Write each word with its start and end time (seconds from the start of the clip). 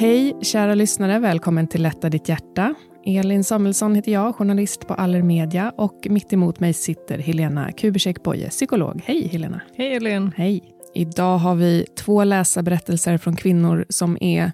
Hej 0.00 0.36
kära 0.42 0.74
lyssnare, 0.74 1.18
välkommen 1.18 1.68
till 1.68 1.82
Lätta 1.82 2.10
ditt 2.10 2.28
hjärta. 2.28 2.74
Elin 3.06 3.44
Samuelsson 3.44 3.94
heter 3.94 4.12
jag, 4.12 4.34
journalist 4.34 4.88
på 4.88 4.94
Allermedia 4.94 5.72
och 5.76 6.06
mitt 6.10 6.32
emot 6.32 6.60
mig 6.60 6.72
sitter 6.72 7.18
Helena 7.18 7.72
Kubicek 7.72 8.22
Boye, 8.22 8.48
psykolog. 8.48 9.02
Hej 9.04 9.28
Helena! 9.28 9.60
Hej 9.76 9.94
Elin. 9.94 10.32
Hej! 10.36 10.62
Idag 10.94 11.38
har 11.38 11.54
vi 11.54 11.86
två 11.96 12.24
läsarberättelser 12.24 13.18
från 13.18 13.36
kvinnor 13.36 13.86
som 13.88 14.18
är 14.20 14.52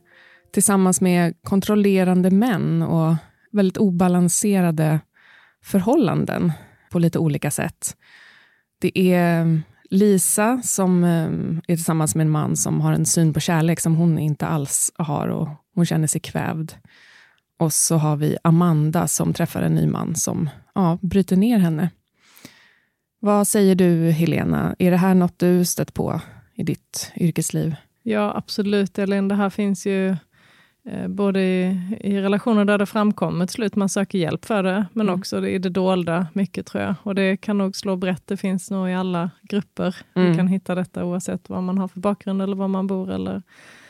tillsammans 0.53 1.01
med 1.01 1.35
kontrollerande 1.43 2.31
män 2.31 2.83
och 2.83 3.15
väldigt 3.53 3.77
obalanserade 3.77 5.01
förhållanden 5.65 6.53
på 6.93 6.99
lite 6.99 7.19
olika 7.19 7.51
sätt. 7.51 7.97
Det 8.81 8.99
är 8.99 9.63
Lisa 9.91 10.61
som 10.63 11.05
eh, 11.05 11.29
är 11.73 11.77
tillsammans 11.77 12.15
med 12.15 12.25
en 12.25 12.31
man 12.31 12.57
som 12.57 12.81
har 12.81 12.93
en 12.93 13.07
syn 13.07 13.33
på 13.33 13.41
kärlek 13.41 13.81
som 13.81 13.97
hon 13.97 14.19
inte 14.19 14.47
alls 14.47 14.93
har 14.95 15.29
och 15.29 15.49
hon 15.75 15.87
känner 15.87 16.07
sig 16.07 16.21
kvävd. 16.21 16.73
Och 17.59 17.73
så 17.73 17.97
har 17.97 18.17
vi 18.17 18.37
Amanda 18.45 19.09
som 19.09 19.33
träffar 19.33 19.63
en 19.63 19.75
ny 19.75 19.87
man 19.87 20.15
som 20.15 20.51
ja, 20.75 20.99
bryter 21.03 21.37
ner 21.37 21.59
henne. 21.59 21.91
Vad 23.21 23.49
säger 23.49 23.75
du, 23.75 24.11
Helena? 24.11 24.77
Är 24.79 24.91
det 24.91 24.97
här 24.97 25.15
något 25.15 25.39
du 25.39 25.65
stött 25.65 25.95
på 25.95 26.21
i 26.55 26.63
ditt 26.63 27.13
yrkesliv? 27.17 27.75
Ja, 28.03 28.37
absolut 28.37 28.99
Elin. 28.99 29.29
Det 29.29 29.35
här 29.35 29.51
finns 29.51 29.87
ju 29.87 30.09
eh, 30.09 30.17
både 31.09 31.41
i, 31.41 31.79
i 32.01 32.21
relationer 32.21 32.65
där 32.65 32.79
det 32.79 32.87
framkommer 32.87 33.47
till 33.47 33.55
slut 33.55 33.77
man 33.77 33.89
söker 33.89 34.19
hjälp 34.19 34.45
för 34.45 34.63
det, 34.63 34.87
men 34.93 35.07
Mm. 35.09 35.21
också 35.21 35.47
i 35.47 35.59
det 35.59 35.69
dolda 35.69 36.27
mycket 36.33 36.67
tror 36.67 36.83
jag. 36.83 36.95
Och 37.03 37.15
det 37.15 37.37
kan 37.37 37.59
nog 37.59 37.77
slå 37.77 37.97
brett. 37.97 38.23
Det 38.27 38.37
finns 38.37 38.71
nog 38.71 38.89
i 38.91 38.95
alla 38.95 39.31
grupper. 39.43 39.97
Mm. 40.15 40.31
Vi 40.31 40.37
kan 40.37 40.49
hitta 40.49 40.75
detta 40.75 41.05
oavsett 41.05 41.49
vad 41.49 41.63
man 41.63 41.79
har 41.79 41.89
för 41.89 42.01
bakgrund 42.01 42.43
eller 42.43 42.57
var 42.57 42.69
man 42.69 42.87
bor 42.87 43.11
eller 43.11 43.43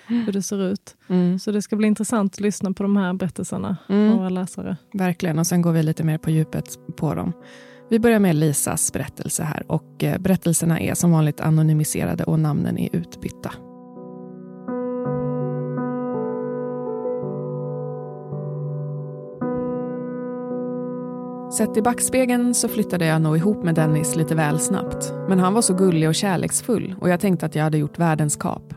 hur 0.07 0.33
det 0.33 0.43
ser 0.43 0.63
ut. 0.63 0.97
Mm. 1.09 1.39
Så 1.39 1.51
det 1.53 1.63
ska 1.63 1.77
bli 1.77 1.87
intressant 1.87 2.35
att 2.35 2.41
lyssna 2.41 2.73
på 2.73 2.83
de 2.83 2.97
här 2.97 3.13
berättelserna 3.13 3.77
Mm. 3.89 4.13
och 4.13 4.19
våra 4.19 4.29
läsare. 4.29 4.77
Verkligen, 4.93 5.39
och 5.39 5.47
sen 5.47 5.63
går 5.63 5.73
vi 5.73 5.83
lite 5.83 6.05
mer 6.05 6.19
på 6.19 6.31
djupet 6.31 6.65
på 6.97 7.15
dem. 7.15 7.33
Vi 7.91 7.99
börjar 7.99 8.19
med 8.19 8.37
Lisas 8.37 8.93
berättelse 8.93 9.43
här 9.43 9.63
och 9.73 10.05
eh, 10.05 10.19
berättelserna 10.19 10.81
är 10.81 10.95
som 10.95 11.11
vanligt 11.13 11.41
anonymiserade 11.41 12.25
och 12.25 12.41
namnen 12.41 12.79
är 12.79 12.97
utbytta. 12.97 13.51
Sett 21.57 21.77
i 21.77 21.83
backspegeln 21.83 22.55
så 22.55 22.69
flyttade 22.69 23.07
jag 23.07 23.23
nog 23.23 23.37
ihop 23.37 23.65
med 23.65 23.75
Dennis 23.75 24.17
lite 24.17 24.35
väl 24.35 24.61
snabbt. 24.61 25.13
Men 25.29 25.39
han 25.39 25.55
var 25.55 25.63
så 25.63 25.75
gullig 25.75 26.09
och 26.09 26.15
kärleksfull 26.15 26.95
och 27.01 27.09
jag 27.09 27.21
tänkte 27.21 27.47
att 27.47 27.55
jag 27.55 27.63
hade 27.63 27.79
gjort 27.79 27.99
världens 27.99 28.37
kap. 28.37 28.75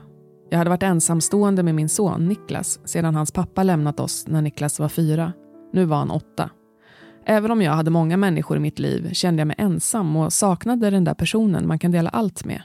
Jag 0.50 0.58
hade 0.58 0.70
varit 0.70 0.84
ensamstående 0.84 1.64
med 1.64 1.76
min 1.76 1.90
son 1.90 2.28
Niklas 2.28 2.80
sedan 2.86 3.16
hans 3.16 3.32
pappa 3.32 3.64
lämnat 3.64 4.00
oss 4.00 4.28
när 4.28 4.42
Niklas 4.42 4.80
var 4.80 4.90
fyra. 4.90 5.34
Nu 5.74 5.86
var 5.86 5.98
han 5.98 6.12
åtta. 6.12 6.50
Även 7.26 7.52
om 7.52 7.62
jag 7.62 7.72
hade 7.72 7.92
många 7.92 8.18
människor 8.18 8.58
i 8.58 8.60
mitt 8.60 8.80
liv 8.80 9.14
kände 9.14 9.42
jag 9.42 9.48
mig 9.48 9.56
ensam 9.60 10.16
och 10.16 10.34
saknade 10.34 10.90
den 10.90 11.04
där 11.04 11.14
personen 11.14 11.68
man 11.68 11.80
kan 11.80 11.92
dela 11.92 12.10
allt 12.10 12.46
med. 12.46 12.62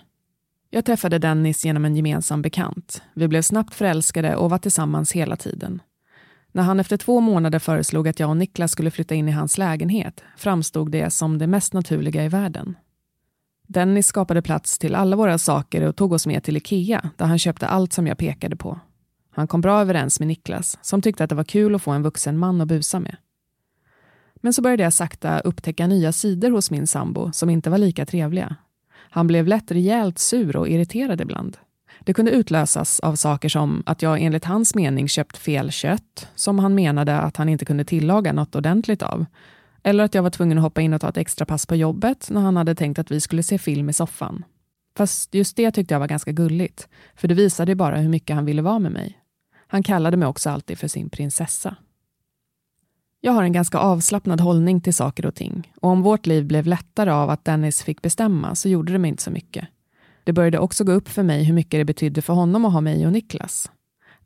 Jag 0.70 0.84
träffade 0.84 1.18
Dennis 1.18 1.64
genom 1.64 1.84
en 1.84 1.96
gemensam 1.96 2.42
bekant. 2.42 3.02
Vi 3.14 3.28
blev 3.28 3.42
snabbt 3.42 3.74
förälskade 3.74 4.36
och 4.36 4.50
var 4.50 4.58
tillsammans 4.58 5.12
hela 5.12 5.36
tiden. 5.36 5.80
När 6.52 6.62
han 6.62 6.80
efter 6.80 6.96
två 6.96 7.20
månader 7.20 7.58
föreslog 7.58 8.08
att 8.08 8.20
jag 8.20 8.30
och 8.30 8.36
Niklas 8.36 8.72
skulle 8.72 8.90
flytta 8.90 9.14
in 9.14 9.28
i 9.28 9.32
hans 9.32 9.58
lägenhet 9.58 10.24
framstod 10.36 10.90
det 10.90 11.10
som 11.10 11.38
det 11.38 11.46
mest 11.46 11.72
naturliga 11.72 12.24
i 12.24 12.28
världen. 12.28 12.76
Dennis 13.66 14.06
skapade 14.06 14.42
plats 14.42 14.78
till 14.78 14.94
alla 14.94 15.16
våra 15.16 15.38
saker 15.38 15.82
och 15.82 15.96
tog 15.96 16.12
oss 16.12 16.26
med 16.26 16.44
till 16.44 16.56
Ikea 16.56 17.10
där 17.16 17.26
han 17.26 17.38
köpte 17.38 17.66
allt 17.66 17.92
som 17.92 18.06
jag 18.06 18.18
pekade 18.18 18.56
på. 18.56 18.80
Han 19.30 19.48
kom 19.48 19.60
bra 19.60 19.80
överens 19.80 20.20
med 20.20 20.28
Niklas 20.28 20.78
som 20.82 21.02
tyckte 21.02 21.24
att 21.24 21.30
det 21.30 21.36
var 21.36 21.44
kul 21.44 21.74
att 21.74 21.82
få 21.82 21.91
en 21.91 22.02
vuxen 22.02 22.38
man 22.38 22.60
att 22.60 22.68
busa 22.68 23.00
med. 23.00 23.16
Men 24.34 24.52
så 24.52 24.62
började 24.62 24.82
jag 24.82 24.92
sakta 24.92 25.41
upptäcka 25.41 25.86
nya 25.86 26.12
sidor 26.12 26.50
hos 26.50 26.70
min 26.70 26.86
sambo 26.86 27.32
som 27.32 27.50
inte 27.50 27.70
var 27.70 27.78
lika 27.78 28.06
trevliga. 28.06 28.56
Han 29.10 29.26
blev 29.26 29.46
lätt 29.46 29.70
rejält 29.70 30.18
sur 30.18 30.56
och 30.56 30.68
irriterad 30.68 31.20
ibland. 31.20 31.56
Det 32.04 32.14
kunde 32.14 32.30
utlösas 32.30 33.00
av 33.00 33.14
saker 33.14 33.48
som 33.48 33.82
att 33.86 34.02
jag 34.02 34.20
enligt 34.20 34.44
hans 34.44 34.74
mening 34.74 35.08
köpt 35.08 35.38
fel 35.38 35.70
kött, 35.70 36.28
som 36.34 36.58
han 36.58 36.74
menade 36.74 37.18
att 37.18 37.36
han 37.36 37.48
inte 37.48 37.64
kunde 37.64 37.84
tillaga 37.84 38.32
något 38.32 38.54
ordentligt 38.54 39.02
av. 39.02 39.24
Eller 39.82 40.04
att 40.04 40.14
jag 40.14 40.22
var 40.22 40.30
tvungen 40.30 40.58
att 40.58 40.64
hoppa 40.64 40.80
in 40.80 40.94
och 40.94 41.00
ta 41.00 41.08
ett 41.08 41.16
extra 41.16 41.46
pass 41.46 41.66
på 41.66 41.76
jobbet 41.76 42.28
när 42.30 42.41
han 42.41 42.56
hade 42.56 42.74
tänkt 42.74 42.98
att 42.98 43.10
vi 43.10 43.20
skulle 43.20 43.42
se 43.42 43.58
film 43.58 43.88
i 43.88 43.92
soffan. 43.92 44.44
Fast 44.96 45.34
just 45.34 45.56
det 45.56 45.70
tyckte 45.70 45.94
jag 45.94 46.00
var 46.00 46.06
ganska 46.06 46.32
gulligt, 46.32 46.88
för 47.16 47.28
det 47.28 47.34
visade 47.34 47.70
ju 47.70 47.76
bara 47.76 47.96
hur 47.96 48.08
mycket 48.08 48.36
han 48.36 48.44
ville 48.44 48.62
vara 48.62 48.78
med 48.78 48.92
mig. 48.92 49.18
Han 49.66 49.82
kallade 49.82 50.16
mig 50.16 50.28
också 50.28 50.50
alltid 50.50 50.78
för 50.78 50.88
sin 50.88 51.10
prinsessa. 51.10 51.76
Jag 53.20 53.32
har 53.32 53.42
en 53.42 53.52
ganska 53.52 53.78
avslappnad 53.78 54.41
hållning 54.41 54.80
till 54.80 54.94
saker 54.94 55.26
och 55.26 55.34
ting 55.34 55.72
och 55.80 55.91
om 55.91 56.02
vårt 56.02 56.26
liv 56.26 56.46
blev 56.46 56.66
lättare 56.66 57.10
av 57.10 57.30
att 57.30 57.44
Dennis 57.44 57.82
fick 57.82 58.02
bestämma 58.02 58.54
så 58.54 58.68
gjorde 58.68 58.92
det 58.92 58.98
mig 58.98 59.08
inte 59.08 59.22
så 59.22 59.30
mycket. 59.30 59.68
Det 60.25 60.33
började 60.33 60.59
också 60.59 60.84
gå 60.84 60.93
upp 60.93 61.09
för 61.09 61.22
mig 61.22 61.44
hur 61.44 61.55
mycket 61.55 61.81
det 61.81 61.84
betydde 61.84 62.22
för 62.22 62.33
honom 62.33 62.65
att 62.65 62.72
ha 62.72 62.81
mig 62.81 63.06
och 63.06 63.12
Niklas. 63.12 63.71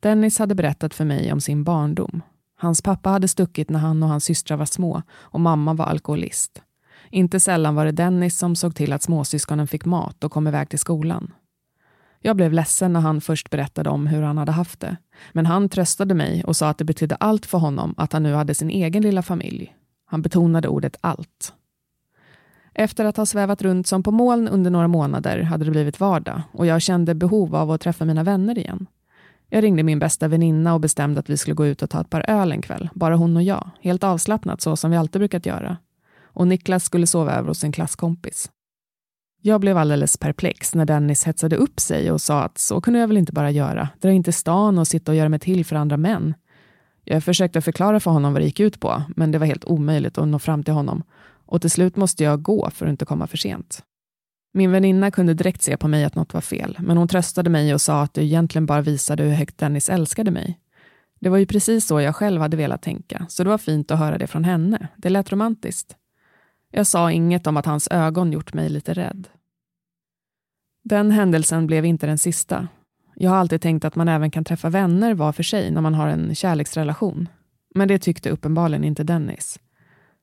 Dennis 0.00 0.38
hade 0.38 0.54
berättat 0.54 0.94
för 0.94 1.04
mig 1.04 1.32
om 1.32 1.40
sin 1.40 1.64
barndom. 1.64 2.22
Hans 2.58 2.82
pappa 2.82 3.10
hade 3.10 3.28
stuckit 3.28 3.70
när 3.70 3.78
han 3.78 4.02
och 4.02 4.08
hans 4.08 4.24
systrar 4.24 4.56
var 4.56 4.66
små 4.66 5.02
och 5.12 5.40
mamma 5.40 5.74
var 5.74 5.86
alkoholist. 5.86 6.62
Inte 7.10 7.40
sällan 7.40 7.74
var 7.74 7.84
det 7.84 7.92
Dennis 7.92 8.38
som 8.38 8.56
såg 8.56 8.74
till 8.74 8.92
att 8.92 9.02
småsyskonen 9.02 9.66
fick 9.66 9.84
mat 9.84 10.24
och 10.24 10.32
kom 10.32 10.46
iväg 10.46 10.68
till 10.68 10.78
skolan. 10.78 11.32
Jag 12.20 12.36
blev 12.36 12.52
ledsen 12.52 12.92
när 12.92 13.00
han 13.00 13.20
först 13.20 13.50
berättade 13.50 13.90
om 13.90 14.06
hur 14.06 14.22
han 14.22 14.38
hade 14.38 14.52
haft 14.52 14.80
det. 14.80 14.96
Men 15.32 15.46
han 15.46 15.68
tröstade 15.68 16.14
mig 16.14 16.44
och 16.44 16.56
sa 16.56 16.68
att 16.68 16.78
det 16.78 16.84
betydde 16.84 17.14
allt 17.14 17.46
för 17.46 17.58
honom 17.58 17.94
att 17.96 18.12
han 18.12 18.22
nu 18.22 18.34
hade 18.34 18.54
sin 18.54 18.70
egen 18.70 19.02
lilla 19.02 19.22
familj. 19.22 19.74
Han 20.04 20.22
betonade 20.22 20.68
ordet 20.68 20.96
allt. 21.00 21.52
Efter 22.78 23.04
att 23.04 23.16
ha 23.16 23.26
svävat 23.26 23.62
runt 23.62 23.86
som 23.86 24.02
på 24.02 24.10
moln 24.10 24.48
under 24.48 24.70
några 24.70 24.88
månader 24.88 25.42
hade 25.42 25.64
det 25.64 25.70
blivit 25.70 26.00
vardag 26.00 26.42
och 26.52 26.66
jag 26.66 26.82
kände 26.82 27.14
behov 27.14 27.56
av 27.56 27.70
att 27.70 27.80
träffa 27.80 28.04
mina 28.04 28.22
vänner 28.22 28.58
igen. 28.58 28.86
Jag 29.48 29.64
ringde 29.64 29.82
min 29.82 29.98
bästa 29.98 30.28
väninna 30.28 30.74
och 30.74 30.80
bestämde 30.80 31.20
att 31.20 31.30
vi 31.30 31.36
skulle 31.36 31.54
gå 31.54 31.66
ut 31.66 31.82
och 31.82 31.90
ta 31.90 32.00
ett 32.00 32.10
par 32.10 32.30
öl 32.30 32.52
en 32.52 32.62
kväll, 32.62 32.88
bara 32.94 33.16
hon 33.16 33.36
och 33.36 33.42
jag, 33.42 33.70
helt 33.80 34.04
avslappnat 34.04 34.60
så 34.60 34.76
som 34.76 34.90
vi 34.90 34.96
alltid 34.96 35.20
brukat 35.20 35.46
göra. 35.46 35.76
Och 36.22 36.48
Niklas 36.48 36.84
skulle 36.84 37.06
sova 37.06 37.32
över 37.32 37.48
hos 37.48 37.64
en 37.64 37.72
klasskompis. 37.72 38.50
Jag 39.42 39.60
blev 39.60 39.78
alldeles 39.78 40.16
perplex 40.16 40.74
när 40.74 40.84
Dennis 40.84 41.24
hetsade 41.24 41.56
upp 41.56 41.80
sig 41.80 42.10
och 42.10 42.20
sa 42.20 42.42
att 42.42 42.58
så 42.58 42.80
kunde 42.80 43.00
jag 43.00 43.08
väl 43.08 43.16
inte 43.16 43.32
bara 43.32 43.50
göra, 43.50 43.88
dra 44.00 44.10
in 44.10 44.24
till 44.24 44.32
stan 44.32 44.78
och 44.78 44.88
sitta 44.88 45.12
och 45.12 45.16
göra 45.16 45.28
mig 45.28 45.38
till 45.38 45.64
för 45.64 45.76
andra 45.76 45.96
män. 45.96 46.34
Jag 47.04 47.24
försökte 47.24 47.60
förklara 47.60 48.00
för 48.00 48.10
honom 48.10 48.32
vad 48.32 48.42
det 48.42 48.46
gick 48.46 48.60
ut 48.60 48.80
på, 48.80 49.02
men 49.16 49.30
det 49.30 49.38
var 49.38 49.46
helt 49.46 49.64
omöjligt 49.64 50.18
att 50.18 50.28
nå 50.28 50.38
fram 50.38 50.62
till 50.62 50.74
honom 50.74 51.02
och 51.46 51.60
till 51.60 51.70
slut 51.70 51.96
måste 51.96 52.24
jag 52.24 52.42
gå 52.42 52.70
för 52.70 52.86
att 52.86 52.90
inte 52.90 53.04
komma 53.04 53.26
för 53.26 53.36
sent. 53.36 53.82
Min 54.52 54.70
väninna 54.70 55.10
kunde 55.10 55.34
direkt 55.34 55.62
se 55.62 55.76
på 55.76 55.88
mig 55.88 56.04
att 56.04 56.14
något 56.14 56.34
var 56.34 56.40
fel, 56.40 56.78
men 56.80 56.96
hon 56.96 57.08
tröstade 57.08 57.50
mig 57.50 57.74
och 57.74 57.80
sa 57.80 58.02
att 58.02 58.14
det 58.14 58.24
egentligen 58.24 58.66
bara 58.66 58.82
visade 58.82 59.22
hur 59.22 59.30
högt 59.30 59.58
Dennis 59.58 59.88
älskade 59.88 60.30
mig. 60.30 60.60
Det 61.20 61.28
var 61.28 61.38
ju 61.38 61.46
precis 61.46 61.86
så 61.86 62.00
jag 62.00 62.16
själv 62.16 62.40
hade 62.40 62.56
velat 62.56 62.82
tänka, 62.82 63.26
så 63.28 63.44
det 63.44 63.50
var 63.50 63.58
fint 63.58 63.90
att 63.90 63.98
höra 63.98 64.18
det 64.18 64.26
från 64.26 64.44
henne. 64.44 64.88
Det 64.96 65.08
lät 65.08 65.32
romantiskt. 65.32 65.96
Jag 66.70 66.86
sa 66.86 67.10
inget 67.12 67.46
om 67.46 67.56
att 67.56 67.66
hans 67.66 67.88
ögon 67.90 68.32
gjort 68.32 68.54
mig 68.54 68.68
lite 68.68 68.94
rädd. 68.94 69.28
Den 70.84 71.10
händelsen 71.10 71.66
blev 71.66 71.84
inte 71.84 72.06
den 72.06 72.18
sista. 72.18 72.68
Jag 73.14 73.30
har 73.30 73.36
alltid 73.36 73.60
tänkt 73.60 73.84
att 73.84 73.94
man 73.94 74.08
även 74.08 74.30
kan 74.30 74.44
träffa 74.44 74.68
vänner 74.68 75.14
var 75.14 75.32
för 75.32 75.42
sig 75.42 75.70
när 75.70 75.80
man 75.80 75.94
har 75.94 76.08
en 76.08 76.34
kärleksrelation. 76.34 77.28
Men 77.74 77.88
det 77.88 77.98
tyckte 77.98 78.30
uppenbarligen 78.30 78.84
inte 78.84 79.04
Dennis. 79.04 79.58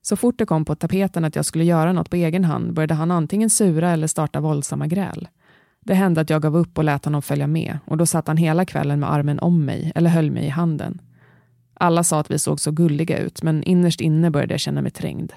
Så 0.05 0.15
fort 0.15 0.37
det 0.37 0.45
kom 0.45 0.65
på 0.65 0.75
tapeten 0.75 1.25
att 1.25 1.35
jag 1.35 1.45
skulle 1.45 1.63
göra 1.63 1.93
något 1.93 2.09
på 2.09 2.15
egen 2.15 2.45
hand 2.45 2.73
började 2.73 2.93
han 2.93 3.11
antingen 3.11 3.49
sura 3.49 3.91
eller 3.91 4.07
starta 4.07 4.39
våldsamma 4.39 4.87
gräl. 4.87 5.27
Det 5.79 5.93
hände 5.93 6.21
att 6.21 6.29
jag 6.29 6.41
gav 6.41 6.57
upp 6.57 6.77
och 6.77 6.83
lät 6.83 7.05
honom 7.05 7.21
följa 7.21 7.47
med 7.47 7.79
och 7.85 7.97
då 7.97 8.05
satt 8.05 8.27
han 8.27 8.37
hela 8.37 8.65
kvällen 8.65 8.99
med 8.99 9.11
armen 9.11 9.39
om 9.39 9.65
mig 9.65 9.91
eller 9.95 10.09
höll 10.09 10.31
mig 10.31 10.45
i 10.45 10.49
handen. 10.49 11.01
Alla 11.73 12.03
sa 12.03 12.19
att 12.19 12.31
vi 12.31 12.39
såg 12.39 12.59
så 12.59 12.71
gulliga 12.71 13.17
ut 13.17 13.43
men 13.43 13.63
innerst 13.63 14.01
inne 14.01 14.31
började 14.31 14.53
jag 14.53 14.59
känna 14.59 14.81
mig 14.81 14.91
trängd. 14.91 15.33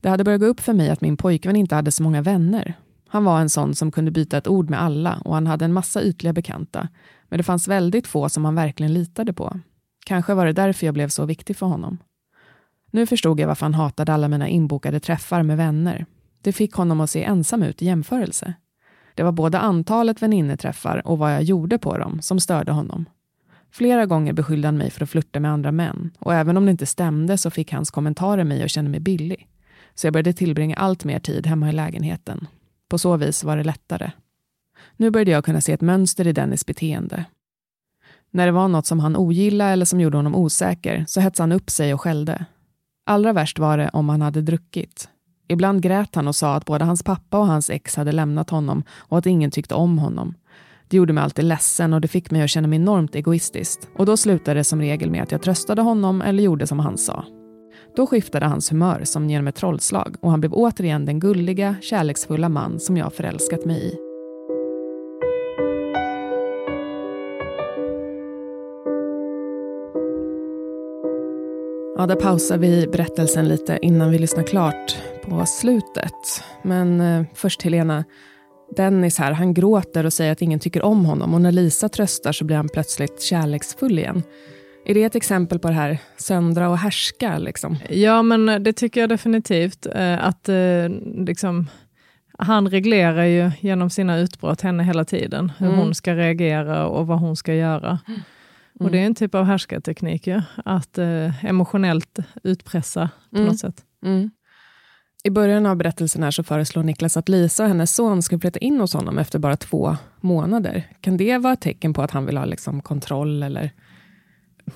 Det 0.00 0.08
hade 0.08 0.24
börjat 0.24 0.40
gå 0.40 0.46
upp 0.46 0.60
för 0.60 0.72
mig 0.72 0.90
att 0.90 1.00
min 1.00 1.16
pojkvän 1.16 1.56
inte 1.56 1.74
hade 1.74 1.90
så 1.90 2.02
många 2.02 2.22
vänner. 2.22 2.74
Han 3.08 3.24
var 3.24 3.40
en 3.40 3.50
sån 3.50 3.74
som 3.74 3.92
kunde 3.92 4.10
byta 4.10 4.38
ett 4.38 4.48
ord 4.48 4.70
med 4.70 4.82
alla 4.82 5.22
och 5.24 5.34
han 5.34 5.46
hade 5.46 5.64
en 5.64 5.72
massa 5.72 6.02
ytliga 6.02 6.32
bekanta. 6.32 6.88
Men 7.28 7.36
det 7.36 7.44
fanns 7.44 7.68
väldigt 7.68 8.06
få 8.06 8.28
som 8.28 8.44
han 8.44 8.54
verkligen 8.54 8.94
litade 8.94 9.32
på. 9.32 9.60
Kanske 10.06 10.34
var 10.34 10.46
det 10.46 10.52
därför 10.52 10.86
jag 10.86 10.94
blev 10.94 11.08
så 11.08 11.24
viktig 11.24 11.56
för 11.56 11.66
honom. 11.66 11.98
Nu 12.90 13.06
förstod 13.06 13.40
jag 13.40 13.46
varför 13.46 13.66
han 13.66 13.74
hatade 13.74 14.12
alla 14.12 14.28
mina 14.28 14.48
inbokade 14.48 15.00
träffar 15.00 15.42
med 15.42 15.56
vänner. 15.56 16.06
Det 16.42 16.52
fick 16.52 16.74
honom 16.74 17.00
att 17.00 17.10
se 17.10 17.24
ensam 17.24 17.62
ut 17.62 17.82
i 17.82 17.86
jämförelse. 17.86 18.54
Det 19.14 19.22
var 19.22 19.32
både 19.32 19.58
antalet 19.58 20.22
väninneträffar 20.22 21.06
och 21.06 21.18
vad 21.18 21.34
jag 21.34 21.42
gjorde 21.42 21.78
på 21.78 21.98
dem 21.98 22.22
som 22.22 22.40
störde 22.40 22.72
honom. 22.72 23.04
Flera 23.70 24.06
gånger 24.06 24.32
beskyllde 24.32 24.68
han 24.68 24.78
mig 24.78 24.90
för 24.90 25.02
att 25.02 25.10
flirta 25.10 25.40
med 25.40 25.50
andra 25.50 25.72
män 25.72 26.10
och 26.18 26.34
även 26.34 26.56
om 26.56 26.64
det 26.64 26.70
inte 26.70 26.86
stämde 26.86 27.38
så 27.38 27.50
fick 27.50 27.72
hans 27.72 27.90
kommentarer 27.90 28.44
mig 28.44 28.62
att 28.62 28.70
känna 28.70 28.88
mig 28.88 29.00
billig. 29.00 29.48
Så 29.94 30.06
jag 30.06 30.12
började 30.12 30.32
tillbringa 30.32 30.76
allt 30.76 31.04
mer 31.04 31.18
tid 31.18 31.46
hemma 31.46 31.68
i 31.68 31.72
lägenheten. 31.72 32.46
På 32.88 32.98
så 32.98 33.16
vis 33.16 33.44
var 33.44 33.56
det 33.56 33.64
lättare. 33.64 34.10
Nu 34.96 35.10
började 35.10 35.30
jag 35.30 35.44
kunna 35.44 35.60
se 35.60 35.72
ett 35.72 35.80
mönster 35.80 36.26
i 36.26 36.32
Dennis 36.32 36.66
beteende. 36.66 37.24
När 38.30 38.46
det 38.46 38.52
var 38.52 38.68
något 38.68 38.86
som 38.86 39.00
han 39.00 39.16
ogillade 39.16 39.70
eller 39.70 39.84
som 39.84 40.00
gjorde 40.00 40.18
honom 40.18 40.34
osäker 40.34 41.04
så 41.08 41.20
hetsade 41.20 41.42
han 41.42 41.52
upp 41.52 41.70
sig 41.70 41.94
och 41.94 42.00
skällde. 42.00 42.46
Allra 43.08 43.32
värst 43.32 43.58
var 43.58 43.78
det 43.78 43.90
om 43.92 44.08
han 44.08 44.22
hade 44.22 44.42
druckit. 44.42 45.08
Ibland 45.48 45.82
grät 45.82 46.14
han 46.14 46.28
och 46.28 46.36
sa 46.36 46.54
att 46.54 46.64
både 46.64 46.84
hans 46.84 47.02
pappa 47.02 47.38
och 47.38 47.46
hans 47.46 47.70
ex 47.70 47.96
hade 47.96 48.12
lämnat 48.12 48.50
honom 48.50 48.82
och 48.90 49.18
att 49.18 49.26
ingen 49.26 49.50
tyckte 49.50 49.74
om 49.74 49.98
honom. 49.98 50.34
Det 50.88 50.96
gjorde 50.96 51.12
mig 51.12 51.24
alltid 51.24 51.44
ledsen 51.44 51.92
och 51.94 52.00
det 52.00 52.08
fick 52.08 52.30
mig 52.30 52.42
att 52.42 52.50
känna 52.50 52.68
mig 52.68 52.76
enormt 52.76 53.14
egoistiskt. 53.14 53.88
Och 53.96 54.06
då 54.06 54.16
slutade 54.16 54.60
det 54.60 54.64
som 54.64 54.80
regel 54.80 55.10
med 55.10 55.22
att 55.22 55.32
jag 55.32 55.42
tröstade 55.42 55.82
honom 55.82 56.22
eller 56.22 56.42
gjorde 56.42 56.66
som 56.66 56.78
han 56.78 56.98
sa. 56.98 57.24
Då 57.96 58.06
skiftade 58.06 58.46
hans 58.46 58.72
humör 58.72 59.00
som 59.04 59.30
genom 59.30 59.48
ett 59.48 59.56
trollslag 59.56 60.16
och 60.20 60.30
han 60.30 60.40
blev 60.40 60.52
återigen 60.54 61.04
den 61.04 61.20
gulliga, 61.20 61.76
kärleksfulla 61.82 62.48
man 62.48 62.80
som 62.80 62.96
jag 62.96 63.14
förälskat 63.14 63.64
mig 63.64 63.86
i. 63.86 64.05
Ja, 71.98 72.06
där 72.06 72.16
pausar 72.16 72.58
vi 72.58 72.86
berättelsen 72.86 73.48
lite 73.48 73.78
innan 73.82 74.10
vi 74.10 74.18
lyssnar 74.18 74.42
klart 74.42 74.96
på 75.24 75.46
slutet. 75.46 76.44
Men 76.62 77.00
eh, 77.00 77.26
först 77.34 77.62
Helena. 77.62 78.04
Dennis 78.76 79.18
här, 79.18 79.32
han 79.32 79.54
gråter 79.54 80.06
och 80.06 80.12
säger 80.12 80.32
att 80.32 80.42
ingen 80.42 80.60
tycker 80.60 80.82
om 80.82 81.04
honom 81.04 81.34
och 81.34 81.40
när 81.40 81.52
Lisa 81.52 81.88
tröstar 81.88 82.32
så 82.32 82.44
blir 82.44 82.56
han 82.56 82.68
plötsligt 82.68 83.22
kärleksfull 83.22 83.98
igen. 83.98 84.22
Är 84.86 84.94
det 84.94 85.04
ett 85.04 85.14
exempel 85.14 85.58
på 85.58 85.68
det 85.68 85.74
här 85.74 85.98
söndra 86.16 86.68
och 86.68 86.78
härska? 86.78 87.38
Liksom? 87.38 87.76
Ja, 87.90 88.22
men 88.22 88.62
det 88.62 88.72
tycker 88.72 89.00
jag 89.00 89.08
definitivt. 89.08 89.86
Eh, 89.86 90.26
att 90.26 90.48
eh, 90.48 90.88
liksom, 91.26 91.68
han 92.38 92.68
reglerar 92.68 93.24
ju 93.24 93.50
genom 93.60 93.90
sina 93.90 94.18
utbrott 94.18 94.60
henne 94.60 94.82
hela 94.82 95.04
tiden, 95.04 95.52
hur 95.58 95.66
mm. 95.66 95.78
hon 95.78 95.94
ska 95.94 96.14
reagera 96.14 96.86
och 96.86 97.06
vad 97.06 97.18
hon 97.18 97.36
ska 97.36 97.54
göra. 97.54 97.98
Mm. 98.08 98.20
Och 98.80 98.90
det 98.90 98.98
är 98.98 99.06
en 99.06 99.14
typ 99.14 99.34
av 99.34 99.44
härskarteknik, 99.44 100.26
ja? 100.26 100.42
att 100.64 100.98
eh, 100.98 101.44
emotionellt 101.44 102.18
utpressa 102.42 103.10
på 103.30 103.36
mm. 103.36 103.48
något 103.48 103.58
sätt. 103.58 103.84
Mm. 104.04 104.30
I 105.24 105.30
början 105.30 105.66
av 105.66 105.76
berättelsen 105.76 106.22
här 106.22 106.30
så 106.30 106.42
föreslår 106.42 106.82
Niklas 106.82 107.16
att 107.16 107.28
Lisa 107.28 107.62
och 107.62 107.68
hennes 107.68 107.94
son 107.94 108.22
ska 108.22 108.38
flytta 108.38 108.58
in 108.58 108.80
hos 108.80 108.94
honom 108.94 109.18
efter 109.18 109.38
bara 109.38 109.56
två 109.56 109.96
månader. 110.20 110.86
Kan 111.00 111.16
det 111.16 111.38
vara 111.38 111.52
ett 111.52 111.60
tecken 111.60 111.94
på 111.94 112.02
att 112.02 112.10
han 112.10 112.26
vill 112.26 112.36
ha 112.36 112.44
liksom 112.44 112.80
kontroll? 112.80 113.42
Eller? 113.42 113.70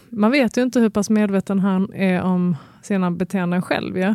Man 0.08 0.30
vet 0.30 0.56
ju 0.56 0.62
inte 0.62 0.80
hur 0.80 0.88
pass 0.88 1.10
medveten 1.10 1.58
han 1.58 1.92
är 1.94 2.22
om 2.22 2.56
sina 2.82 3.10
beteenden 3.10 3.62
själv. 3.62 3.98
Ja? 3.98 4.14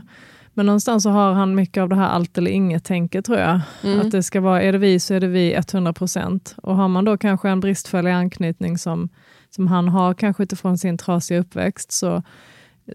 Men 0.54 0.66
någonstans 0.66 1.04
så 1.04 1.10
har 1.10 1.34
han 1.34 1.56
mycket 1.56 1.82
av 1.82 1.90
det 1.90 1.96
här 1.96 2.10
allt 2.10 2.38
eller 2.38 2.52
inget-tänket 2.52 3.26
tror 3.26 3.38
jag. 3.38 3.62
Mm. 3.84 4.00
Att 4.00 4.12
det 4.12 4.24
ska 4.24 4.42
vara, 4.42 4.62
är 4.62 4.72
det 4.72 4.78
vi 4.78 5.00
så 5.00 5.14
är 5.14 5.20
det 5.20 5.28
vi 5.28 5.54
100 5.54 5.94
procent. 5.94 6.56
Och 6.58 6.76
har 6.76 6.88
man 6.88 7.06
då 7.06 7.18
kanske 7.18 7.50
en 7.50 7.60
bristfällig 7.60 8.12
anknytning 8.12 8.78
som 8.78 9.10
som 9.56 9.68
han 9.68 9.88
har, 9.88 10.14
kanske 10.14 10.44
utifrån 10.44 10.78
sin 10.78 10.98
trasiga 10.98 11.40
uppväxt, 11.40 11.92
så 11.92 12.24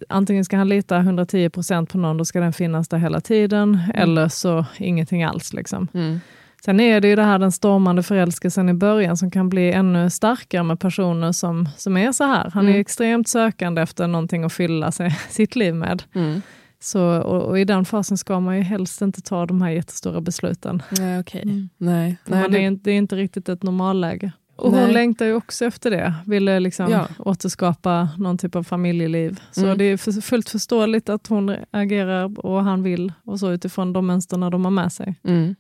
antingen 0.08 0.44
ska 0.44 0.56
han 0.56 0.68
lita 0.68 0.98
110% 0.98 1.86
på 1.86 1.98
någon, 1.98 2.16
då 2.16 2.24
ska 2.24 2.40
den 2.40 2.52
finnas 2.52 2.88
där 2.88 2.98
hela 2.98 3.20
tiden, 3.20 3.74
mm. 3.74 3.90
eller 3.94 4.28
så 4.28 4.66
ingenting 4.78 5.22
alls. 5.22 5.52
Liksom. 5.52 5.88
Mm. 5.94 6.20
Sen 6.64 6.80
är 6.80 7.00
det 7.00 7.08
ju 7.08 7.16
det 7.16 7.22
här 7.22 7.38
den 7.38 7.52
stormande 7.52 8.02
förälskelsen 8.02 8.68
i 8.68 8.74
början 8.74 9.16
som 9.16 9.30
kan 9.30 9.48
bli 9.48 9.72
ännu 9.72 10.10
starkare 10.10 10.62
med 10.62 10.80
personer 10.80 11.32
som, 11.32 11.68
som 11.76 11.96
är 11.96 12.12
så 12.12 12.24
här. 12.24 12.50
Han 12.54 12.64
mm. 12.64 12.76
är 12.76 12.80
extremt 12.80 13.28
sökande 13.28 13.82
efter 13.82 14.06
någonting 14.06 14.44
att 14.44 14.52
fylla 14.52 14.92
sig, 14.92 15.10
sitt 15.30 15.56
liv 15.56 15.74
med. 15.74 16.02
Mm. 16.14 16.42
Så, 16.82 17.22
och, 17.22 17.42
och, 17.42 17.58
i 17.58 17.64
den 17.64 17.84
fasen 17.84 18.18
ska 18.18 18.40
man 18.40 18.56
ju 18.56 18.62
helst 18.62 19.02
inte 19.02 19.22
ta 19.22 19.46
de 19.46 19.62
här 19.62 19.70
jättestora 19.70 20.20
besluten. 20.20 20.82
Nej, 20.98 21.20
okay. 21.20 21.42
Mm. 21.42 21.68
Nej. 21.76 22.16
Nej, 22.24 22.48
det... 22.50 22.64
Är, 22.64 22.70
det 22.70 22.90
är 22.90 22.96
inte 22.96 23.16
riktigt 23.16 23.48
ett 23.48 23.62
normalläge. 23.62 24.32
Och 24.60 24.72
hon 24.72 24.92
längtar 24.92 25.26
ju 25.26 25.34
också 25.34 25.64
efter 25.64 25.90
det, 25.90 26.14
ville 26.26 26.60
liksom 26.60 26.90
ja. 26.90 27.08
återskapa 27.18 28.08
någon 28.18 28.38
typ 28.38 28.56
av 28.56 28.62
familjeliv. 28.62 29.40
Så 29.50 29.64
mm. 29.64 29.78
det 29.78 29.84
är 29.84 30.20
fullt 30.20 30.48
förståeligt 30.48 31.08
att 31.08 31.26
hon 31.26 31.56
agerar 31.70 32.46
och 32.46 32.64
han 32.64 32.82
vill, 32.82 33.12
och 33.24 33.40
så 33.40 33.50
utifrån 33.50 33.92
de 33.92 34.06
mönsterna 34.06 34.50
de 34.50 34.64
har 34.64 34.72
med 34.72 34.92
sig. 34.92 35.14
Mm. 35.24 35.54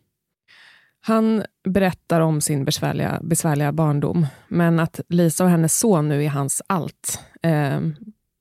Han 1.00 1.42
berättar 1.64 2.20
om 2.20 2.40
sin 2.40 2.64
besvärliga, 2.64 3.20
besvärliga 3.22 3.72
barndom, 3.72 4.26
men 4.48 4.80
att 4.80 5.00
Lisa 5.08 5.44
och 5.44 5.50
hennes 5.50 5.78
son 5.78 6.08
nu 6.08 6.24
är 6.24 6.28
hans 6.28 6.62
allt. 6.66 7.20
Eh, 7.42 7.80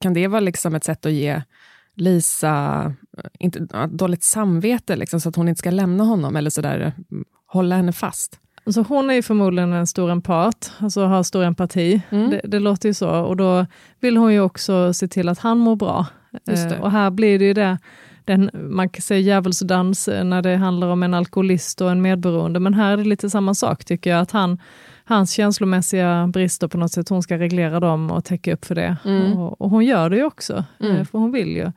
kan 0.01 0.13
det 0.13 0.27
vara 0.27 0.39
liksom 0.39 0.75
ett 0.75 0.83
sätt 0.83 1.05
att 1.05 1.11
ge 1.11 1.41
Lisa 1.93 2.93
inte, 3.39 3.87
dåligt 3.91 4.23
samvete, 4.23 4.95
liksom, 4.95 5.21
så 5.21 5.29
att 5.29 5.35
hon 5.35 5.47
inte 5.47 5.59
ska 5.59 5.71
lämna 5.71 6.03
honom, 6.03 6.35
eller 6.35 6.49
sådär, 6.49 6.93
hålla 7.45 7.75
henne 7.75 7.93
fast? 7.93 8.39
Så 8.73 8.81
hon 8.81 9.09
är 9.09 9.13
ju 9.13 9.21
förmodligen 9.21 9.73
en 9.73 9.87
stor 9.87 10.11
empat, 10.11 10.73
alltså 10.79 11.05
har 11.05 11.23
stor 11.23 11.43
empati. 11.43 12.01
Mm. 12.09 12.29
Det, 12.29 12.41
det, 12.43 12.59
låter 12.59 12.89
ju 12.89 12.93
så. 12.93 13.09
Och 13.09 13.37
då 13.37 13.65
vill 13.99 14.17
hon 14.17 14.33
ju 14.33 14.41
också 14.41 14.93
se 14.93 15.07
till 15.07 15.29
att 15.29 15.39
han 15.39 15.57
mår 15.57 15.75
bra. 15.75 16.05
Eh, 16.47 16.81
och 16.81 16.91
här 16.91 17.09
blir 17.09 17.39
det 17.39 17.45
ju 17.45 17.53
det, 17.53 17.77
den, 18.25 18.49
man 18.53 18.89
kan 18.89 19.01
säga 19.01 19.19
djävulsdans 19.19 20.07
eh, 20.07 20.23
när 20.23 20.41
det 20.41 20.55
handlar 20.55 20.87
om 20.87 21.03
en 21.03 21.13
alkoholist 21.13 21.81
och 21.81 21.91
en 21.91 22.01
medberoende. 22.01 22.59
Men 22.59 22.73
här 22.73 22.91
är 22.91 22.97
det 22.97 23.03
lite 23.03 23.29
samma 23.29 23.53
sak 23.53 23.85
tycker 23.85 24.09
jag, 24.09 24.19
att 24.19 24.31
han, 24.31 24.61
hans 25.05 25.31
känslomässiga 25.31 26.27
brister 26.27 26.67
på 26.67 26.77
något 26.77 26.91
sätt, 26.91 27.09
hon 27.09 27.23
ska 27.23 27.37
reglera 27.37 27.79
dem 27.79 28.11
och 28.11 28.25
täcka 28.25 28.53
upp 28.53 28.65
för 28.65 28.75
det. 28.75 28.97
Mm. 29.05 29.37
Och, 29.37 29.61
och, 29.61 29.69
hon 29.69 29.85
gör 29.85 30.09
det 30.09 30.17
ju 30.17 30.23
också, 30.23 30.63
mm. 30.79 30.95
Eh, 30.95 31.05
för 31.05 31.17
hon 31.19 31.31
vill 31.31 31.55
ju 31.55 31.71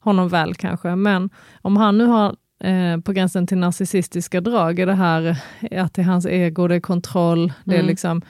honom 0.00 0.28
väl 0.28 0.54
kanske. 0.54 0.96
Men 0.96 1.30
om 1.62 1.76
han 1.76 1.98
nu 1.98 2.06
har 2.06 2.36
eh, 2.60 3.00
på 3.00 3.12
gränsen 3.12 3.46
till 3.46 3.58
narcissistiska 3.58 4.40
drag 4.40 4.78
i 4.78 4.84
det 4.84 4.94
här 4.94 5.36
att 5.72 5.94
det 5.94 6.02
är 6.02 6.06
hans 6.06 6.26
ego, 6.26 6.68
det 6.68 6.74
är 6.74 6.80
kontroll, 6.80 7.52
det 7.64 7.74
är 7.74 7.78
mm. 7.78 7.86
liksom, 7.86 8.22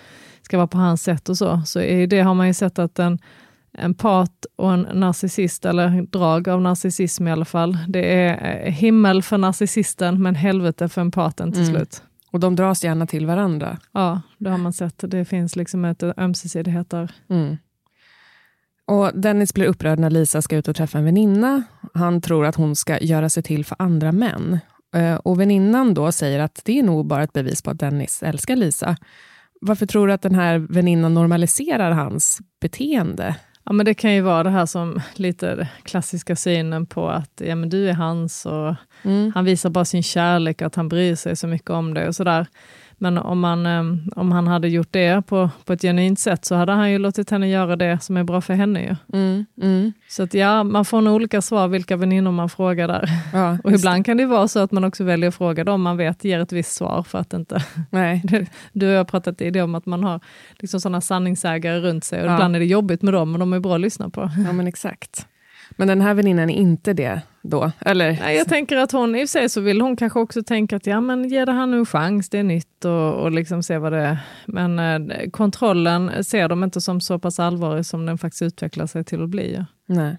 ska 0.42 0.56
vara 0.56 0.66
på 0.66 0.78
hans 0.78 1.02
sätt 1.02 1.28
och 1.28 1.38
så. 1.38 1.62
Så 1.66 1.80
i 1.80 2.06
det 2.06 2.20
har 2.20 2.34
man 2.34 2.46
ju 2.46 2.54
sett 2.54 2.78
att 2.78 2.98
en, 2.98 3.18
en 3.72 3.94
part 3.94 4.44
och 4.56 4.72
en 4.72 4.80
narcissist, 4.80 5.64
eller 5.64 6.02
drag 6.02 6.48
av 6.48 6.60
narcissism 6.60 7.28
i 7.28 7.32
alla 7.32 7.44
fall, 7.44 7.78
det 7.88 8.14
är 8.14 8.64
eh, 8.66 8.72
himmel 8.72 9.22
för 9.22 9.38
narcissisten 9.38 10.22
men 10.22 10.34
helvete 10.34 10.88
för 10.88 11.00
empaten 11.00 11.52
till 11.52 11.62
mm. 11.62 11.74
slut. 11.74 12.02
Och 12.30 12.40
de 12.40 12.56
dras 12.56 12.84
gärna 12.84 13.06
till 13.06 13.26
varandra. 13.26 13.78
Ja, 13.92 14.20
det 14.38 14.50
har 14.50 14.58
man 14.58 14.72
sett. 14.72 15.04
Det 15.10 15.24
finns 15.24 15.56
liksom 15.56 15.84
ett 15.84 16.02
ömsesidighet 16.02 16.90
där. 16.90 17.10
Mm. 17.30 17.56
Och 18.88 19.10
Dennis 19.14 19.54
blir 19.54 19.66
upprörd 19.66 19.98
när 19.98 20.10
Lisa 20.10 20.42
ska 20.42 20.56
ut 20.56 20.68
och 20.68 20.76
träffa 20.76 20.98
en 20.98 21.04
väninna. 21.04 21.62
Han 21.94 22.20
tror 22.20 22.46
att 22.46 22.54
hon 22.54 22.76
ska 22.76 22.98
göra 22.98 23.28
sig 23.28 23.42
till 23.42 23.64
för 23.64 23.76
andra 23.78 24.12
män. 24.12 24.58
Eh, 24.94 25.14
och 25.14 25.40
väninnan 25.40 25.94
då 25.94 26.12
säger 26.12 26.40
att 26.40 26.60
det 26.64 26.78
är 26.78 26.82
nog 26.82 27.06
bara 27.06 27.22
ett 27.22 27.32
bevis 27.32 27.62
på 27.62 27.70
att 27.70 27.78
Dennis 27.78 28.22
älskar 28.22 28.56
Lisa. 28.56 28.96
Varför 29.60 29.86
tror 29.86 30.06
du 30.06 30.12
att 30.12 30.22
den 30.22 30.34
här 30.34 30.58
väninnan 30.58 31.14
normaliserar 31.14 31.90
hans 31.90 32.38
beteende? 32.60 33.36
Ja, 33.64 33.72
men 33.72 33.86
det 33.86 33.94
kan 33.94 34.14
ju 34.14 34.20
vara 34.20 34.42
det 34.42 34.50
här 34.50 34.66
som 34.66 35.00
lite 35.14 35.68
klassiska 35.82 36.36
synen 36.36 36.86
på 36.86 37.08
att 37.08 37.42
ja, 37.44 37.54
men 37.54 37.68
du 37.68 37.88
är 37.88 37.94
hans 37.94 38.46
och 38.46 38.74
mm. 39.02 39.32
han 39.34 39.44
visar 39.44 39.70
bara 39.70 39.84
sin 39.84 40.02
kärlek, 40.02 40.62
att 40.62 40.74
han 40.74 40.88
bryr 40.88 41.14
sig 41.14 41.36
så 41.36 41.46
mycket 41.46 41.70
om 41.70 41.94
det 41.94 42.08
och 42.08 42.16
sådär. 42.16 42.46
Men 43.00 43.18
om, 43.18 43.40
man, 43.40 43.66
eh, 43.66 43.82
om 44.16 44.32
han 44.32 44.46
hade 44.46 44.68
gjort 44.68 44.88
det 44.90 45.26
på, 45.26 45.50
på 45.64 45.72
ett 45.72 45.82
genuint 45.82 46.20
sätt 46.20 46.44
så 46.44 46.54
hade 46.54 46.72
han 46.72 46.90
ju 46.90 46.98
låtit 46.98 47.30
henne 47.30 47.48
göra 47.48 47.76
det 47.76 48.02
som 48.02 48.16
är 48.16 48.24
bra 48.24 48.40
för 48.40 48.54
henne. 48.54 48.80
Ju. 48.82 49.18
Mm, 49.18 49.46
mm. 49.62 49.92
Så 50.08 50.22
att 50.22 50.34
ja, 50.34 50.64
man 50.64 50.84
får 50.84 51.00
nog 51.00 51.14
olika 51.14 51.42
svar 51.42 51.68
vilka 51.68 51.96
väninnor 51.96 52.32
man 52.32 52.48
frågar 52.48 52.88
där. 52.88 53.08
Ja, 53.32 53.58
och 53.64 53.72
ibland 53.72 54.06
kan 54.06 54.16
det 54.16 54.26
vara 54.26 54.48
så 54.48 54.58
att 54.58 54.72
man 54.72 54.84
också 54.84 55.04
väljer 55.04 55.28
att 55.28 55.34
fråga 55.34 55.64
dem 55.64 55.82
man 55.82 55.96
vet 55.96 56.24
ger 56.24 56.40
ett 56.40 56.52
visst 56.52 56.74
svar 56.74 57.02
för 57.02 57.18
att 57.18 57.32
inte... 57.32 57.64
Nej. 57.90 58.22
du 58.72 58.86
och 58.86 58.92
jag 58.92 58.98
har 58.98 59.04
pratat 59.04 59.40
i 59.40 59.50
det 59.50 59.62
om 59.62 59.74
att 59.74 59.86
man 59.86 60.04
har 60.04 60.20
liksom 60.58 60.80
sådana 60.80 61.00
sanningsägare 61.00 61.80
runt 61.80 62.04
sig 62.04 62.20
och 62.22 62.28
Ja. 62.28 62.34
ibland 62.34 62.56
är 62.56 62.60
det 62.60 62.66
jobbigt 62.66 63.02
med 63.02 63.14
dem 63.14 63.30
men 63.32 63.40
de 63.40 63.52
är 63.52 63.60
bra 63.60 63.74
att 63.74 63.80
lyssna 63.80 64.10
på. 64.10 64.30
Ja, 64.46 64.52
men 64.52 64.66
exakt. 64.66 65.26
Men 65.70 65.88
den 65.88 66.00
här 66.00 66.14
väninnan 66.14 66.50
är 66.50 66.54
inte 66.54 66.92
det 66.92 67.20
då? 67.42 67.72
Eller? 67.80 68.18
Nej, 68.20 68.36
jag 68.36 68.48
tänker 68.48 68.76
att 68.76 68.92
hon, 68.92 69.16
i 69.16 69.24
och 69.24 69.28
för 69.28 69.38
sig 69.38 69.48
så 69.48 69.60
vill 69.60 69.80
hon 69.80 69.96
kanske 69.96 70.18
också 70.18 70.42
tänka 70.42 70.76
att 70.76 70.86
ja 70.86 71.00
men 71.00 71.28
ge 71.28 71.44
det 71.44 71.52
här 71.52 71.66
nu 71.66 71.78
en 71.78 71.86
chans, 71.86 72.28
det 72.28 72.38
är 72.38 72.42
nytt 72.42 72.84
och, 72.84 73.14
och 73.14 73.30
liksom 73.30 73.62
se 73.62 73.78
vad 73.78 73.92
det 73.92 73.98
är. 73.98 74.18
Men 74.46 74.78
eh, 75.10 75.30
kontrollen 75.30 76.24
ser 76.24 76.48
de 76.48 76.64
inte 76.64 76.80
som 76.80 77.00
så 77.00 77.18
pass 77.18 77.38
allvarlig 77.38 77.86
som 77.86 78.06
den 78.06 78.18
faktiskt 78.18 78.42
utvecklar 78.42 78.86
sig 78.86 79.04
till 79.04 79.22
att 79.22 79.28
bli. 79.28 79.54
Ja. 79.56 79.64
Nej. 79.86 80.18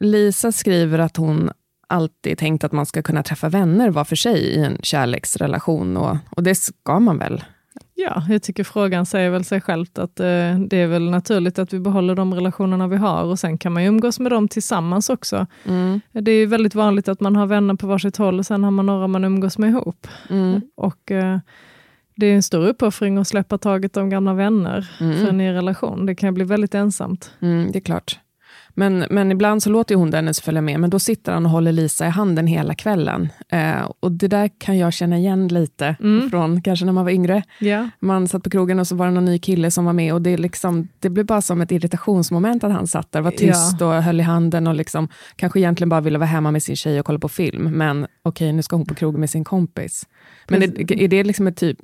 Lisa 0.00 0.52
skriver 0.52 0.98
att 0.98 1.16
hon 1.16 1.50
alltid 1.86 2.38
tänkt 2.38 2.64
att 2.64 2.72
man 2.72 2.86
ska 2.86 3.02
kunna 3.02 3.22
träffa 3.22 3.48
vänner 3.48 3.90
var 3.90 4.04
för 4.04 4.16
sig 4.16 4.38
i 4.40 4.64
en 4.64 4.78
kärleksrelation. 4.82 5.96
Och, 5.96 6.16
och 6.30 6.42
det 6.42 6.54
ska 6.54 7.00
man 7.00 7.18
väl? 7.18 7.44
Ja, 7.94 8.22
jag 8.28 8.42
tycker 8.42 8.64
frågan 8.64 9.06
säger 9.06 9.30
väl 9.30 9.44
sig 9.44 9.60
självt 9.60 9.98
att 9.98 10.20
eh, 10.20 10.58
det 10.58 10.76
är 10.76 10.86
väl 10.86 11.10
naturligt 11.10 11.58
att 11.58 11.72
vi 11.72 11.80
behåller 11.80 12.14
de 12.14 12.34
relationerna 12.34 12.88
vi 12.88 12.96
har 12.96 13.22
och 13.24 13.38
sen 13.38 13.58
kan 13.58 13.72
man 13.72 13.82
ju 13.82 13.88
umgås 13.88 14.20
med 14.20 14.32
dem 14.32 14.48
tillsammans 14.48 15.10
också. 15.10 15.46
Mm. 15.64 16.00
Det 16.12 16.30
är 16.30 16.36
ju 16.36 16.46
väldigt 16.46 16.74
vanligt 16.74 17.08
att 17.08 17.20
man 17.20 17.36
har 17.36 17.46
vänner 17.46 17.74
på 17.74 17.86
varsitt 17.86 18.16
håll 18.16 18.38
och 18.38 18.46
sen 18.46 18.64
har 18.64 18.70
man 18.70 18.86
några 18.86 19.06
man 19.06 19.24
umgås 19.24 19.58
med 19.58 19.70
ihop. 19.70 20.06
Mm. 20.30 20.60
Och 20.74 21.10
eh, 21.10 21.38
det 22.16 22.26
är 22.26 22.34
en 22.34 22.42
stor 22.42 22.66
uppoffring 22.66 23.18
att 23.18 23.28
släppa 23.28 23.58
taget 23.58 23.96
om 23.96 24.10
gamla 24.10 24.34
vänner 24.34 24.90
Mm. 25.00 25.18
för 25.18 25.28
en 25.28 25.38
ny 25.38 25.50
relation. 25.52 26.06
Det 26.06 26.14
kan 26.14 26.28
ju 26.28 26.32
bli 26.32 26.44
väldigt 26.44 26.74
ensamt. 26.74 27.32
Mm, 27.40 27.72
det 27.72 27.78
är 27.78 27.80
klart. 27.80 28.18
Men, 28.74 29.04
men 29.10 29.32
ibland 29.32 29.62
så 29.62 29.70
låter 29.70 29.94
hon 29.94 30.10
Dennis 30.10 30.40
följa 30.40 30.60
med, 30.60 30.80
men 30.80 30.90
då 30.90 30.98
sitter 30.98 31.32
han 31.32 31.44
och 31.46 31.50
håller 31.52 31.72
Lisa 31.72 32.06
i 32.06 32.10
handen 32.10 32.46
hela 32.46 32.74
kvällen. 32.74 33.28
Eh, 33.48 33.90
och 34.00 34.12
det 34.12 34.28
där 34.28 34.50
kan 34.58 34.78
jag 34.78 34.92
känna 34.92 35.18
igen 35.18 35.48
lite 35.48 35.96
Mm. 36.00 36.30
från 36.30 36.62
kanske 36.62 36.84
när 36.84 36.92
man 36.92 37.04
var 37.04 37.12
yngre. 37.12 37.42
Ja. 37.60 37.88
Man 38.00 38.28
satt 38.28 38.42
på 38.42 38.50
krogen 38.50 38.78
och 38.78 38.86
så 38.86 38.96
var 38.96 39.06
det 39.06 39.12
någon 39.12 39.24
ny 39.24 39.38
kille 39.38 39.70
som 39.70 39.84
var 39.84 39.92
med 39.92 40.14
och 40.14 40.22
det, 40.22 40.36
liksom, 40.36 40.88
det 41.00 41.10
blev 41.10 41.26
bara 41.26 41.42
som 41.42 41.60
ett 41.60 41.72
irritationsmoment 41.72 42.64
att 42.64 42.72
han 42.72 42.86
satt 42.86 43.12
där, 43.12 43.20
var 43.20 43.30
tyst 43.30 43.82
och 43.82 43.92
höll 44.02 44.20
i 44.20 44.22
handen 44.22 44.66
och 44.66 44.74
liksom, 44.74 45.08
kanske 45.36 45.58
egentligen 45.60 45.88
bara 45.88 46.00
ville 46.00 46.18
vara 46.18 46.26
hemma 46.28 46.50
med 46.50 46.62
sin 46.62 46.76
tjej 46.76 47.00
och 47.00 47.06
kolla 47.06 47.18
på 47.18 47.28
film. 47.28 47.62
Men 47.64 48.06
okej, 48.22 48.52
nu 48.52 48.62
ska 48.62 48.76
hon 48.76 48.86
på 48.86 48.94
krogen 48.94 49.20
med 49.20 49.30
sin 49.30 49.44
kompis. 49.44 50.06
Men 50.48 50.62
är, 50.62 50.92
är 50.92 51.08
det 51.08 51.24
liksom 51.24 51.46
ett, 51.46 51.56
typ, 51.56 51.78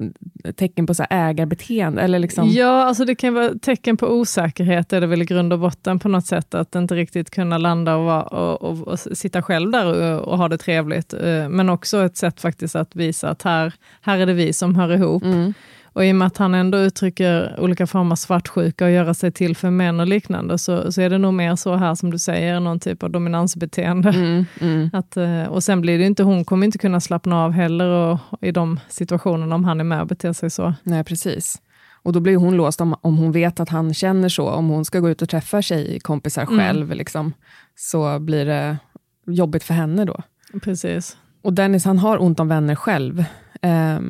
ett 0.45 0.57
tecken 0.57 0.87
på 0.87 0.95
så 0.95 1.05
ägarbeteende? 1.11 2.03
Eller 2.03 2.19
liksom, 2.19 2.49
ja, 2.49 2.85
alltså 2.85 3.05
det 3.05 3.15
kan 3.15 3.35
vara 3.35 3.51
tecken 3.63 3.97
på 3.97 4.07
osäkerhet, 4.07 4.93
är 4.93 5.01
det 5.01 5.07
väl 5.07 5.23
i 5.23 5.25
grund 5.25 5.53
och 5.53 5.59
botten 5.59 5.99
på 5.99 6.09
något 6.09 6.27
sätt, 6.27 6.55
att 6.55 6.75
inte 6.75 6.95
riktigt 6.95 7.31
kunna 7.31 7.59
landa 7.59 7.97
och, 7.97 8.05
vara, 8.05 8.23
och, 8.23 8.63
och, 8.63 8.89
och 8.89 8.99
sitta 8.99 9.43
själv 9.43 9.71
där 9.71 9.87
och, 9.87 10.29
och 10.29 10.39
ha 10.39 10.49
det 10.49 10.59
trevligt. 10.59 11.13
Eh, 11.13 11.49
Men 11.49 11.69
också 11.69 12.05
ett 12.05 12.17
sätt 12.17 12.41
faktiskt 12.41 12.77
att 12.77 12.97
visa 12.97 13.29
att 13.29 13.43
här, 13.43 13.75
här 14.01 14.19
är 14.19 14.27
det 14.27 14.33
vi 14.33 14.53
som 14.53 14.75
hör 14.75 14.93
ihop. 14.93 15.23
Mm. 15.23 15.55
Och 15.93 16.05
i 16.05 16.13
och 16.13 16.17
med 16.17 16.27
att 16.27 16.37
han 16.37 16.55
ändå 16.55 16.79
uttrycker 16.79 17.61
olika 17.61 17.87
former 17.87 18.13
av 18.13 18.17
svartsjuka 18.17 18.85
och 18.85 18.91
göra 18.91 19.15
sig 19.15 19.33
till 19.33 19.57
för 19.57 19.71
män 19.71 20.01
och 20.01 20.07
liknande, 20.07 20.59
så, 20.59 20.93
så 20.93 21.01
är 21.01 21.11
det 21.11 21.19
nog 21.19 21.35
mer 21.35 21.57
så 21.57 21.75
här 21.75 21.95
som 21.95 22.11
du 22.11 22.19
säger, 22.19 22.61
någon 22.61 22.81
typ 22.81 23.03
av 23.03 23.11
dominansbeteende. 23.11 24.09
Mm, 24.09 24.45
mm. 24.61 24.91
Att, 24.95 25.17
eh, 25.17 25.43
och 25.43 25.65
sen 25.65 25.81
blir 25.81 25.99
det 25.99 26.05
inte, 26.05 26.23
hon 26.23 26.45
kommer 26.45 26.67
inte 26.67 26.79
kunna 26.79 27.01
slappna 27.01 27.45
av 27.45 27.53
heller 27.53 27.89
och, 27.89 28.19
i 28.41 28.51
de 28.51 28.81
situationerna 28.89 29.55
om 29.55 29.65
han 29.65 29.81
är 29.81 29.85
med 29.85 30.01
och 30.01 30.07
beter 30.07 30.33
sig 30.33 30.51
så. 30.51 30.75
Nej, 30.83 31.05
precis. 31.05 31.63
Och 32.03 32.13
då 32.13 32.21
blir 32.21 32.37
hon 32.37 32.57
låst 32.57 32.81
om, 32.81 32.97
om 33.01 33.17
hon 33.17 33.33
vet 33.33 33.61
att 33.61 33.69
han 33.69 33.95
känner 33.95 34.29
så. 34.29 34.49
Om 34.49 34.69
hon 34.69 34.85
ska 34.85 35.01
gå 35.01 35.11
ut 35.11 35.23
och 35.23 35.29
träffa 35.29 35.63
tjejkompisar 35.63 36.43
Mm. 36.43 36.59
själv, 36.59 36.95
liksom, 36.95 37.33
så 37.77 38.19
blir 38.19 38.45
det 38.47 38.77
jobbigt 39.27 39.65
för 39.65 39.75
henne 39.75 40.05
då. 40.05 40.23
Precis. 40.63 41.17
Och 41.43 41.53
Dennis, 41.53 41.85
han 41.85 41.99
har 41.99 42.23
ont 42.23 42.41
om 42.41 42.49
vänner 42.49 42.75
själv. 42.75 43.25
Jag 43.61 44.03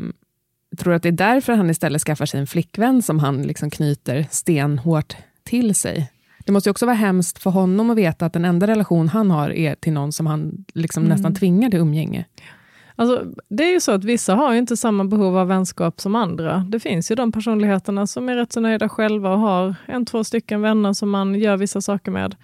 tror 0.78 0.94
att 0.94 1.02
det 1.02 1.08
är 1.08 1.12
därför 1.12 1.52
han 1.52 1.70
istället 1.70 2.02
skaffar 2.02 2.26
sig 2.26 2.40
en 2.40 2.46
flickvän 2.46 3.02
som 3.02 3.18
han 3.18 3.42
liksom 3.42 3.70
knyter 3.70 4.26
stenhårt 4.30 5.16
till 5.44 5.74
sig. 5.74 6.12
Det 6.44 6.52
måste 6.52 6.68
ju 6.68 6.70
också 6.70 6.86
vara 6.86 6.96
hemskt 6.96 7.42
för 7.42 7.50
honom 7.50 7.90
att 7.90 7.96
veta 7.96 8.26
att 8.26 8.32
den 8.32 8.44
enda 8.44 8.66
relation 8.66 9.08
han 9.08 9.30
har 9.30 9.50
är 9.50 9.74
till 9.74 9.92
någon 9.92 10.12
som 10.12 10.26
han 10.26 10.64
liksom 10.74 11.02
Mm. 11.02 11.14
nästan 11.16 11.34
tvingar 11.34 11.70
till 11.70 11.80
umgänge. 11.80 12.24
Alltså, 12.96 13.24
det 13.48 13.64
är 13.64 13.72
ju 13.72 13.80
så 13.80 13.92
att 13.92 14.04
vissa 14.04 14.34
har 14.34 14.52
ju 14.52 14.58
inte 14.58 14.76
samma 14.76 15.04
behov 15.04 15.38
av 15.38 15.48
vänskap 15.48 16.00
som 16.00 16.14
andra. 16.14 16.58
Det 16.68 16.80
finns 16.80 17.10
ju 17.10 17.14
de 17.14 17.32
personligheterna 17.32 18.06
som 18.06 18.28
är 18.28 18.36
rätt 18.36 18.52
så 18.52 18.60
nöjda 18.60 18.88
själva 18.88 19.32
och 19.32 19.38
har 19.38 19.74
en, 19.86 20.06
två 20.06 20.24
stycken 20.24 20.60
vänner 20.62 20.92
som 20.92 21.10
man 21.10 21.34
gör 21.34 21.56
vissa 21.56 21.80
saker 21.80 22.10
med. 22.10 22.36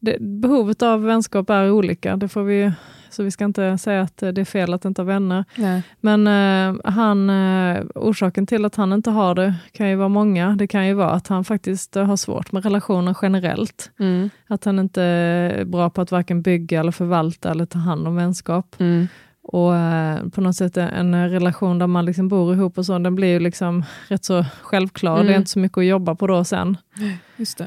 Det, 0.00 0.16
behovet 0.20 0.82
av 0.82 1.02
vänskap 1.02 1.50
är 1.50 1.70
olika, 1.70 2.16
det 2.16 2.28
får 2.28 2.42
vi, 2.42 2.72
så 3.10 3.22
vi 3.22 3.30
ska 3.30 3.44
inte 3.44 3.78
säga 3.78 4.00
att 4.00 4.16
det 4.16 4.38
är 4.38 4.44
fel 4.44 4.74
att 4.74 4.84
inte 4.84 5.02
ha 5.02 5.06
vänner. 5.06 5.44
Nej. 5.54 5.82
Men 6.00 6.26
eh, 6.26 6.80
han, 6.84 7.30
eh, 7.30 7.82
orsaken 7.94 8.46
till 8.46 8.64
att 8.64 8.76
han 8.76 8.92
inte 8.92 9.10
har 9.10 9.34
det 9.34 9.54
kan 9.72 9.88
ju 9.88 9.96
vara 9.96 10.08
många. 10.08 10.56
Det 10.58 10.66
kan 10.66 10.86
ju 10.86 10.94
vara 10.94 11.10
att 11.10 11.28
han 11.28 11.44
faktiskt 11.44 11.94
har 11.94 12.16
svårt 12.16 12.52
med 12.52 12.64
relationer 12.64 13.16
generellt. 13.22 13.90
Mm. 13.98 14.30
Att 14.46 14.64
han 14.64 14.78
inte 14.78 15.02
är 15.02 15.64
bra 15.64 15.90
på 15.90 16.00
att 16.00 16.10
varken 16.10 16.42
bygga 16.42 16.80
eller 16.80 16.92
förvalta 16.92 17.50
eller 17.50 17.66
ta 17.66 17.78
hand 17.78 18.08
om 18.08 18.16
vänskap. 18.16 18.76
Mm. 18.78 19.08
Och 19.48 19.76
eh, 19.76 20.28
på 20.28 20.40
något 20.40 20.56
sätt 20.56 20.76
en 20.76 21.30
relation 21.30 21.78
där 21.78 21.86
man 21.86 22.04
liksom 22.04 22.28
bor 22.28 22.54
ihop 22.54 22.78
och 22.78 22.86
så, 22.86 22.98
den 22.98 23.14
blir 23.14 23.28
ju 23.28 23.40
liksom 23.40 23.84
rätt 24.08 24.24
så 24.24 24.44
självklar. 24.62 25.14
Mm. 25.14 25.26
Det 25.26 25.32
är 25.32 25.36
inte 25.36 25.50
så 25.50 25.58
mycket 25.58 25.78
att 25.78 25.84
jobba 25.86 26.14
på 26.14 26.26
då 26.26 26.44
sen. 26.44 26.76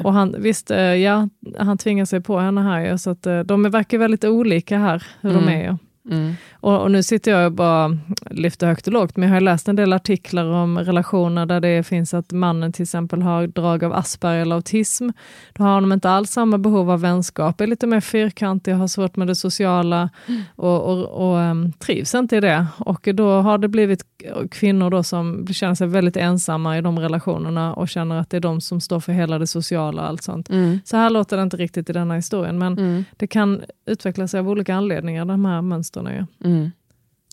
Och 0.04 0.14
han, 0.14 0.36
visst, 0.40 0.72
eh, 0.72 0.78
ja, 0.80 1.30
han 1.58 1.78
tvingar 1.78 2.06
sig 2.06 2.22
på 2.22 2.40
henne 2.40 2.62
här 2.62 2.80
ju, 2.86 2.98
så 2.98 3.10
att 3.10 3.26
eh, 3.26 3.40
de 3.40 3.64
verkar 3.64 3.98
väldigt 3.98 4.24
olika 4.26 4.78
här, 4.78 5.04
hur 5.22 5.30
Mm. 5.32 5.46
de 5.46 5.52
är. 5.52 5.78
Mm. 6.12 6.34
Och, 6.62 6.82
och 6.82 6.92
nu 6.92 7.04
sitter 7.04 7.32
jag 7.32 7.46
och 7.46 7.52
bara 7.52 7.98
lyfter 8.32 8.68
högt 8.68 8.88
och 8.88 8.94
lågt, 8.94 9.18
men 9.18 9.30
jag 9.30 9.36
har 9.36 9.42
läst 9.42 9.68
en 9.68 9.76
del 9.76 9.94
artiklar 9.94 10.46
om 10.46 10.80
relationer 10.80 11.46
där 11.46 11.60
det 11.60 11.84
finns 11.84 12.14
att 12.14 12.32
mannen 12.32 12.74
till 12.74 12.84
exempel 12.84 13.22
har 13.22 13.48
drag 13.48 13.84
av 13.84 13.94
Asperger 13.94 14.42
eller 14.42 14.56
autism. 14.56 15.10
Då 15.54 15.64
har 15.64 15.82
de 15.82 15.92
inte 15.92 16.10
alls 16.10 16.32
samma 16.32 16.58
behov 16.58 16.92
av 16.92 17.02
vänskap, 17.02 17.62
är 17.62 17.68
lite 17.68 17.88
mer 17.88 18.00
fyrkantiga, 18.00 18.76
har 18.76 18.88
svårt 18.88 19.16
med 19.16 19.28
det 19.28 19.36
sociala 19.36 20.10
och, 20.56 20.82
och, 20.82 21.30
och 21.30 21.38
um, 21.38 21.72
trivs 21.74 22.16
inte 22.16 22.38
i 22.38 22.40
det. 22.40 22.66
Och 22.78 23.08
då 23.14 23.42
har 23.42 23.58
det 23.58 23.68
blivit 23.68 24.04
kvinnor 24.52 24.90
då 24.90 25.04
som 25.04 25.48
känner 25.48 25.76
sig 25.76 25.88
väldigt 25.88 26.18
ensamma 26.18 26.78
i 26.78 26.82
de 26.82 27.00
relationerna 27.00 27.74
och 27.74 27.90
känner 27.90 28.20
att 28.20 28.30
det 28.30 28.38
är 28.38 28.42
de 28.42 28.62
som 28.62 28.82
står 28.82 29.00
för 29.00 29.12
hela 29.14 29.40
det 29.40 29.48
sociala 29.48 30.02
och 30.02 30.08
allt 30.08 30.24
sånt. 30.24 30.50
Mm. 30.50 30.80
Så 30.86 30.98
här 30.98 31.10
låter 31.10 31.38
det 31.38 31.44
inte 31.44 31.58
riktigt 31.58 31.90
i 31.90 31.94
denna 31.94 32.16
historien, 32.16 32.58
men 32.58 32.78
Mm. 32.80 33.06
det 33.18 33.28
kan 33.28 33.62
utveckla 33.86 34.28
sig 34.28 34.40
av 34.40 34.50
olika 34.50 34.76
anledningar, 34.76 35.26
de 35.26 35.46
här 35.46 35.62
mönstren. 35.62 35.99
Ju. 36.08 36.50
Mm. 36.50 36.72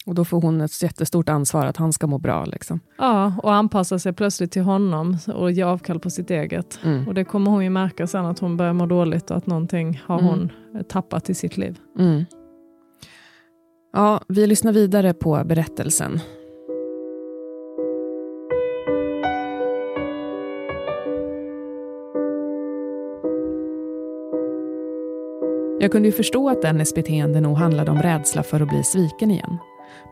Och 0.06 0.14
då 0.14 0.24
får 0.24 0.40
hon 0.40 0.60
ett 0.60 0.82
jättestort 0.82 1.28
ansvar 1.28 1.66
att 1.66 1.76
han 1.76 1.92
ska 1.92 2.06
må 2.06 2.18
bra. 2.18 2.44
Liksom. 2.44 2.80
Ja, 2.98 3.34
och 3.42 3.54
anpassa 3.54 3.98
sig 3.98 4.12
plötsligt 4.12 4.52
till 4.52 4.62
honom 4.62 5.18
och 5.34 5.50
ge 5.52 5.62
avkall 5.62 6.00
på 6.00 6.10
sitt 6.10 6.30
eget. 6.30 6.78
Mm. 6.84 7.08
Och 7.08 7.14
det 7.14 7.24
kommer 7.24 7.50
hon 7.50 7.64
ju 7.64 7.70
märka 7.70 8.06
sen 8.06 8.24
att 8.24 8.38
hon 8.38 8.56
börjar 8.56 8.72
må 8.72 8.86
dåligt 8.86 9.30
och 9.30 9.36
att 9.36 9.46
någonting 9.46 10.02
har 10.06 10.18
Mm. 10.18 10.30
hon 10.30 10.50
tappat 10.88 11.30
i 11.30 11.34
sitt 11.34 11.56
liv. 11.56 11.78
Mm. 11.98 12.24
Ja, 13.92 14.20
vi 14.28 14.46
lyssnar 14.46 14.72
vidare 14.72 15.14
på 15.14 15.42
berättelsen. 15.44 16.20
Jag 25.86 25.92
kunde 25.92 26.08
ju 26.08 26.12
förstå 26.12 26.48
att 26.50 26.62
Dennis 26.62 26.94
beteende 26.94 27.40
nog 27.40 27.56
handlade 27.56 27.90
om 27.90 28.02
rädsla 28.02 28.42
för 28.42 28.60
att 28.60 28.68
bli 28.68 28.84
sviken 28.84 29.30
igen. 29.30 29.58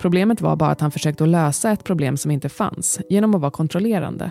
Problemet 0.00 0.40
var 0.40 0.56
bara 0.56 0.70
att 0.70 0.80
han 0.80 0.90
försökte 0.90 1.24
att 1.24 1.30
lösa 1.30 1.70
ett 1.70 1.84
problem 1.84 2.16
som 2.16 2.30
inte 2.30 2.48
fanns 2.48 3.00
genom 3.08 3.34
att 3.34 3.40
vara 3.40 3.50
kontrollerande. 3.50 4.30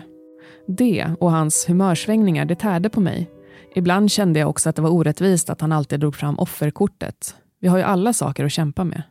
Det 0.66 1.06
och 1.20 1.30
hans 1.30 1.68
humörsvängningar 1.68 2.44
det 2.44 2.54
tärde 2.54 2.90
på 2.90 3.00
mig. 3.00 3.30
Ibland 3.74 4.10
kände 4.10 4.40
jag 4.40 4.50
också 4.50 4.68
att 4.68 4.76
det 4.76 4.82
var 4.82 4.90
orättvist 4.90 5.50
att 5.50 5.60
han 5.60 5.72
alltid 5.72 6.00
drog 6.00 6.16
fram 6.16 6.38
offerkortet. 6.38 7.34
Vi 7.60 7.68
har 7.68 7.78
ju 7.78 7.84
alla 7.84 8.12
saker 8.12 8.44
att 8.44 8.52
kämpa 8.52 8.84
med. 8.84 9.02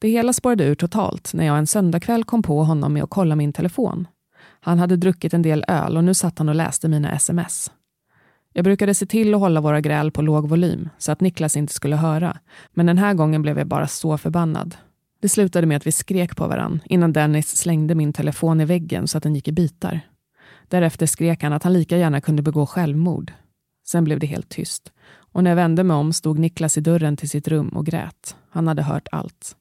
Det 0.00 0.08
hela 0.08 0.32
spårade 0.32 0.64
ur 0.64 0.74
totalt 0.74 1.34
när 1.34 1.46
jag 1.46 1.58
en 1.58 1.66
söndagkväll 1.66 2.24
kom 2.24 2.42
på 2.42 2.64
honom 2.64 2.92
med 2.92 3.02
att 3.02 3.10
kolla 3.10 3.36
min 3.36 3.52
telefon. 3.52 4.08
Han 4.60 4.78
hade 4.78 4.96
druckit 4.96 5.34
en 5.34 5.42
del 5.42 5.64
öl 5.68 5.96
och 5.96 6.04
nu 6.04 6.14
satt 6.14 6.38
han 6.38 6.48
och 6.48 6.54
läste 6.54 6.88
mina 6.88 7.12
sms. 7.12 7.70
Jag 8.56 8.64
brukade 8.64 8.94
se 8.94 9.06
till 9.06 9.34
att 9.34 9.40
hålla 9.40 9.60
våra 9.60 9.80
gräl 9.80 10.10
på 10.10 10.22
låg 10.22 10.48
volym 10.48 10.88
så 10.98 11.12
att 11.12 11.20
Niklas 11.20 11.56
inte 11.56 11.72
skulle 11.72 11.96
höra, 11.96 12.38
men 12.72 12.86
den 12.86 12.98
här 12.98 13.14
gången 13.14 13.42
blev 13.42 13.58
jag 13.58 13.66
bara 13.66 13.86
så 13.86 14.18
förbannad. 14.18 14.76
Det 15.20 15.28
slutade 15.28 15.66
med 15.66 15.76
att 15.76 15.86
vi 15.86 15.92
skrek 15.92 16.36
på 16.36 16.46
varann 16.46 16.80
innan 16.84 17.12
Dennis 17.12 17.56
slängde 17.56 17.94
min 17.94 18.12
telefon 18.12 18.60
i 18.60 18.64
väggen 18.64 19.08
så 19.08 19.18
att 19.18 19.22
den 19.22 19.34
gick 19.34 19.48
i 19.48 19.52
bitar. 19.52 20.00
Därefter 20.68 21.06
skrek 21.06 21.42
han 21.42 21.52
att 21.52 21.62
han 21.62 21.72
lika 21.72 21.96
gärna 21.96 22.20
kunde 22.20 22.42
begå 22.42 22.66
självmord. 22.66 23.32
Sen 23.86 24.04
blev 24.04 24.18
det 24.18 24.26
helt 24.26 24.48
tyst 24.48 24.92
och 25.34 25.44
när 25.44 25.50
jag 25.50 25.56
vände 25.56 25.84
mig 25.84 25.96
om 25.96 26.12
stod 26.12 26.38
Niklas 26.38 26.78
i 26.78 26.80
dörren 26.80 27.16
till 27.16 27.30
sitt 27.30 27.48
rum 27.48 27.68
och 27.68 27.86
grät. 27.86 28.36
Han 28.50 28.68
hade 28.68 28.82
hört 28.82 29.08
allt. 29.12 29.56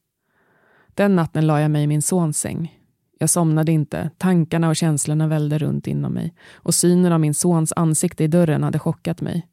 Den 0.94 1.16
natten 1.16 1.48
la 1.48 1.62
jag 1.62 1.72
mig 1.72 1.84
i 1.84 1.88
min 1.88 2.02
sons 2.02 2.40
säng. 2.40 2.83
Jag 3.24 3.30
somnade 3.30 3.72
inte, 3.72 4.10
tankarna 4.18 4.70
och 4.70 4.76
känslorna 4.76 5.28
vällde 5.28 5.58
runt 5.58 5.88
inom 5.88 6.14
mig 6.14 6.34
och 6.54 6.76
synen 6.76 7.14
av 7.14 7.20
min 7.20 7.34
sons 7.34 7.74
ansikte 7.76 8.24
i 8.24 8.28
dörren 8.28 8.64
hade 8.64 8.80
chockat 8.80 9.22
mig. 9.22 9.48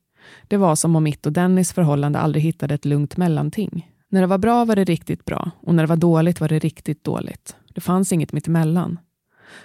Det 0.49 0.57
var 0.57 0.77
som 0.77 0.97
om 0.97 1.03
mitt 1.03 1.27
och 1.27 1.33
Dennis 1.33 1.73
förhållande 1.73 2.19
aldrig 2.19 2.45
hittade 2.45 2.75
ett 2.75 2.85
lugnt 2.85 3.17
mellanting. 3.17 3.91
När 4.09 4.21
det 4.21 4.27
var 4.27 4.39
bra 4.39 4.65
var 4.65 4.77
det 4.77 4.85
riktigt 4.85 5.25
bra 5.25 5.51
och 5.61 5.75
när 5.75 5.83
det 5.83 5.87
var 5.87 5.97
dåligt 5.97 6.41
var 6.41 6.49
det 6.49 6.59
riktigt 6.59 7.05
dåligt. 7.05 7.57
Det 7.75 7.81
fanns 7.81 8.13
inget 8.13 8.33
mittemellan. 8.33 8.99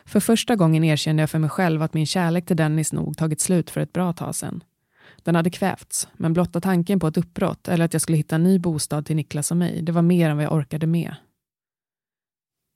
För 0.05 0.19
första 0.19 0.55
gången 0.55 0.83
erkände 0.83 1.21
jag 1.21 1.29
för 1.29 1.39
mig 1.39 1.49
själv 1.49 1.81
att 1.81 1.93
min 1.93 2.05
kärlek 2.05 2.45
till 2.45 2.57
Dennis 2.57 2.93
nog 2.93 3.17
tagit 3.17 3.41
slut 3.41 3.69
för 3.69 3.81
ett 3.81 3.93
bra 3.93 4.13
tag 4.13 4.35
sedan. 4.35 4.63
Den 5.23 5.35
hade 5.35 5.49
kvävts, 5.49 6.07
men 6.17 6.33
blotta 6.33 6.61
tanken 6.61 6.99
på 6.99 7.07
ett 7.07 7.17
uppbrott 7.17 7.67
eller 7.67 7.85
att 7.85 7.93
jag 7.93 8.01
skulle 8.01 8.17
hitta 8.17 8.35
en 8.35 8.43
ny 8.43 8.59
bostad 8.59 9.05
till 9.05 9.15
Niklas 9.15 9.51
och 9.51 9.57
mig, 9.57 9.81
det 9.81 9.91
var 9.91 10.01
mer 10.01 10.29
än 10.29 10.37
vad 10.37 10.45
jag 10.45 10.53
orkade 10.53 10.87
med. 10.87 11.15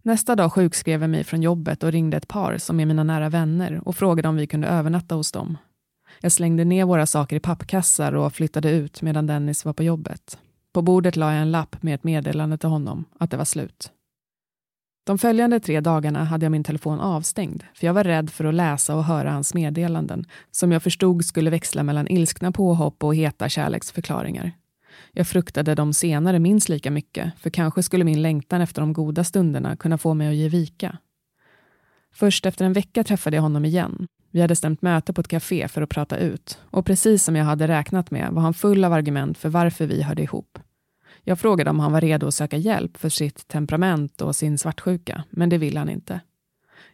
Nästa 0.03 0.35
dag 0.35 0.53
sjukskrev 0.53 1.01
jag 1.01 1.09
mig 1.09 1.23
från 1.23 1.41
jobbet 1.41 1.83
och 1.83 1.91
ringde 1.91 2.17
ett 2.17 2.27
par 2.27 2.57
som 2.57 2.79
är 2.79 2.85
mina 2.85 3.03
nära 3.03 3.29
vänner 3.29 3.81
och 3.85 3.95
frågade 3.95 4.27
om 4.27 4.35
vi 4.35 4.47
kunde 4.47 4.67
övernatta 4.67 5.15
hos 5.15 5.31
dem. 5.31 5.57
Jag 6.21 6.31
slängde 6.31 6.65
ner 6.65 6.85
våra 6.85 7.05
saker 7.05 7.35
i 7.35 7.39
pappkassar 7.39 8.13
och 8.13 8.33
flyttade 8.33 8.71
ut 8.71 9.01
medan 9.01 9.27
Dennis 9.27 9.65
var 9.65 9.73
på 9.73 9.83
jobbet. 9.83 10.37
På 10.73 10.81
bordet 10.81 11.15
la 11.15 11.33
jag 11.33 11.41
en 11.41 11.51
lapp 11.51 11.83
med 11.83 11.95
ett 11.95 12.03
meddelande 12.03 12.57
till 12.57 12.69
honom 12.69 13.05
att 13.19 13.31
det 13.31 13.37
var 13.37 13.45
slut. 13.45 13.91
De 15.05 15.17
följande 15.17 15.59
tre 15.59 15.79
dagarna 15.81 16.23
hade 16.23 16.45
jag 16.45 16.51
min 16.51 16.63
telefon 16.63 16.99
avstängd 16.99 17.63
för 17.73 17.87
jag 17.87 17.93
var 17.93 18.03
rädd 18.03 18.29
för 18.29 18.45
att 18.45 18.53
läsa 18.53 18.95
och 18.95 19.03
höra 19.03 19.31
hans 19.31 19.53
meddelanden 19.53 20.25
som 20.51 20.71
jag 20.71 20.83
förstod 20.83 21.25
skulle 21.25 21.49
växla 21.49 21.83
mellan 21.83 22.07
ilskna 22.07 22.51
påhopp 22.51 23.03
och 23.03 23.15
heta 23.15 23.49
kärleksförklaringar. 23.49 24.51
Jag 25.11 25.27
fruktade 25.27 25.75
de 25.75 25.93
senare 25.93 26.39
minst 26.39 26.69
lika 26.69 26.91
mycket 26.91 27.33
för 27.39 27.49
kanske 27.49 27.83
skulle 27.83 28.03
min 28.03 28.21
längtan 28.21 28.61
efter 28.61 28.81
de 28.81 28.93
goda 28.93 29.23
stunderna 29.23 29.75
kunna 29.75 29.97
få 29.97 30.13
mig 30.13 30.27
att 30.27 30.35
ge 30.35 30.49
vika. 30.49 30.97
Först 32.13 32.45
efter 32.45 32.65
en 32.65 32.73
vecka 32.73 33.03
träffade 33.03 33.37
jag 33.37 33.41
honom 33.41 33.65
igen. 33.65 34.07
Vi 34.31 34.41
hade 34.41 34.55
stämt 34.55 34.81
möte 34.81 35.13
på 35.13 35.21
ett 35.21 35.27
café 35.27 35.67
för 35.67 35.81
att 35.81 35.89
prata 35.89 36.17
ut 36.17 36.59
och 36.61 36.85
precis 36.85 37.23
som 37.23 37.35
jag 37.35 37.45
hade 37.45 37.67
räknat 37.67 38.11
med 38.11 38.31
var 38.31 38.41
han 38.41 38.53
full 38.53 38.83
av 38.83 38.93
argument 38.93 39.37
för 39.37 39.49
varför 39.49 39.85
vi 39.85 40.01
hörde 40.01 40.21
ihop. 40.21 40.59
Jag 41.23 41.39
frågade 41.39 41.69
om 41.69 41.79
han 41.79 41.91
var 41.91 42.01
redo 42.01 42.27
att 42.27 42.33
söka 42.33 42.57
hjälp 42.57 42.97
för 42.97 43.09
sitt 43.09 43.47
temperament 43.47 44.21
och 44.21 44.35
sin 44.35 44.57
svartsjuka, 44.57 45.23
men 45.29 45.49
det 45.49 45.57
ville 45.57 45.79
han 45.79 45.89
inte. 45.89 46.21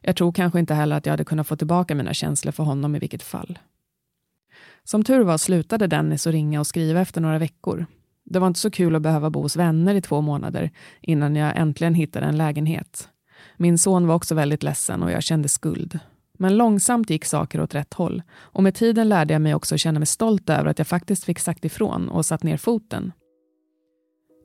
Jag 0.02 0.16
tror 0.16 0.32
kanske 0.32 0.60
inte 0.60 0.74
heller 0.74 0.96
att 0.96 1.06
jag 1.06 1.14
hade 1.14 1.24
kunnat 1.24 1.48
få 1.48 1.56
tillbaka 1.56 1.96
mina 1.96 2.14
känslor 2.14 2.52
för 2.52 2.64
honom 2.64 2.96
i 2.96 3.00
vilket 3.00 3.24
fall. 3.24 3.60
Som 4.86 5.04
tur 5.04 5.24
var 5.24 5.38
slutade 5.38 5.88
Dennis 5.88 6.28
att 6.28 6.34
ringa 6.34 6.60
och 6.60 6.68
skriva 6.68 7.02
efter 7.02 7.22
några 7.22 7.40
veckor. 7.40 7.86
Det 8.26 8.40
var 8.40 8.48
inte 8.48 8.60
så 8.60 8.72
kul 8.72 8.96
att 8.96 9.02
behöva 9.02 9.30
bo 9.30 9.42
hos 9.42 9.56
vänner 9.56 9.96
i 9.96 10.02
två 10.02 10.22
månader 10.22 10.72
innan 11.02 11.36
jag 11.36 11.58
äntligen 11.58 11.94
hittade 11.94 12.26
en 12.26 12.38
lägenhet. 12.38 13.10
Min 13.58 13.78
son 13.78 14.08
var 14.08 14.16
också 14.16 14.36
väldigt 14.36 14.64
ledsen 14.64 15.04
och 15.04 15.12
jag 15.12 15.24
kände 15.24 15.50
skuld. 15.50 16.00
Men 16.38 16.58
långsamt 16.58 17.10
gick 17.10 17.26
saker 17.26 17.62
åt 17.62 17.76
rätt 17.76 17.94
håll 17.94 18.24
och 18.34 18.64
med 18.64 18.76
tiden 18.76 19.10
lärde 19.10 19.34
jag 19.34 19.42
mig 19.42 19.56
också 19.56 19.78
känna 19.78 20.00
mig 20.00 20.06
stolt 20.06 20.50
över 20.50 20.70
att 20.70 20.80
jag 20.80 20.88
faktiskt 20.88 21.24
fick 21.24 21.40
sagt 21.40 21.66
ifrån 21.66 22.10
och 22.10 22.26
satt 22.26 22.44
ner 22.44 22.58
foten. 22.58 23.12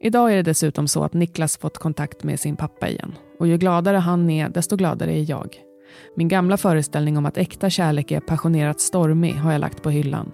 Idag 0.02 0.32
är 0.32 0.36
det 0.36 0.42
dessutom 0.42 0.88
så 0.88 1.04
att 1.04 1.12
Niklas 1.12 1.56
fått 1.56 1.78
kontakt 1.78 2.24
med 2.24 2.40
sin 2.40 2.56
pappa 2.56 2.88
igen. 2.88 3.14
Och 3.38 3.46
ju 3.46 3.58
gladare 3.58 3.96
han 3.96 4.30
är, 4.30 4.48
desto 4.48 4.76
gladare 4.76 5.18
är 5.18 5.30
jag. 5.30 5.69
Min 6.16 6.28
gamla 6.28 6.56
föreställning 6.56 7.18
om 7.18 7.26
att 7.26 7.38
äkta 7.38 7.70
kärlek 7.70 8.10
är 8.10 8.20
passionerat 8.20 8.80
stormig 8.80 9.32
har 9.32 9.52
jag 9.52 9.60
lagt 9.60 9.82
på 9.82 9.90
hyllan. 9.90 10.32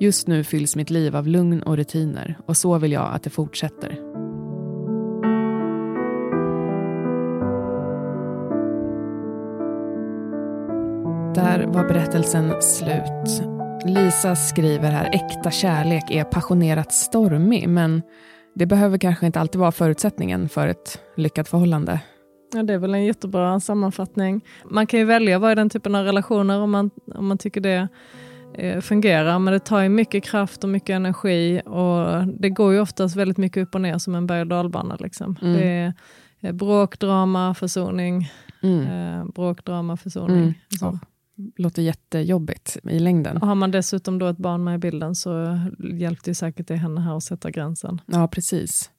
Just 0.00 0.26
nu 0.26 0.44
fylls 0.44 0.76
mitt 0.76 0.90
liv 0.90 1.16
av 1.16 1.26
lugn 1.26 1.62
och 1.62 1.76
rutiner 1.76 2.38
och 2.46 2.56
så 2.56 2.78
vill 2.78 2.92
jag 2.92 3.14
att 3.14 3.22
det 3.22 3.30
fortsätter. 3.30 3.98
Där 11.34 11.66
var 11.66 11.88
berättelsen 11.88 12.62
slut. 12.62 13.48
Lisa 13.84 14.36
skriver 14.36 14.90
här, 14.90 15.10
äkta 15.12 15.50
kärlek 15.50 16.10
är 16.10 16.24
passionerat 16.24 16.92
stormig, 16.92 17.68
men 17.68 18.02
det 18.54 18.66
behöver 18.66 18.98
kanske 18.98 19.26
inte 19.26 19.40
alltid 19.40 19.60
vara 19.60 19.72
förutsättningen 19.72 20.48
för 20.48 20.68
ett 20.68 20.98
lyckat 21.16 21.48
förhållande. 21.48 22.00
Ja, 22.54 22.62
det 22.62 22.74
är 22.74 22.78
väl 22.78 22.94
en 22.94 23.04
jättebra 23.04 23.60
sammanfattning. 23.60 24.44
Man 24.70 24.86
kan 24.86 25.00
ju 25.00 25.06
välja 25.06 25.38
vad 25.38 25.50
är 25.50 25.56
den 25.56 25.70
typen 25.70 25.94
av 25.94 26.04
relationer 26.04 26.58
om 26.60 26.70
man, 26.70 26.90
om 27.14 27.26
man 27.26 27.38
tycker 27.38 27.60
det 27.60 27.88
eh, 28.54 28.80
fungerar, 28.80 29.38
men 29.38 29.52
det 29.52 29.58
tar 29.58 29.80
ju 29.80 29.88
mycket 29.88 30.24
kraft 30.24 30.64
och 30.64 30.70
mycket 30.70 30.94
energi 30.94 31.62
och 31.64 32.26
det 32.26 32.50
går 32.50 32.72
ju 32.72 32.80
oftast 32.80 33.16
väldigt 33.16 33.38
mycket 33.38 33.62
upp 33.62 33.74
och 33.74 33.80
ner 33.80 33.98
som 33.98 34.14
en 34.14 34.26
berg 34.26 34.40
och 34.40 34.46
dalbana. 34.46 34.96
Liksom. 35.00 35.36
Mm. 35.42 35.54
Det 35.54 35.64
är 35.64 35.94
eh, 36.40 36.52
bråk, 36.52 36.98
drama, 36.98 37.54
försoning. 37.54 38.30
Mm. 38.62 38.80
Eh, 38.86 39.24
bråk, 39.24 39.64
drama, 39.64 39.96
försoning. 39.96 40.38
Mm. 40.38 40.54
Ja 40.80 40.98
låter 41.56 41.82
jättejobbigt 41.82 42.76
i 42.82 42.98
längden. 42.98 43.36
Och 43.36 43.46
har 43.46 43.54
man 43.54 43.70
dessutom 43.70 44.18
då 44.18 44.26
ett 44.26 44.38
barn 44.38 44.64
med 44.64 44.74
i 44.74 44.78
bilden 44.78 45.14
så 45.14 45.60
hjälpte 45.94 46.30
ju 46.30 46.34
säkert 46.34 46.68
det 46.68 46.76
henne 46.76 47.00
här 47.00 47.16
att 47.16 47.22
sätta 47.22 47.50
gränsen. 47.50 48.00
Ja, 48.06 48.28
precis. 48.28 48.90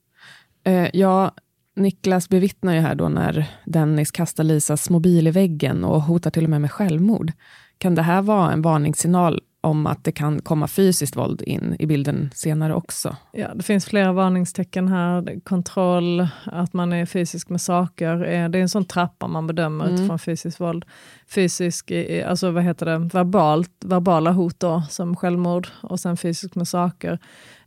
Eh, 0.64 0.88
ja, 0.92 1.34
Niklas 1.76 2.28
bevittnar 2.28 2.74
ju 2.74 2.80
här 2.80 2.94
då 2.94 3.08
när 3.08 3.46
Dennis 3.64 4.10
kastar 4.10 4.44
Lisas 4.44 4.90
mobil 4.90 5.26
i 5.26 5.30
väggen 5.30 5.84
och 5.84 6.02
hotar 6.02 6.30
till 6.30 6.44
och 6.44 6.50
med 6.50 6.60
med 6.60 6.72
självmord. 6.72 7.32
Kan 7.78 7.94
det 7.94 8.02
här 8.02 8.22
vara 8.22 8.52
en 8.52 8.62
varningssignal 8.62 9.40
om 9.60 9.86
att 9.86 10.04
det 10.04 10.12
kan 10.12 10.42
komma 10.42 10.68
fysiskt 10.68 11.16
våld 11.16 11.42
in 11.42 11.76
i 11.78 11.86
bilden 11.86 12.30
senare 12.34 12.74
också. 12.74 13.16
Ja, 13.32 13.54
det 13.54 13.62
finns 13.62 13.86
flera 13.86 14.12
varningstecken 14.12 14.88
här. 14.88 15.40
Kontroll, 15.44 16.28
att 16.44 16.72
man 16.72 16.92
är 16.92 17.06
fysisk 17.06 17.48
med 17.48 17.60
saker. 17.60 18.16
Det 18.48 18.58
är 18.58 18.62
en 18.62 18.68
sån 18.68 18.84
trappa 18.84 19.26
man 19.26 19.46
bedömer 19.46 19.84
mm. 19.84 19.94
utifrån 19.94 20.18
fysiskt 20.18 20.60
våld. 20.60 20.84
Fysisk, 21.28 21.92
alltså 22.26 22.50
vad 22.50 22.62
heter 22.62 22.86
det, 22.86 22.98
verbalt, 22.98 23.70
verbala 23.84 24.32
hot 24.32 24.60
då, 24.60 24.82
som 24.90 25.16
självmord 25.16 25.68
och 25.80 26.00
sen 26.00 26.16
fysisk 26.16 26.54
med 26.54 26.68
saker. 26.68 27.18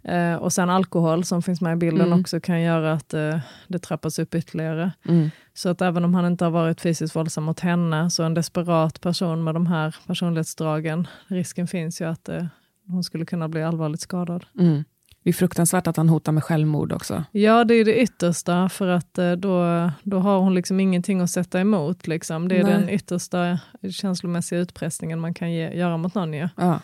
Eh, 0.03 0.35
och 0.35 0.53
sen 0.53 0.69
alkohol 0.69 1.23
som 1.23 1.41
finns 1.41 1.61
med 1.61 1.73
i 1.73 1.75
bilden 1.75 2.07
mm. 2.07 2.19
också 2.19 2.39
kan 2.39 2.61
göra 2.61 2.93
att 2.93 3.13
eh, 3.13 3.39
det 3.67 3.79
trappas 3.79 4.19
upp 4.19 4.35
ytterligare. 4.35 4.91
Mm. 5.07 5.29
Så 5.53 5.69
att 5.69 5.81
även 5.81 6.05
om 6.05 6.13
han 6.13 6.25
inte 6.25 6.43
har 6.43 6.51
varit 6.51 6.81
fysiskt 6.81 7.15
våldsam 7.15 7.43
mot 7.43 7.59
henne, 7.59 8.09
så 8.09 8.23
en 8.23 8.33
desperat 8.33 9.01
person 9.01 9.43
med 9.43 9.53
de 9.53 9.67
här 9.67 9.95
personlighetsdragen, 10.07 11.07
risken 11.27 11.67
finns 11.67 12.01
ju 12.01 12.05
att 12.05 12.29
eh, 12.29 12.45
hon 12.87 13.03
skulle 13.03 13.25
kunna 13.25 13.49
bli 13.49 13.63
allvarligt 13.63 14.01
skadad. 14.01 14.45
Mm. 14.59 14.83
Det 15.23 15.31
är 15.31 15.33
fruktansvärt 15.33 15.87
att 15.87 15.97
han 15.97 16.09
hotar 16.09 16.31
med 16.31 16.43
självmord 16.43 16.91
också. 16.91 17.23
Ja, 17.31 17.63
det 17.63 17.73
är 17.73 17.85
det 17.85 18.01
yttersta, 18.01 18.69
för 18.69 18.87
att 18.87 19.17
eh, 19.17 19.31
då, 19.31 19.91
då 20.03 20.19
har 20.19 20.39
hon 20.39 20.53
liksom 20.53 20.79
ingenting 20.79 21.21
att 21.21 21.29
sätta 21.29 21.59
emot. 21.59 22.07
Liksom. 22.07 22.47
Det 22.47 22.57
är 22.57 22.63
Nej. 22.63 22.73
den 22.73 22.89
yttersta 22.89 23.59
känslomässiga 23.91 24.59
utpressningen 24.59 25.19
man 25.19 25.33
kan 25.33 25.51
ge, 25.51 25.73
göra 25.73 25.97
mot 25.97 26.15
någon. 26.15 26.33
Ja. 26.33 26.49
ja. 26.55 26.79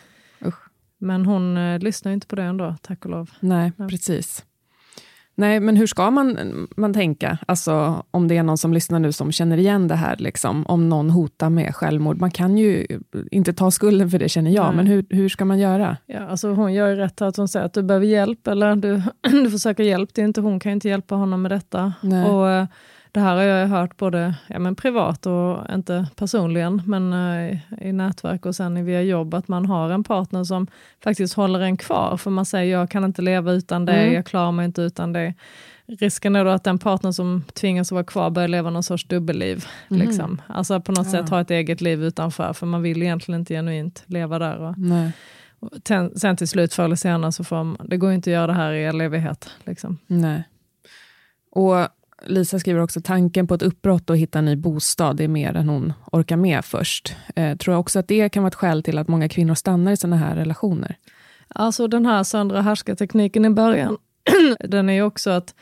Men 1.04 1.26
hon 1.26 1.56
eh, 1.56 1.78
lyssnar 1.78 2.12
inte 2.12 2.26
på 2.26 2.36
det 2.36 2.42
ändå, 2.42 2.76
tack 2.82 3.04
och 3.04 3.10
lov. 3.10 3.30
Nej, 3.40 3.72
ja. 3.76 3.88
precis. 3.88 4.44
Nej, 5.36 5.60
men 5.60 5.76
hur 5.76 5.86
ska 5.86 6.10
man, 6.10 6.38
man 6.76 6.94
tänka? 6.94 7.38
Alltså, 7.46 8.04
om 8.10 8.28
det 8.28 8.36
är 8.36 8.42
någon 8.42 8.58
som 8.58 8.72
lyssnar 8.72 8.98
nu 8.98 9.12
som 9.12 9.32
känner 9.32 9.56
igen 9.56 9.88
det 9.88 9.94
här, 9.94 10.16
liksom, 10.16 10.66
om 10.66 10.88
någon 10.88 11.10
hotar 11.10 11.50
med 11.50 11.74
självmord. 11.74 12.20
Man 12.20 12.30
kan 12.30 12.58
ju 12.58 12.86
inte 13.30 13.52
ta 13.52 13.70
skulden 13.70 14.10
för 14.10 14.18
det, 14.18 14.28
känner 14.28 14.50
jag, 14.50 14.66
Nej. 14.66 14.76
men 14.76 14.86
hur, 14.86 15.06
hur 15.10 15.28
ska 15.28 15.44
man 15.44 15.58
göra? 15.58 15.96
Ja, 16.06 16.28
alltså 16.28 16.48
hon 16.48 16.72
gör 16.72 16.88
ju 16.88 16.94
rätt 16.94 17.22
att 17.22 17.36
hon 17.36 17.48
säger 17.48 17.66
att 17.66 17.74
du 17.74 17.82
behöver 17.82 18.06
hjälp, 18.06 18.46
eller 18.46 18.76
du, 18.76 19.02
du 19.30 19.50
får 19.50 19.58
söka 19.58 19.82
hjälp. 19.82 20.10
Det 20.14 20.20
är 20.20 20.24
inte, 20.24 20.40
hon 20.40 20.60
kan 20.60 20.72
inte 20.72 20.88
hjälpa 20.88 21.14
honom 21.14 21.42
med 21.42 21.50
detta. 21.50 21.92
Nej. 22.00 22.30
Och 22.30 22.50
eh, 22.50 22.66
det 23.14 23.20
här 23.20 23.36
har 23.36 23.42
jag 23.42 23.68
hört 23.68 23.96
både 23.96 24.34
ja, 24.46 24.58
men 24.58 24.76
privat 24.76 25.26
och 25.26 25.74
inte 25.74 26.06
personligen, 26.16 26.82
men 26.86 27.12
uh, 27.12 27.58
i 27.80 27.92
nätverk 27.92 28.46
och 28.46 28.56
sen 28.56 28.84
via 28.84 29.02
jobb, 29.02 29.34
att 29.34 29.48
man 29.48 29.66
har 29.66 29.90
en 29.90 30.04
partner 30.04 30.44
som 30.44 30.66
faktiskt 31.04 31.34
håller 31.34 31.60
en 31.60 31.76
kvar, 31.76 32.16
för 32.16 32.30
man 32.30 32.44
säger 32.44 32.78
jag 32.78 32.90
kan 32.90 33.04
inte 33.04 33.22
leva 33.22 33.52
utan 33.52 33.84
det, 33.84 33.92
mm. 33.92 34.14
jag 34.14 34.26
klarar 34.26 34.52
mig 34.52 34.64
inte 34.64 34.82
utan 34.82 35.12
det. 35.12 35.34
Risken 35.86 36.36
är 36.36 36.44
då 36.44 36.50
att 36.50 36.64
den 36.64 36.78
partner 36.78 37.12
som 37.12 37.44
tvingas 37.52 37.92
vara 37.92 38.04
kvar 38.04 38.30
börjar 38.30 38.48
leva 38.48 38.70
någon 38.70 38.82
sorts 38.82 39.08
dubbelliv. 39.08 39.64
Mm. 39.90 40.06
Liksom. 40.06 40.40
Alltså 40.46 40.80
på 40.80 40.92
något 40.92 41.06
ja. 41.06 41.12
sätt 41.12 41.28
ha 41.28 41.40
ett 41.40 41.50
eget 41.50 41.80
liv 41.80 42.04
utanför, 42.04 42.52
för 42.52 42.66
man 42.66 42.82
vill 42.82 43.02
egentligen 43.02 43.40
inte 43.40 43.54
genuint 43.54 44.02
leva 44.06 44.38
där. 44.38 44.60
Och, 44.60 44.74
och 45.58 45.84
ten, 45.84 46.18
sen 46.18 46.36
till 46.36 46.48
slut, 46.48 46.74
förr 46.74 46.84
eller 46.84 46.96
senare, 46.96 47.32
så 47.32 47.44
får 47.44 47.64
man, 47.64 47.76
det 47.84 47.96
går 47.96 48.12
inte 48.12 48.30
att 48.30 48.34
göra 48.34 48.46
det 48.46 48.52
här 48.52 48.72
i 48.72 48.88
all 48.88 49.00
evighet. 49.00 49.50
Liksom. 49.64 49.98
Nej. 50.06 50.44
Och 51.50 51.88
Lisa 52.26 52.58
skriver 52.58 52.80
också 52.80 53.00
tanken 53.00 53.46
på 53.46 53.54
ett 53.54 53.62
uppbrott 53.62 54.10
och 54.10 54.16
hitta 54.16 54.38
en 54.38 54.44
ny 54.44 54.56
bostad 54.56 55.20
är 55.20 55.28
mer 55.28 55.56
än 55.56 55.68
hon 55.68 55.92
orkar 56.12 56.36
med 56.36 56.64
först. 56.64 57.16
Eh, 57.36 57.56
tror 57.56 57.72
jag 57.74 57.80
också 57.80 57.98
att 57.98 58.08
det 58.08 58.28
kan 58.28 58.42
vara 58.42 58.48
ett 58.48 58.54
skäl 58.54 58.82
till 58.82 58.98
att 58.98 59.08
många 59.08 59.28
kvinnor 59.28 59.54
stannar 59.54 59.92
i 59.92 59.96
sådana 59.96 60.16
här 60.16 60.36
relationer? 60.36 60.96
Alltså 61.48 61.88
den 61.88 62.06
här 62.06 62.22
söndra 62.22 62.60
härska-tekniken 62.60 63.44
i 63.44 63.50
början, 63.50 63.96
den 64.60 64.88
är 64.88 64.94
ju 64.94 65.02
också 65.02 65.30
att 65.30 65.54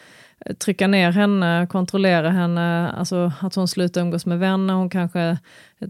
trycka 0.58 0.86
ner 0.86 1.10
henne, 1.10 1.66
kontrollera 1.70 2.30
henne, 2.30 2.90
alltså 2.90 3.32
att 3.40 3.54
hon 3.54 3.68
slutar 3.68 4.00
umgås 4.00 4.26
med 4.26 4.38
vänner, 4.38 4.74
hon 4.74 4.90
kanske 4.90 5.38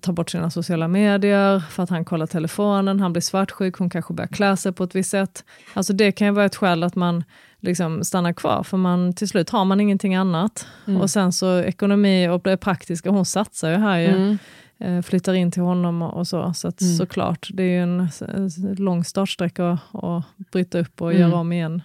tar 0.01 0.13
bort 0.13 0.31
sina 0.31 0.51
sociala 0.51 0.89
medier 0.89 1.61
för 1.61 1.83
att 1.83 1.91
han 1.91 2.05
kollar 2.05 2.27
telefonen, 2.27 3.01
han 3.01 3.13
blir 3.13 3.21
svartsjuk, 3.21 3.77
hon 3.77 3.91
kanske 3.91 4.15
börjar 4.15 4.29
klä 4.29 4.57
sig 4.57 4.73
på 4.73 4.85
ett 4.85 4.95
visst 4.95 5.11
sätt. 5.11 5.45
Alltså 5.75 5.93
det 5.93 6.13
kan 6.13 6.27
ju 6.27 6.33
vara 6.33 6.45
ett 6.47 6.57
skäl 6.57 6.83
att 6.83 6.97
man 6.97 7.25
liksom 7.61 8.05
stannar 8.05 8.33
kvar, 8.33 8.63
för 8.63 8.77
man, 8.77 9.13
till 9.13 9.29
slut 9.29 9.51
har 9.51 9.65
man 9.65 9.81
ingenting 9.81 10.15
annat. 10.15 10.67
Mm. 10.87 11.01
Och 11.01 11.11
sen 11.11 11.33
så 11.33 11.61
ekonomi 11.61 12.29
och 12.29 12.41
det 12.43 12.57
praktiska, 12.57 13.11
hon 13.11 13.25
satsar 13.25 13.71
ju 13.71 13.77
här 13.77 13.99
ju. 13.99 14.09
Mm 14.09 14.39
eh, 14.83 15.03
flyttar 15.03 15.35
in 15.35 15.51
till 15.51 15.63
honom 15.63 16.03
och, 16.03 16.29
så. 16.29 16.53
Så 16.55 16.69
att, 16.69 16.81
mm. 16.81 16.97
såklart, 16.97 17.49
det 17.53 17.63
är 17.63 17.67
ju 17.67 17.83
en, 17.83 18.09
en 18.29 18.75
lång 18.75 19.05
startsträcka 19.05 19.79
att 19.93 20.25
bryta 20.53 20.79
upp 20.79 21.03
och 21.03 21.11
mm. 21.11 21.23
göra 21.23 21.41
om 21.41 21.53
igen. 21.53 21.83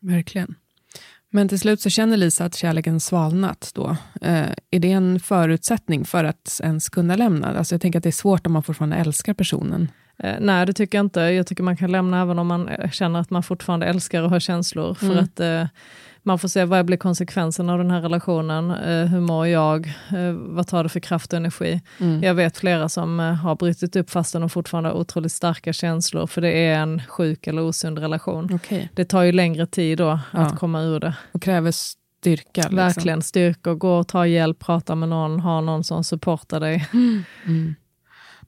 Verkligen. 0.00 0.54
Men 1.34 1.48
till 1.48 1.60
slut 1.60 1.80
så 1.80 1.90
känner 1.90 2.16
Lisa 2.16 2.44
att 2.44 2.54
kärleken 2.54 3.00
svalnat 3.00 3.70
då. 3.74 3.96
Eh, 4.20 4.48
är 4.70 4.78
det 4.78 4.92
en 4.92 5.20
förutsättning 5.20 6.04
för 6.04 6.24
att 6.24 6.60
ens 6.62 6.88
kunna 6.88 7.16
lämna? 7.16 7.58
Alltså 7.58 7.74
jag 7.74 7.82
tänker 7.82 7.98
att 7.98 8.02
det 8.02 8.10
är 8.10 8.12
svårt 8.12 8.46
om 8.46 8.52
man 8.52 8.62
fortfarande 8.62 8.96
älskar 8.96 9.34
personen. 9.34 9.90
Eh, 10.18 10.34
nej, 10.40 10.66
det 10.66 10.72
tycker 10.72 10.98
jag 10.98 11.04
inte. 11.04 11.20
Jag 11.20 11.46
tycker 11.46 11.62
man 11.62 11.76
kan 11.76 11.92
lämna 11.92 12.22
även 12.22 12.38
om 12.38 12.46
man 12.46 12.68
eh, 12.68 12.90
känner 12.90 13.20
att 13.20 13.30
man 13.30 13.42
fortfarande 13.42 13.86
älskar 13.86 14.22
och 14.22 14.30
har 14.30 14.40
känslor. 14.40 14.94
För 14.94 15.06
mm. 15.06 15.24
att 15.24 15.40
eh, 15.40 15.66
man 16.26 16.38
får 16.38 16.48
se 16.48 16.64
vad 16.64 16.86
blir 16.86 16.96
konsekvensen 16.96 17.70
av 17.70 17.78
den 17.78 17.90
här 17.90 18.00
relationen, 18.00 18.70
eh, 18.70 19.06
hur 19.06 19.20
mår 19.20 19.46
jag, 19.46 19.86
eh, 19.86 20.32
vad 20.32 20.66
tar 20.66 20.82
det 20.82 20.88
för 20.88 21.00
kraft 21.00 21.32
och 21.32 21.36
energi. 21.36 21.80
Mm. 22.00 22.22
Jag 22.22 22.34
vet 22.34 22.56
flera 22.56 22.88
som 22.88 23.20
eh, 23.20 23.32
har 23.32 23.56
brutit 23.56 23.96
upp 23.96 24.10
fastän 24.10 24.40
de 24.40 24.50
fortfarande 24.50 24.90
har 24.90 24.96
otroligt 24.96 25.32
starka 25.32 25.72
känslor, 25.72 26.26
för 26.26 26.40
det 26.40 26.50
är 26.50 26.78
en 26.78 27.02
sjuk 27.08 27.46
eller 27.46 27.62
osund 27.62 27.98
relation. 27.98 28.54
Okay. 28.54 28.88
Det 28.94 29.04
tar 29.04 29.22
ju 29.22 29.32
längre 29.32 29.66
tid 29.66 29.98
då 29.98 30.18
ja. 30.32 30.38
att 30.38 30.58
komma 30.58 30.82
ur 30.82 31.00
det. 31.00 31.14
Och 31.32 31.42
kräver 31.42 31.72
styrka. 31.72 32.60
Liksom. 32.60 32.76
Verkligen, 32.76 33.22
styrka, 33.22 33.74
gå 33.74 33.98
och 33.98 34.08
ta 34.08 34.26
hjälp, 34.26 34.58
prata 34.58 34.94
med 34.94 35.08
någon, 35.08 35.40
ha 35.40 35.60
någon 35.60 35.84
som 35.84 36.04
supportar 36.04 36.60
dig. 36.60 36.88
Mm. 36.92 37.24
Mm. 37.46 37.74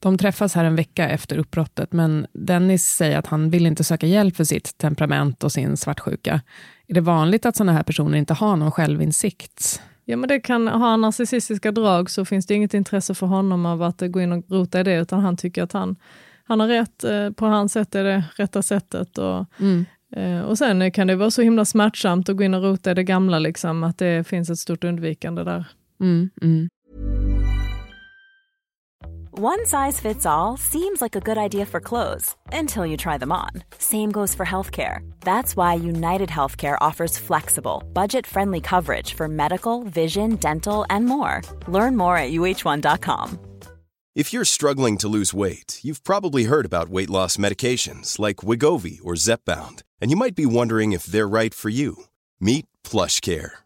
De 0.00 0.18
träffas 0.18 0.54
här 0.54 0.64
en 0.64 0.76
vecka 0.76 1.08
efter 1.08 1.38
uppbrottet, 1.38 1.92
men 1.92 2.26
Dennis 2.32 2.84
säger 2.84 3.18
att 3.18 3.26
han 3.26 3.50
vill 3.50 3.66
inte 3.66 3.84
söka 3.84 4.06
hjälp 4.06 4.36
för 4.36 4.44
sitt 4.44 4.78
temperament 4.78 5.44
och 5.44 5.52
sin 5.52 5.76
svartsjuka. 5.76 6.40
Är 6.88 6.94
det 6.94 7.00
vanligt 7.00 7.46
att 7.46 7.56
sådana 7.56 7.72
här 7.72 7.82
personer 7.82 8.18
inte 8.18 8.34
har 8.34 8.56
någon 8.56 8.70
självinsikt? 8.70 9.82
Ja, 10.04 10.16
men 10.16 10.28
det 10.28 10.40
kan 10.40 10.68
ha 10.68 10.96
narcissistiska 10.96 11.72
drag 11.72 12.10
så 12.10 12.24
finns 12.24 12.46
det 12.46 12.54
inget 12.54 12.74
intresse 12.74 13.14
för 13.14 13.26
honom 13.26 13.66
av 13.66 13.82
att 13.82 14.00
gå 14.00 14.20
in 14.20 14.32
och 14.32 14.44
rota 14.48 14.80
i 14.80 14.82
det, 14.82 15.00
utan 15.00 15.20
han 15.20 15.36
tycker 15.36 15.62
att 15.62 15.72
han, 15.72 15.96
han 16.44 16.60
har 16.60 16.68
rätt, 16.68 17.04
eh, 17.04 17.30
på 17.30 17.46
hans 17.46 17.72
sätt 17.72 17.94
är 17.94 18.04
det 18.04 18.24
rätta 18.36 18.62
sättet. 18.62 19.18
Och, 19.18 19.44
mm. 19.60 19.84
Eh, 20.16 20.40
och 20.40 20.58
sen 20.58 20.92
kan 20.92 21.06
det 21.06 21.16
vara 21.16 21.30
så 21.30 21.42
himla 21.42 21.64
smärtsamt 21.64 22.28
att 22.28 22.36
gå 22.36 22.44
in 22.44 22.54
och 22.54 22.62
rota 22.62 22.90
i 22.90 22.94
det 22.94 23.04
gamla, 23.04 23.38
liksom, 23.38 23.84
att 23.84 23.98
det 23.98 24.26
finns 24.26 24.50
ett 24.50 24.58
stort 24.58 24.84
undvikande 24.84 25.44
där. 25.44 25.64
Mm, 26.00 26.30
mm. 26.42 26.68
One 29.38 29.66
size 29.66 30.00
fits 30.00 30.24
all 30.24 30.56
seems 30.56 31.02
like 31.02 31.14
a 31.14 31.20
good 31.20 31.36
idea 31.36 31.66
for 31.66 31.78
clothes 31.78 32.34
until 32.54 32.86
you 32.86 32.96
try 32.96 33.18
them 33.18 33.32
on. 33.32 33.50
Same 33.76 34.10
goes 34.10 34.34
for 34.34 34.46
healthcare. 34.46 35.00
That's 35.20 35.54
why 35.54 35.74
United 35.74 36.30
Healthcare 36.30 36.78
offers 36.80 37.18
flexible, 37.18 37.84
budget 37.92 38.26
friendly 38.26 38.62
coverage 38.62 39.12
for 39.12 39.28
medical, 39.28 39.84
vision, 39.84 40.36
dental, 40.36 40.86
and 40.88 41.04
more. 41.04 41.42
Learn 41.68 41.98
more 41.98 42.16
at 42.16 42.32
uh1.com. 42.32 43.38
If 44.14 44.32
you're 44.32 44.46
struggling 44.46 44.96
to 44.98 45.06
lose 45.06 45.34
weight, 45.34 45.80
you've 45.82 46.02
probably 46.02 46.44
heard 46.44 46.64
about 46.64 46.88
weight 46.88 47.10
loss 47.10 47.36
medications 47.36 48.18
like 48.18 48.36
Wigovi 48.36 49.00
or 49.04 49.18
Zepbound, 49.18 49.82
and 50.00 50.10
you 50.10 50.16
might 50.16 50.34
be 50.34 50.46
wondering 50.46 50.92
if 50.92 51.04
they're 51.04 51.28
right 51.28 51.52
for 51.52 51.68
you. 51.68 52.04
Meet 52.40 52.64
PlushCare 52.84 53.65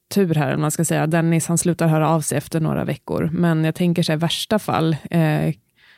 tur 0.11 0.35
här, 0.35 0.53
om 0.53 0.61
man 0.61 0.71
ska 0.71 0.85
säga. 0.85 1.07
Dennis 1.07 1.47
han 1.47 1.57
slutar 1.57 1.87
höra 1.87 2.09
av 2.09 2.21
sig 2.21 2.37
efter 2.37 2.59
några 2.59 2.83
veckor. 2.83 3.29
Men 3.33 3.63
jag 3.63 3.75
tänker 3.75 4.03
sig 4.03 4.13
i 4.13 4.17
värsta 4.17 4.59
fall, 4.59 4.95
eh, 5.11 5.53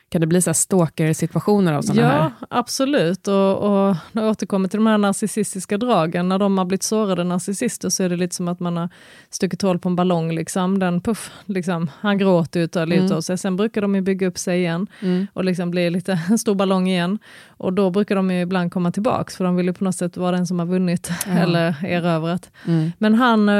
kan 0.08 0.20
det 0.20 0.26
bli 0.26 0.42
så 0.42 0.54
stalker-situationer 0.54 1.72
av 1.72 1.82
sådana 1.82 2.02
ja, 2.02 2.08
här? 2.08 2.18
Ja, 2.40 2.46
absolut. 2.50 3.28
Och, 3.28 3.58
och 3.58 3.96
när 4.12 4.22
jag 4.22 4.30
återkommer 4.30 4.68
till 4.68 4.78
de 4.78 4.86
här 4.86 4.98
narcissistiska 4.98 5.78
dragen, 5.78 6.28
när 6.28 6.38
de 6.38 6.58
har 6.58 6.64
blivit 6.64 6.82
sårade 6.82 7.24
narcissister 7.24 7.88
så 7.88 8.02
är 8.02 8.08
det 8.08 8.16
lite 8.16 8.34
som 8.34 8.48
att 8.48 8.60
man 8.60 8.76
har 8.76 8.88
stuckit 9.30 9.62
hål 9.62 9.78
på 9.78 9.88
en 9.88 9.96
ballong. 9.96 10.32
Liksom. 10.32 10.78
Den 10.78 11.00
puff, 11.00 11.30
liksom, 11.46 11.90
han 12.00 12.18
gråter 12.18 12.60
ut 12.60 12.76
och 12.76 12.88
lite 12.88 13.04
mm. 13.04 13.22
sig. 13.22 13.38
Sen 13.38 13.56
brukar 13.56 13.80
de 13.82 13.94
ju 13.94 14.00
bygga 14.00 14.26
upp 14.26 14.38
sig 14.38 14.58
igen 14.58 14.86
mm. 15.00 15.26
och 15.32 15.44
liksom 15.44 15.70
bli 15.70 15.90
lite 15.90 16.12
en 16.30 16.38
stor 16.38 16.54
ballong 16.54 16.88
igen. 16.88 17.18
Och 17.48 17.72
då 17.72 17.90
brukar 17.90 18.16
de 18.16 18.30
ju 18.30 18.40
ibland 18.40 18.72
komma 18.72 18.92
tillbaks, 18.92 19.36
för 19.36 19.44
de 19.44 19.56
vill 19.56 19.66
ju 19.66 19.72
på 19.72 19.84
något 19.84 19.96
sätt 19.96 20.16
vara 20.16 20.36
den 20.36 20.46
som 20.46 20.58
har 20.58 20.66
vunnit 20.66 21.10
ja. 21.26 21.32
eller 21.42 21.84
erövrat. 21.84 22.50
Mm. 22.66 22.92
Men 22.98 23.14
han, 23.14 23.48
eh, 23.48 23.54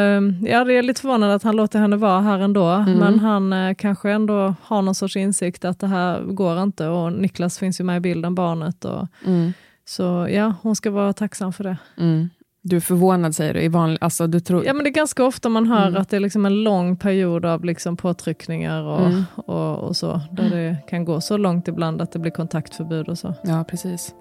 ja, 0.50 0.58
jag 0.58 0.70
är 0.70 0.82
lite 0.82 1.00
förvånad 1.00 1.30
att 1.30 1.42
han 1.42 1.56
låter 1.56 1.78
henne 1.78 1.96
vara 1.96 2.20
här 2.20 2.38
ändå, 2.38 2.66
mm. 2.66 2.98
men 2.98 3.18
han 3.18 3.52
eh, 3.52 3.74
kanske 3.74 4.10
ändå 4.10 4.54
har 4.62 4.82
någon 4.82 4.94
sorts 4.94 5.16
insikt 5.16 5.64
att 5.64 5.80
det 5.80 5.86
här 5.86 6.33
går 6.34 6.62
inte 6.62 6.88
och 6.88 7.12
Niklas 7.12 7.58
finns 7.58 7.80
ju 7.80 7.84
med 7.84 7.96
i 7.96 8.00
bilden, 8.00 8.34
barnet. 8.34 8.84
Och, 8.84 9.06
mm. 9.26 9.52
Så 9.84 10.26
ja, 10.30 10.54
hon 10.62 10.76
ska 10.76 10.90
vara 10.90 11.12
tacksam 11.12 11.52
för 11.52 11.64
det. 11.64 11.76
Mm. 11.98 12.28
Du 12.62 12.76
är 12.76 12.80
förvånad 12.80 13.34
säger 13.34 13.54
du? 13.54 13.60
I 13.60 13.68
vanlig, 13.68 13.98
alltså, 14.00 14.26
du 14.26 14.40
tror... 14.40 14.66
Ja 14.66 14.74
men 14.74 14.84
det 14.84 14.90
är 14.90 14.94
ganska 14.94 15.24
ofta 15.24 15.48
man 15.48 15.66
hör 15.66 15.88
mm. 15.88 16.00
att 16.00 16.08
det 16.08 16.16
är 16.16 16.20
liksom 16.20 16.46
en 16.46 16.62
lång 16.62 16.96
period 16.96 17.44
av 17.44 17.64
liksom 17.64 17.96
påtryckningar 17.96 18.82
och, 18.82 19.06
mm. 19.06 19.24
och, 19.36 19.78
och, 19.78 19.96
så. 19.96 20.20
Där 20.32 20.50
det 20.50 20.76
kan 20.88 21.04
gå 21.04 21.20
så 21.20 21.36
långt 21.36 21.68
ibland 21.68 22.02
att 22.02 22.12
det 22.12 22.18
blir 22.18 22.32
kontaktförbud 22.32 23.08
och 23.08 23.18
så. 23.18 23.34
Ja 23.44 23.64
precis. 23.64 24.14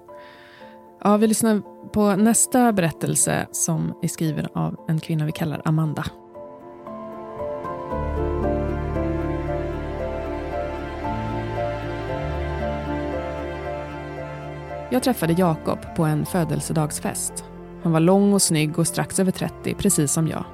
Ja, 1.04 1.16
vi 1.16 1.26
lyssnar 1.26 1.62
på 1.92 2.16
nästa 2.16 2.72
berättelse 2.72 3.46
som 3.52 3.94
är 4.02 4.08
skriven 4.08 4.46
av 4.54 4.76
en 4.88 5.00
kvinna 5.00 5.26
vi 5.26 5.32
kallar 5.32 5.62
Amanda. 5.64 6.04
Jag 14.90 15.02
träffade 15.02 15.32
Jakob 15.32 15.78
på 15.96 16.04
en 16.04 16.26
födelsedagsfest. 16.26 17.44
Han 17.82 17.92
var 17.92 18.00
lång 18.00 18.32
och 18.32 18.42
snygg 18.42 18.78
och 18.78 18.86
strax 18.86 19.20
över 19.20 19.32
30, 19.32 19.74
precis 19.74 20.12
som 20.12 20.28
jag. 20.28 20.44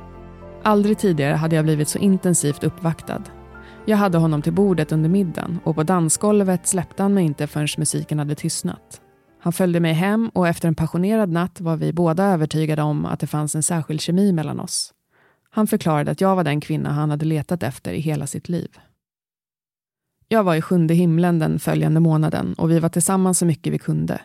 Aldrig 0.63 0.99
tidigare 0.99 1.35
hade 1.35 1.57
jag 1.57 1.65
blivit 1.65 1.89
så 1.89 1.99
intensivt 1.99 2.65
uppvaktad. 2.65 3.23
Jag 3.87 3.97
hade 3.97 4.19
honom 4.19 4.43
till 4.43 4.53
bordet 4.53 4.93
under 4.93 5.09
middagen 5.09 5.61
och 5.65 5.75
på 5.75 5.83
dansgolvet 5.83 6.67
släppte 6.67 7.03
han 7.03 7.15
mig 7.15 7.25
inte 7.25 7.47
förrän 7.47 7.69
musiken 7.79 8.19
hade 8.19 8.35
tystnat. 8.35 9.01
Han 9.41 9.53
följde 9.53 9.81
mig 9.81 9.93
hem 9.93 10.31
och 10.35 10.49
efter 10.49 10.69
en 10.69 10.75
passionerad 10.75 11.31
natt 11.31 11.61
var 11.61 11.77
vi 11.77 11.93
båda 11.93 12.25
övertygade 12.25 12.83
om 12.83 13.07
att 13.07 13.21
det 13.21 13.27
fanns 13.27 13.55
en 13.55 13.63
särskild 13.63 14.01
kemi 14.01 14.33
mellan 14.33 14.61
oss. 14.61 14.93
Han 15.51 15.67
förklarade 15.67 16.11
att 16.11 16.21
jag 16.21 16.37
var 16.37 16.45
den 16.45 16.61
kvinna 16.61 16.91
han 16.93 17.11
hade 17.11 17.25
letat 17.25 17.63
efter 17.63 17.93
i 17.93 18.01
hela 18.01 18.27
sitt 18.27 18.49
liv. 18.49 18.71
Jag 20.33 20.45
var 20.45 20.55
i 20.55 20.63
sjunde 20.63 20.95
himlen 20.95 21.39
den 21.39 21.59
följande 21.59 22.01
månaden 22.01 22.55
och 22.55 22.71
vi 22.71 22.79
var 22.79 22.89
tillsammans 22.89 23.39
så 23.39 23.47
mycket 23.47 23.73
vi 23.73 23.79
kunde. 23.79 24.21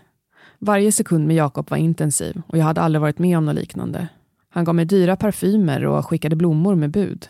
Varje 0.60 0.92
sekund 0.92 1.28
med 1.28 1.36
Jakob 1.36 1.70
var 1.70 1.78
intensiv 1.78 2.42
och 2.48 2.58
jag 2.58 2.66
hade 2.66 2.82
aldrig 2.82 3.02
varit 3.02 3.20
med 3.20 3.38
om 3.38 3.46
något 3.46 3.56
liknande. 3.56 4.08
Han 4.50 4.66
gav 4.66 4.76
mig 4.76 4.86
dyra 4.86 5.16
parfymer 5.16 5.86
och 5.86 6.06
skickade 6.06 6.36
blommor 6.36 6.76
med 6.76 6.92
bud. 6.92 7.28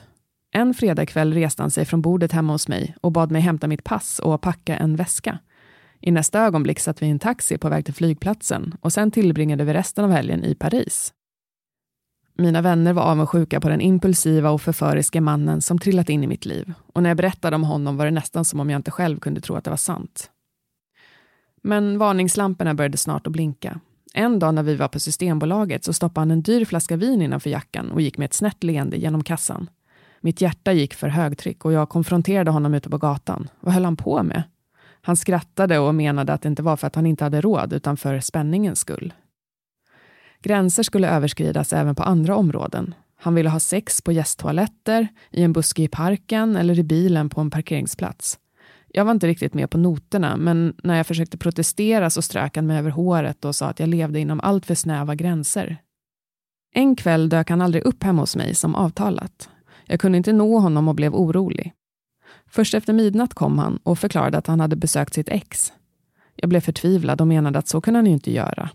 En 0.53 0.73
fredagkväll 0.73 1.33
reste 1.33 1.63
han 1.63 1.71
sig 1.71 1.85
från 1.85 2.01
bordet 2.01 2.31
hemma 2.31 2.53
hos 2.53 2.67
mig 2.67 2.95
och 3.01 3.11
bad 3.11 3.31
mig 3.31 3.41
hämta 3.41 3.67
mitt 3.67 3.83
pass 3.83 4.19
och 4.19 4.41
packa 4.41 4.77
en 4.77 4.95
väska. 4.95 5.39
I 6.01 6.11
nästa 6.11 6.39
ögonblick 6.39 6.79
satt 6.79 7.01
vi 7.01 7.05
i 7.05 7.09
en 7.09 7.19
taxi 7.19 7.57
på 7.57 7.69
väg 7.69 7.85
till 7.85 7.93
flygplatsen 7.93 8.75
och 8.81 8.93
sen 8.93 9.11
tillbringade 9.11 9.63
vi 9.63 9.73
resten 9.73 10.05
av 10.05 10.11
helgen 10.11 10.43
i 10.43 10.55
Paris. 10.55 11.13
Mina 12.37 12.61
vänner 12.61 12.93
var 12.93 13.03
avundsjuka 13.03 13.59
på 13.61 13.69
den 13.69 13.81
impulsiva 13.81 14.49
och 14.49 14.61
förföriska 14.61 15.21
mannen 15.21 15.61
som 15.61 15.79
trillat 15.79 16.09
in 16.09 16.23
i 16.23 16.27
mitt 16.27 16.45
liv 16.45 16.73
och 16.93 17.03
när 17.03 17.09
jag 17.09 17.17
berättade 17.17 17.55
om 17.55 17.63
honom 17.63 17.97
var 17.97 18.05
det 18.05 18.11
nästan 18.11 18.45
som 18.45 18.59
om 18.59 18.69
jag 18.69 18.79
inte 18.79 18.91
själv 18.91 19.19
kunde 19.19 19.41
tro 19.41 19.55
att 19.55 19.63
det 19.63 19.69
var 19.69 19.77
sant. 19.77 20.29
Men 21.63 21.97
varningslamporna 21.97 22.73
började 22.73 22.97
snart 22.97 23.27
att 23.27 23.33
blinka. 23.33 23.79
En 24.13 24.39
dag 24.39 24.53
när 24.53 24.63
vi 24.63 24.75
var 24.75 24.87
på 24.87 24.99
Systembolaget 24.99 25.83
så 25.83 25.93
stoppade 25.93 26.21
han 26.21 26.31
en 26.31 26.41
dyr 26.41 26.65
flaska 26.65 26.95
vin 26.95 27.21
innanför 27.21 27.49
jackan 27.49 27.91
och 27.91 28.01
gick 28.01 28.17
med 28.17 28.25
ett 28.25 28.33
snett 28.33 28.63
leende 28.63 28.97
genom 28.97 29.23
kassan. 29.23 29.69
Mitt 30.21 30.41
hjärta 30.41 30.73
gick 30.73 30.93
för 30.93 31.07
högtryck 31.07 31.65
och 31.65 31.73
jag 31.73 31.89
konfronterade 31.89 32.51
honom 32.51 32.73
ute 32.73 32.89
på 32.89 32.97
gatan. 32.97 33.49
Vad 33.59 33.73
höll 33.73 33.85
han 33.85 33.97
på 33.97 34.23
med? 34.23 34.43
Han 35.01 35.17
skrattade 35.17 35.79
och 35.79 35.95
menade 35.95 36.33
att 36.33 36.41
det 36.41 36.47
inte 36.47 36.63
var 36.63 36.77
för 36.77 36.87
att 36.87 36.95
han 36.95 37.05
inte 37.05 37.23
hade 37.23 37.41
råd 37.41 37.73
utan 37.73 37.97
för 37.97 38.19
spänningens 38.19 38.79
skull. 38.79 39.13
Gränser 40.45 40.83
skulle 40.83 41.09
överskridas 41.09 41.73
även 41.73 41.95
på 41.95 42.03
andra 42.03 42.35
områden. 42.35 42.93
Han 43.15 43.35
ville 43.35 43.49
ha 43.49 43.59
sex 43.59 44.01
på 44.01 44.11
gästtoaletter, 44.11 45.07
i 45.31 45.43
en 45.43 45.53
buske 45.53 45.83
i 45.83 45.87
parken 45.87 46.55
eller 46.55 46.79
i 46.79 46.83
bilen 46.83 47.29
på 47.29 47.41
en 47.41 47.51
parkeringsplats. 47.51 48.39
Jag 48.87 49.05
var 49.05 49.11
inte 49.11 49.27
riktigt 49.27 49.53
med 49.53 49.69
på 49.69 49.77
noterna, 49.77 50.37
men 50.37 50.75
när 50.83 50.97
jag 50.97 51.07
försökte 51.07 51.37
protestera 51.37 52.09
så 52.09 52.21
strök 52.21 52.55
han 52.55 52.67
mig 52.67 52.77
över 52.77 52.89
håret 52.89 53.45
och 53.45 53.55
sa 53.55 53.67
att 53.67 53.79
jag 53.79 53.89
levde 53.89 54.19
inom 54.19 54.39
allt 54.39 54.65
för 54.65 54.75
snäva 54.75 55.15
gränser. 55.15 55.77
En 56.73 56.95
kväll 56.95 57.29
dök 57.29 57.49
han 57.49 57.61
aldrig 57.61 57.83
upp 57.83 58.03
hemma 58.03 58.21
hos 58.21 58.35
mig 58.35 58.55
som 58.55 58.75
avtalat. 58.75 59.49
Jag 59.85 59.99
kunde 59.99 60.17
inte 60.17 60.33
nå 60.33 60.59
honom 60.59 60.87
och 60.87 60.95
blev 60.95 61.15
orolig. 61.15 61.73
Först 62.47 62.73
efter 62.73 62.93
midnatt 62.93 63.33
kom 63.33 63.59
han 63.59 63.77
och 63.83 63.99
förklarade 63.99 64.37
att 64.37 64.47
han 64.47 64.59
hade 64.59 64.75
besökt 64.75 65.13
sitt 65.13 65.29
ex. 65.29 65.73
Jag 66.35 66.49
blev 66.49 66.61
förtvivlad 66.61 67.21
och 67.21 67.27
menade 67.27 67.59
att 67.59 67.67
så 67.67 67.81
kunde 67.81 67.97
han 67.97 68.05
ju 68.05 68.13
inte 68.13 68.31
göra. 68.31 68.69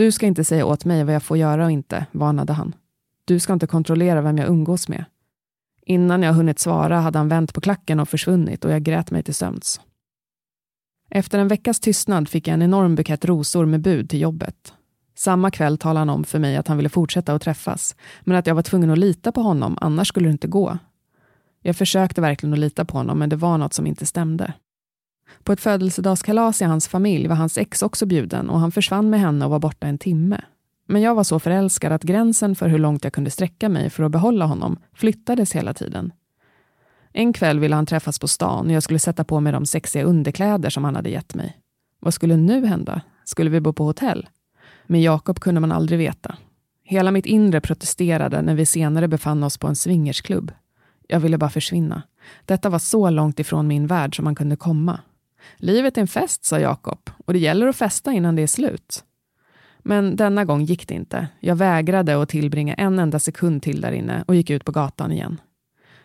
Du 0.00 0.12
ska 0.12 0.26
inte 0.26 0.44
säga 0.44 0.66
åt 0.66 0.84
mig 0.84 1.04
vad 1.04 1.14
jag 1.14 1.22
får 1.22 1.36
göra 1.36 1.64
och 1.64 1.70
inte, 1.70 2.06
varnade 2.12 2.52
han. 2.52 2.74
Du 3.24 3.40
ska 3.40 3.52
inte 3.52 3.66
kontrollera 3.66 4.20
vem 4.20 4.38
jag 4.38 4.48
umgås 4.48 4.88
med. 4.88 5.04
Innan 5.82 6.22
jag 6.22 6.32
hunnit 6.32 6.58
svara 6.58 7.00
hade 7.00 7.18
han 7.18 7.28
vänt 7.28 7.54
på 7.54 7.60
klacken 7.60 8.00
och 8.00 8.08
försvunnit 8.08 8.64
och 8.64 8.70
jag 8.70 8.82
grät 8.82 9.10
mig 9.10 9.22
till 9.22 9.34
sömns. 9.34 9.80
Efter 11.10 11.38
en 11.38 11.48
veckas 11.48 11.80
tystnad 11.80 12.28
fick 12.28 12.48
jag 12.48 12.54
en 12.54 12.62
enorm 12.62 12.94
bukett 12.94 13.24
rosor 13.24 13.66
med 13.66 13.80
bud 13.80 14.10
till 14.10 14.20
jobbet. 14.20 14.72
Samma 15.16 15.50
kväll 15.50 15.78
talade 15.78 15.98
han 15.98 16.10
om 16.10 16.24
för 16.24 16.38
mig 16.38 16.56
att 16.56 16.68
han 16.68 16.76
ville 16.76 16.88
fortsätta 16.88 17.34
att 17.34 17.42
träffas, 17.42 17.96
men 18.20 18.36
att 18.36 18.46
jag 18.46 18.54
var 18.54 18.62
tvungen 18.62 18.90
att 18.90 18.98
lita 18.98 19.32
på 19.32 19.42
honom, 19.42 19.78
annars 19.80 20.08
skulle 20.08 20.28
det 20.28 20.32
inte 20.32 20.48
gå. 20.48 20.78
Jag 21.62 21.76
försökte 21.76 22.20
verkligen 22.20 22.52
att 22.52 22.58
lita 22.58 22.84
på 22.84 22.98
honom, 22.98 23.18
men 23.18 23.28
det 23.28 23.36
var 23.36 23.58
något 23.58 23.74
som 23.74 23.86
inte 23.86 24.06
stämde. 24.06 24.52
På 25.42 25.52
ett 25.52 25.60
födelsedagskalas 25.60 26.62
i 26.62 26.64
hans 26.64 26.88
familj 26.88 27.28
var 27.28 27.36
hans 27.36 27.58
ex 27.58 27.82
också 27.82 28.06
bjuden 28.06 28.50
och 28.50 28.60
han 28.60 28.72
försvann 28.72 29.10
med 29.10 29.20
henne 29.20 29.44
och 29.44 29.50
var 29.50 29.58
borta 29.58 29.86
en 29.86 29.98
timme. 29.98 30.40
Men 30.86 31.02
jag 31.02 31.14
var 31.14 31.24
så 31.24 31.38
förälskad 31.38 31.92
att 31.92 32.02
gränsen 32.02 32.56
för 32.56 32.68
hur 32.68 32.78
långt 32.78 33.04
jag 33.04 33.12
kunde 33.12 33.30
sträcka 33.30 33.68
mig 33.68 33.90
för 33.90 34.02
att 34.02 34.12
behålla 34.12 34.44
honom 34.44 34.76
flyttades 34.94 35.52
hela 35.52 35.74
tiden. 35.74 36.12
En 37.12 37.32
kväll 37.32 37.60
ville 37.60 37.74
han 37.74 37.86
träffas 37.86 38.18
på 38.18 38.28
stan 38.28 38.66
och 38.66 38.72
jag 38.72 38.82
skulle 38.82 38.98
sätta 38.98 39.24
på 39.24 39.40
mig 39.40 39.52
de 39.52 39.66
sexiga 39.66 40.04
underkläder 40.04 40.70
som 40.70 40.84
han 40.84 40.96
hade 40.96 41.10
gett 41.10 41.34
mig. 41.34 41.58
Vad 42.00 42.14
skulle 42.14 42.36
nu 42.36 42.66
hända? 42.66 43.00
Skulle 43.24 43.50
vi 43.50 43.60
bo 43.60 43.72
på 43.72 43.84
hotell? 43.84 44.28
Med 44.86 45.02
Jakob 45.02 45.40
kunde 45.40 45.60
man 45.60 45.72
aldrig 45.72 45.98
veta. 45.98 46.36
Hela 46.84 47.10
mitt 47.10 47.26
inre 47.26 47.60
protesterade 47.60 48.42
när 48.42 48.54
vi 48.54 48.66
senare 48.66 49.08
befann 49.08 49.42
oss 49.42 49.58
på 49.58 49.66
en 49.66 49.76
swingersklubb. 49.76 50.52
Jag 51.08 51.20
ville 51.20 51.38
bara 51.38 51.50
försvinna. 51.50 52.02
Detta 52.44 52.68
var 52.68 52.78
så 52.78 53.10
långt 53.10 53.38
ifrån 53.38 53.66
min 53.66 53.86
värld 53.86 54.16
som 54.16 54.24
man 54.24 54.34
kunde 54.34 54.56
komma. 54.56 55.00
Livet 55.56 55.96
är 55.96 56.00
en 56.00 56.08
fest, 56.08 56.44
sa 56.44 56.58
Jakob, 56.58 57.10
och 57.26 57.32
det 57.32 57.38
gäller 57.38 57.66
att 57.66 57.76
festa 57.76 58.12
innan 58.12 58.36
det 58.36 58.42
är 58.42 58.46
slut. 58.46 59.04
Men 59.78 60.16
denna 60.16 60.44
gång 60.44 60.62
gick 60.62 60.88
det 60.88 60.94
inte. 60.94 61.28
Jag 61.40 61.56
vägrade 61.56 62.22
att 62.22 62.28
tillbringa 62.28 62.74
en 62.74 62.98
enda 62.98 63.18
sekund 63.18 63.62
till 63.62 63.80
där 63.80 63.92
inne 63.92 64.24
och 64.26 64.34
gick 64.34 64.50
ut 64.50 64.64
på 64.64 64.72
gatan 64.72 65.12
igen. 65.12 65.40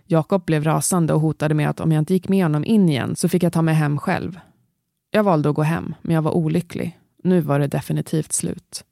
Jakob 0.06 0.46
blev 0.46 0.64
rasande 0.64 1.14
och 1.14 1.22
hotade 1.22 1.54
med 1.54 1.70
att 1.70 1.80
om 1.80 1.92
jag 1.92 2.02
inte 2.02 2.14
gick 2.14 2.30
med 2.30 2.46
honom 2.46 2.66
in 2.66 2.90
igen 2.90 3.16
så 3.16 3.30
fick 3.30 3.44
jag 3.44 3.54
ta 3.54 3.62
mig 3.62 3.74
hem 3.74 3.98
själv. 3.98 4.40
Jag 5.12 5.24
valde 5.24 5.50
att 5.50 5.56
gå 5.56 5.62
hem, 5.62 5.96
men 6.02 6.16
jag 6.16 6.22
var 6.22 6.32
olycklig. 6.32 7.00
Nu 7.24 7.42
var 7.42 7.60
det 7.60 7.68
definitivt 7.68 8.34
slut. 8.34 8.86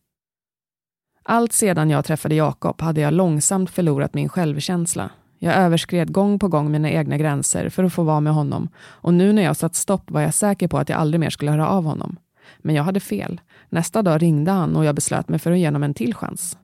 Allt 1.24 1.54
sedan 1.54 1.90
jag 1.90 2.06
träffade 2.06 2.36
Jakob 2.36 2.82
hade 2.82 3.02
jag 3.02 3.14
långsamt 3.14 3.70
förlorat 3.70 4.14
min 4.14 4.30
självkänsla. 4.30 5.10
Jag 5.44 5.56
överskred 5.56 6.12
gång 6.12 6.40
på 6.40 6.48
gång 6.48 6.72
mina 6.72 6.90
egna 6.90 7.18
gränser 7.18 7.70
för 7.70 7.84
att 7.84 7.94
få 7.94 8.04
vara 8.04 8.20
med 8.20 8.34
honom 8.34 8.70
och 8.78 9.14
nu 9.14 9.34
när 9.34 9.42
jag 9.42 9.56
satt 9.56 9.76
stopp 9.76 10.12
var 10.12 10.22
jag 10.22 10.34
säker 10.34 10.68
på 10.68 10.78
att 10.78 10.90
jag 10.90 11.00
aldrig 11.00 11.20
mer 11.20 11.30
skulle 11.30 11.52
höra 11.52 11.68
av 11.68 11.84
honom. 11.84 12.16
Men 12.58 12.76
jag 12.76 12.84
hade 12.84 13.00
fel. 13.00 13.42
Nästa 13.70 14.02
dag 14.02 14.22
ringde 14.22 14.52
han 14.52 14.76
och 14.76 14.86
jag 14.86 14.96
beslöt 14.96 15.30
mig 15.30 15.40
för 15.40 15.52
att 15.52 15.58
ge 15.58 15.68
honom 15.68 15.84
en 15.84 15.94
till 15.94 16.14
chans. 16.14 16.58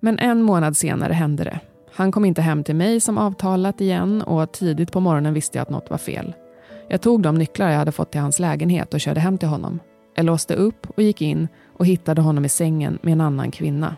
Men 0.00 0.18
en 0.18 0.42
månad 0.42 0.76
senare 0.76 1.12
hände 1.12 1.44
det. 1.44 1.60
Han 1.94 2.12
kom 2.12 2.24
inte 2.24 2.42
hem 2.42 2.64
till 2.64 2.76
mig 2.76 3.00
som 3.00 3.18
avtalat 3.18 3.80
igen 3.80 4.22
och 4.22 4.52
tidigt 4.52 4.92
på 4.92 5.00
morgonen 5.00 5.34
visste 5.34 5.58
jag 5.58 5.62
att 5.62 5.70
något 5.70 5.90
var 5.90 5.98
fel. 5.98 6.32
Jag 6.88 7.00
tog 7.00 7.22
de 7.22 7.34
nycklar 7.34 7.70
jag 7.70 7.78
hade 7.78 7.92
fått 7.92 8.10
till 8.10 8.20
hans 8.20 8.38
lägenhet 8.38 8.94
och 8.94 9.00
körde 9.00 9.20
hem 9.20 9.38
till 9.38 9.48
honom. 9.48 9.80
Jag 10.14 10.26
låste 10.26 10.54
upp 10.54 10.86
och 10.90 11.02
gick 11.02 11.22
in 11.22 11.48
och 11.78 11.86
hittade 11.86 12.22
honom 12.22 12.44
i 12.44 12.48
sängen 12.48 12.98
med 13.02 13.12
en 13.12 13.20
annan 13.20 13.50
kvinna. 13.50 13.96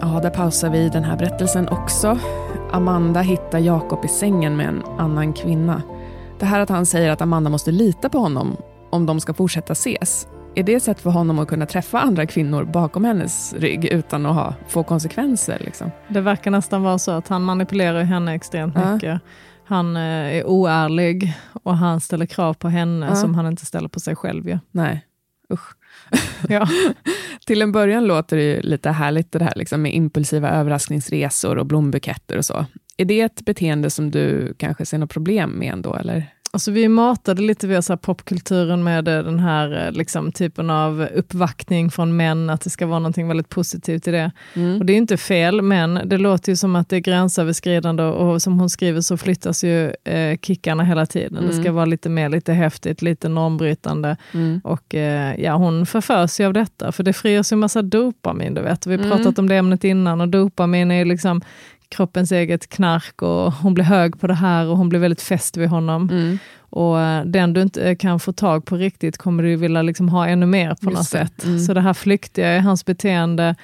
Ja, 0.00 0.20
där 0.22 0.30
pausar 0.30 0.70
vi 0.70 0.88
den 0.88 1.04
här 1.04 1.16
berättelsen 1.16 1.68
också. 1.68 2.18
Amanda 2.72 3.20
hittar 3.20 3.58
Jakob 3.58 4.04
i 4.04 4.08
sängen 4.08 4.56
med 4.56 4.68
en 4.68 4.82
annan 4.98 5.32
kvinna. 5.32 5.82
Det 6.38 6.46
här 6.46 6.60
att 6.60 6.68
han 6.68 6.86
säger 6.86 7.10
att 7.10 7.20
Amanda 7.20 7.50
måste 7.50 7.70
lita 7.70 8.08
på 8.08 8.18
honom 8.18 8.56
om 8.90 9.06
de 9.06 9.20
ska 9.20 9.34
fortsätta 9.34 9.72
ses. 9.72 10.28
Är 10.54 10.62
det 10.62 10.74
ett 10.74 10.82
sätt 10.82 11.00
för 11.00 11.10
honom 11.10 11.38
att 11.38 11.48
kunna 11.48 11.66
träffa 11.66 12.00
andra 12.00 12.26
kvinnor 12.26 12.64
bakom 12.64 13.04
hennes 13.04 13.54
rygg 13.54 13.84
utan 13.84 14.26
att 14.26 14.34
ha, 14.34 14.54
få 14.68 14.82
konsekvenser? 14.82 15.58
Liksom? 15.64 15.90
Det 16.08 16.20
verkar 16.20 16.50
nästan 16.50 16.82
vara 16.82 16.98
så 16.98 17.10
att 17.10 17.28
han 17.28 17.42
manipulerar 17.42 18.02
henne 18.02 18.34
extremt 18.34 18.74
ja. 18.74 18.94
mycket. 18.94 19.20
Han 19.64 19.96
eh, 19.96 20.36
är 20.36 20.46
oärlig 20.46 21.34
och 21.62 21.76
han 21.76 22.00
ställer 22.00 22.26
krav 22.26 22.54
på 22.54 22.68
henne 22.68 23.06
ja. 23.06 23.14
som 23.14 23.34
han 23.34 23.46
inte 23.46 23.66
ställer 23.66 23.88
på 23.88 24.00
sig 24.00 24.16
själv. 24.16 24.48
Ja. 24.48 24.58
Nej, 24.70 25.06
usch. 25.52 25.76
ja. 26.48 26.68
Till 27.46 27.62
en 27.62 27.72
början 27.72 28.06
låter 28.06 28.36
det 28.36 28.62
lite 28.62 28.90
härligt 28.90 29.32
det 29.32 29.44
här 29.44 29.52
liksom, 29.56 29.82
med 29.82 29.94
impulsiva 29.94 30.50
överraskningsresor 30.50 31.58
och 31.58 31.66
blombuketter 31.66 32.38
och 32.38 32.44
så. 32.44 32.66
Är 32.96 33.04
det 33.04 33.20
ett 33.20 33.44
beteende 33.44 33.90
som 33.90 34.10
du 34.10 34.54
kanske 34.58 34.86
ser 34.86 34.98
något 34.98 35.10
problem 35.10 35.50
med 35.50 35.72
ändå? 35.72 35.94
Eller? 35.94 36.32
Alltså 36.56 36.70
vi 36.70 36.88
matade 36.88 37.42
lite 37.42 37.66
via 37.66 37.82
så 37.82 37.96
popkulturen 37.96 38.84
med 38.84 39.08
eh, 39.08 39.22
den 39.24 39.38
här 39.38 39.86
eh, 39.86 39.92
liksom, 39.92 40.32
typen 40.32 40.70
av 40.70 41.08
uppvaktning 41.14 41.90
från 41.90 42.16
män, 42.16 42.50
att 42.50 42.60
det 42.60 42.70
ska 42.70 42.86
vara 42.86 42.98
något 42.98 43.18
väldigt 43.18 43.48
positivt 43.48 44.08
i 44.08 44.10
det. 44.10 44.32
Mm. 44.54 44.80
Och 44.80 44.86
Det 44.86 44.92
är 44.92 44.96
inte 44.96 45.16
fel, 45.16 45.62
men 45.62 46.00
det 46.04 46.18
låter 46.18 46.52
ju 46.52 46.56
som 46.56 46.76
att 46.76 46.88
det 46.88 46.96
är 46.96 47.00
gränsöverskridande 47.00 48.02
och 48.02 48.42
som 48.42 48.58
hon 48.58 48.70
skriver 48.70 49.00
så 49.00 49.16
flyttas 49.16 49.64
ju 49.64 49.92
eh, 50.04 50.38
kickarna 50.42 50.84
hela 50.84 51.06
tiden. 51.06 51.38
Mm. 51.38 51.46
Det 51.46 51.52
ska 51.52 51.60
mm. 51.60 51.74
vara 51.74 51.84
lite 51.84 52.08
mer, 52.08 52.28
lite 52.28 52.52
häftigt, 52.52 53.02
lite 53.02 53.28
normbrytande. 53.28 54.16
Mm. 54.34 54.60
Och 54.64 54.94
eh, 54.94 55.40
ja, 55.40 55.54
hon 55.54 55.86
förförs 55.86 56.40
ju 56.40 56.46
av 56.46 56.52
detta, 56.52 56.92
för 56.92 57.02
det 57.02 57.12
frigörs 57.12 57.52
ju 57.52 57.56
massa 57.56 57.82
dopamin, 57.82 58.54
du 58.54 58.60
vet. 58.60 58.86
Vi 58.86 58.96
har 58.96 59.04
mm. 59.04 59.16
pratat 59.16 59.38
om 59.38 59.48
det 59.48 59.56
ämnet 59.56 59.84
innan 59.84 60.20
och 60.20 60.28
dopamin 60.28 60.90
är 60.90 61.04
liksom 61.04 61.42
kroppens 61.88 62.32
eget 62.32 62.68
knark 62.68 63.22
och 63.22 63.52
hon 63.52 63.74
blir 63.74 63.84
hög 63.84 64.20
på 64.20 64.26
det 64.26 64.34
här 64.34 64.66
och 64.66 64.76
hon 64.76 64.88
blir 64.88 65.00
väldigt 65.00 65.22
fäst 65.22 65.56
vid 65.56 65.68
honom. 65.68 66.08
Mm. 66.10 66.38
Och 66.58 67.00
eh, 67.00 67.24
den 67.24 67.52
du 67.52 67.62
inte 67.62 67.96
kan 67.96 68.20
få 68.20 68.32
tag 68.32 68.64
på 68.64 68.76
riktigt 68.76 69.18
kommer 69.18 69.42
du 69.42 69.56
vilja 69.56 69.82
liksom 69.82 70.08
ha 70.08 70.26
ännu 70.26 70.46
mer 70.46 70.68
på 70.68 70.74
Just 70.74 70.84
något 70.84 70.96
det. 70.96 71.04
sätt. 71.04 71.44
Mm. 71.44 71.58
Så 71.58 71.74
det 71.74 71.80
här 71.80 71.94
flyktiga 71.94 72.56
i 72.56 72.58
hans 72.58 72.84
beteende 72.84 73.54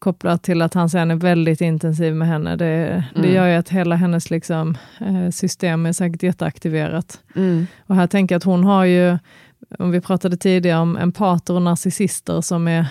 kopplat 0.00 0.42
till 0.42 0.62
att 0.62 0.74
han 0.74 0.90
sen 0.90 1.10
är 1.10 1.14
väldigt 1.14 1.60
intensiv 1.60 2.14
med 2.14 2.28
henne, 2.28 2.56
det, 2.56 3.04
det 3.14 3.18
mm. 3.18 3.34
gör 3.34 3.46
ju 3.46 3.54
att 3.54 3.68
hela 3.68 3.96
hennes 3.96 4.30
liksom, 4.30 4.76
eh, 5.00 5.30
system 5.30 5.86
är 5.86 5.92
säkert 5.92 6.22
jätteaktiverat. 6.22 7.20
Mm. 7.36 7.66
Och 7.86 7.94
här 7.94 8.06
tänker 8.06 8.34
jag 8.34 8.38
att 8.38 8.44
hon 8.44 8.64
har 8.64 8.84
ju, 8.84 9.18
om 9.78 9.90
vi 9.90 10.00
pratade 10.00 10.36
tidigare 10.36 10.80
om 10.80 10.96
empater 10.96 11.54
och 11.54 11.62
narcissister 11.62 12.40
som 12.40 12.68
är 12.68 12.86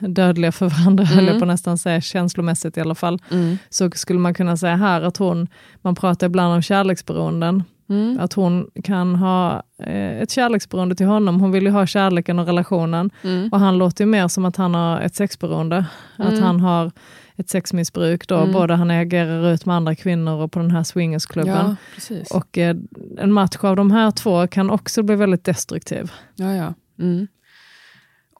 dödliga 0.00 0.52
för 0.52 0.68
varandra, 0.68 1.04
mm. 1.04 1.18
eller 1.18 1.40
på 1.40 1.44
nästan 1.44 1.78
säga 1.78 2.00
känslomässigt 2.00 2.76
i 2.76 2.80
alla 2.80 2.94
fall, 2.94 3.18
mm. 3.30 3.58
så 3.70 3.90
skulle 3.90 4.18
man 4.18 4.34
kunna 4.34 4.56
säga 4.56 4.76
här 4.76 5.02
att 5.02 5.16
hon, 5.16 5.48
man 5.82 5.94
pratar 5.94 6.26
ibland 6.26 6.54
om 6.54 6.62
kärleksberoenden, 6.62 7.64
Mm. 7.90 8.20
Att 8.20 8.32
hon 8.32 8.70
kan 8.84 9.14
ha 9.14 9.62
eh, 9.78 10.20
ett 10.22 10.30
kärleksberoende 10.30 10.94
till 10.94 11.06
honom. 11.06 11.40
Hon 11.40 11.52
vill 11.52 11.64
ju 11.64 11.70
ha 11.70 11.86
kärleken 11.86 12.38
och 12.38 12.46
relationen. 12.46 13.10
Mm. 13.22 13.48
Och 13.52 13.60
han 13.60 13.78
låter 13.78 14.06
mer 14.06 14.28
som 14.28 14.44
att 14.44 14.56
han 14.56 14.74
har 14.74 15.00
ett 15.00 15.14
sexberoende. 15.14 15.86
Mm. 16.18 16.34
Att 16.34 16.40
han 16.40 16.60
har 16.60 16.90
ett 17.36 17.50
sexmissbruk 17.50 18.28
då, 18.28 18.36
mm. 18.36 18.52
både 18.52 18.74
han 18.74 18.90
agerar 18.90 19.52
ut 19.52 19.66
med 19.66 19.76
andra 19.76 19.94
kvinnor 19.94 20.42
och 20.42 20.52
på 20.52 20.58
den 20.58 20.70
här 20.70 20.82
swingersklubben. 20.82 21.76
Ja, 22.08 22.16
och 22.30 22.58
eh, 22.58 22.76
en 23.18 23.32
match 23.32 23.56
av 23.60 23.76
de 23.76 23.90
här 23.90 24.10
två 24.10 24.46
kan 24.46 24.70
också 24.70 25.02
bli 25.02 25.16
väldigt 25.16 25.44
destruktiv. 25.44 26.12
Ja, 26.36 26.54
ja. 26.54 26.74
Mm. 26.98 27.26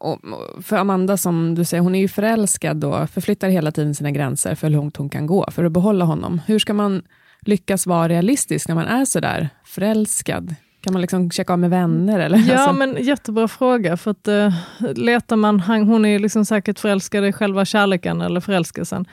Och 0.01 0.21
för 0.63 0.77
Amanda, 0.77 1.17
som 1.17 1.55
du 1.55 1.65
säger, 1.65 1.83
hon 1.83 1.95
är 1.95 2.01
ju 2.01 2.09
förälskad 2.09 2.77
då, 2.77 3.07
förflyttar 3.07 3.49
hela 3.49 3.73
tiden 3.73 3.95
sina 3.95 4.11
gränser 4.11 4.55
för 4.55 4.67
hur 4.67 4.77
långt 4.77 4.97
hon 4.97 5.09
kan 5.09 5.27
gå 5.27 5.49
för 5.51 5.65
att 5.65 5.73
behålla 5.73 6.05
honom. 6.05 6.41
Hur 6.47 6.59
ska 6.59 6.75
man 6.75 7.03
lyckas 7.41 7.87
vara 7.87 8.09
realistisk 8.09 8.69
när 8.69 8.75
man 8.75 8.87
är 8.87 9.05
sådär 9.05 9.49
förälskad? 9.65 10.55
Kan 10.81 10.93
man 10.93 11.03
liksom 11.03 11.31
checka 11.31 11.53
av 11.53 11.59
med 11.59 11.71
vänner? 11.71 12.21
Eller? 12.21 12.39
Ja, 12.39 12.59
alltså. 12.59 12.73
men 12.73 13.05
jättebra 13.05 13.49
fråga. 13.49 13.97
För 13.97 14.11
att, 14.11 14.29
uh, 14.29 14.55
letar 14.95 15.37
man, 15.37 15.61
han, 15.61 15.83
hon 15.83 16.05
är 16.05 16.19
liksom 16.19 16.45
säkert 16.45 16.79
förälskad 16.79 17.27
i 17.27 17.33
själva 17.33 17.65
kärleken 17.65 18.21
eller 18.21 18.41
förälskelsen. 18.41 19.07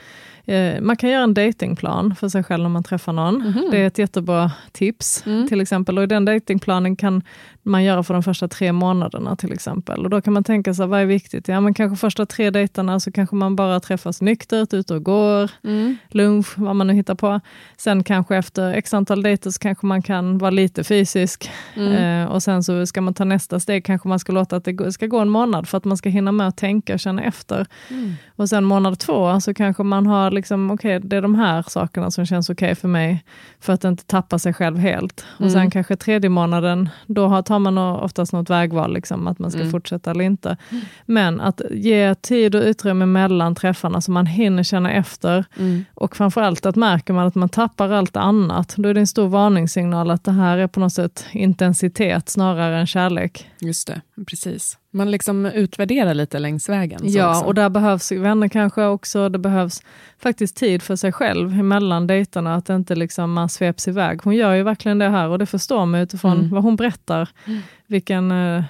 Eh, 0.48 0.80
man 0.80 0.96
kan 0.96 1.10
göra 1.10 1.22
en 1.22 1.34
datingplan 1.34 2.14
för 2.14 2.28
sig 2.28 2.44
själv 2.44 2.62
när 2.62 2.70
man 2.70 2.82
träffar 2.82 3.12
någon. 3.12 3.42
Mm. 3.42 3.70
Det 3.70 3.78
är 3.78 3.86
ett 3.86 3.98
jättebra 3.98 4.52
tips. 4.72 5.26
Mm. 5.26 5.48
till 5.48 5.60
exempel. 5.60 5.98
Och 5.98 6.04
I 6.04 6.06
den 6.06 6.24
datingplanen 6.24 6.96
kan 6.96 7.22
man 7.68 7.84
göra 7.84 8.02
för 8.02 8.14
de 8.14 8.22
första 8.22 8.48
tre 8.48 8.72
månaderna 8.72 9.36
till 9.36 9.52
exempel. 9.52 10.04
Och 10.04 10.10
Då 10.10 10.20
kan 10.20 10.32
man 10.32 10.44
tänka 10.44 10.74
sig, 10.74 10.86
vad 10.86 11.00
är 11.00 11.06
viktigt? 11.06 11.48
Ja, 11.48 11.60
men 11.60 11.74
kanske 11.74 11.96
första 11.96 12.26
tre 12.26 12.50
dejterna 12.50 13.00
så 13.00 13.12
kanske 13.12 13.36
man 13.36 13.56
bara 13.56 13.80
träffas 13.80 14.20
nyktert, 14.20 14.74
ute 14.74 14.94
och 14.94 15.02
går, 15.04 15.50
mm. 15.64 15.96
lunch, 16.08 16.58
vad 16.58 16.76
man 16.76 16.86
nu 16.86 16.92
hittar 16.92 17.14
på. 17.14 17.40
Sen 17.76 18.04
kanske 18.04 18.36
efter 18.36 18.72
x 18.72 18.94
antal 18.94 19.22
dejter 19.22 19.50
så 19.50 19.58
kanske 19.58 19.86
man 19.86 20.02
kan 20.02 20.38
vara 20.38 20.50
lite 20.50 20.84
fysisk. 20.84 21.50
Mm. 21.74 21.92
Eh, 21.92 22.32
och 22.32 22.42
sen 22.42 22.62
så 22.62 22.86
ska 22.86 23.00
man 23.00 23.14
ta 23.14 23.24
nästa 23.24 23.60
steg, 23.60 23.84
kanske 23.84 24.08
man 24.08 24.18
ska 24.18 24.32
låta 24.32 24.56
att 24.56 24.64
det 24.64 24.92
ska 24.92 25.06
gå 25.06 25.18
en 25.18 25.28
månad 25.28 25.68
för 25.68 25.78
att 25.78 25.84
man 25.84 25.96
ska 25.96 26.08
hinna 26.08 26.32
med 26.32 26.48
att 26.48 26.56
tänka 26.56 26.94
och 26.94 27.00
känna 27.00 27.22
efter. 27.22 27.66
Mm. 27.90 28.14
Och 28.36 28.48
sen 28.48 28.64
månad 28.64 28.98
två 28.98 29.40
så 29.40 29.54
kanske 29.54 29.82
man 29.82 30.06
har 30.06 30.30
liksom, 30.30 30.70
okej, 30.70 30.96
okay, 30.96 31.08
det 31.08 31.16
är 31.16 31.22
de 31.22 31.34
här 31.34 31.64
sakerna 31.68 32.10
som 32.10 32.26
känns 32.26 32.50
okej 32.50 32.66
okay 32.66 32.74
för 32.74 32.88
mig, 32.88 33.24
för 33.60 33.72
att 33.72 33.84
inte 33.84 34.04
tappa 34.04 34.38
sig 34.38 34.54
själv 34.54 34.78
helt. 34.78 35.24
Och 35.34 35.40
mm. 35.40 35.52
sen 35.52 35.70
kanske 35.70 35.96
tredje 35.96 36.30
månaden, 36.30 36.88
då 37.06 37.26
har, 37.26 37.42
tar 37.64 37.72
man 37.72 37.78
oftast 37.78 38.32
något 38.32 38.50
vägval, 38.50 38.94
liksom, 38.94 39.26
att 39.26 39.38
man 39.38 39.50
ska 39.50 39.60
mm. 39.60 39.70
fortsätta 39.70 40.10
eller 40.10 40.24
inte. 40.24 40.56
Mm. 40.70 40.84
Men 41.06 41.40
att 41.40 41.60
ge 41.70 42.14
tid 42.14 42.54
och 42.54 42.62
utrymme 42.62 43.06
mellan 43.06 43.54
träffarna, 43.54 44.00
så 44.00 44.10
man 44.10 44.26
hinner 44.26 44.62
känna 44.62 44.92
efter. 44.92 45.44
Mm. 45.58 45.84
Och 45.94 46.16
framförallt 46.16 46.66
att 46.66 46.76
märker 46.76 47.12
man 47.12 47.26
att 47.26 47.34
man 47.34 47.48
tappar 47.48 47.90
allt 47.90 48.16
annat, 48.16 48.74
då 48.76 48.88
är 48.88 48.94
det 48.94 49.00
en 49.00 49.06
stor 49.06 49.28
varningssignal 49.28 50.10
att 50.10 50.24
det 50.24 50.32
här 50.32 50.58
är 50.58 50.66
på 50.66 50.80
något 50.80 50.92
sätt 50.92 51.24
intensitet 51.32 52.28
snarare 52.28 52.78
än 52.78 52.86
kärlek. 52.86 53.48
Just 53.60 53.86
det, 53.86 54.00
precis. 54.26 54.78
Man 54.90 55.10
liksom 55.10 55.46
utvärderar 55.46 56.14
lite 56.14 56.38
längs 56.38 56.68
vägen. 56.68 57.00
Ja, 57.02 57.30
också. 57.30 57.44
och 57.44 57.54
där 57.54 57.68
behövs 57.68 58.12
vänner 58.12 58.48
kanske 58.48 58.84
också. 58.84 59.28
Det 59.28 59.38
behövs 59.38 59.82
faktiskt 60.18 60.56
tid 60.56 60.82
för 60.82 60.96
sig 60.96 61.12
själv 61.12 61.52
emellan 61.52 62.06
dejterna, 62.06 62.54
att 62.54 62.68
inte 62.68 62.94
liksom 62.94 63.32
man 63.32 63.48
sveps 63.48 63.88
iväg. 63.88 64.20
Hon 64.24 64.36
gör 64.36 64.54
ju 64.54 64.62
verkligen 64.62 64.98
det 64.98 65.08
här 65.08 65.28
och 65.28 65.38
det 65.38 65.46
förstår 65.46 65.86
man 65.86 66.00
utifrån 66.00 66.38
mm. 66.38 66.50
vad 66.50 66.62
hon 66.62 66.76
berättar. 66.76 67.28
Mm. 67.46 67.60
Vilken 67.86 68.30
eh, 68.30 68.64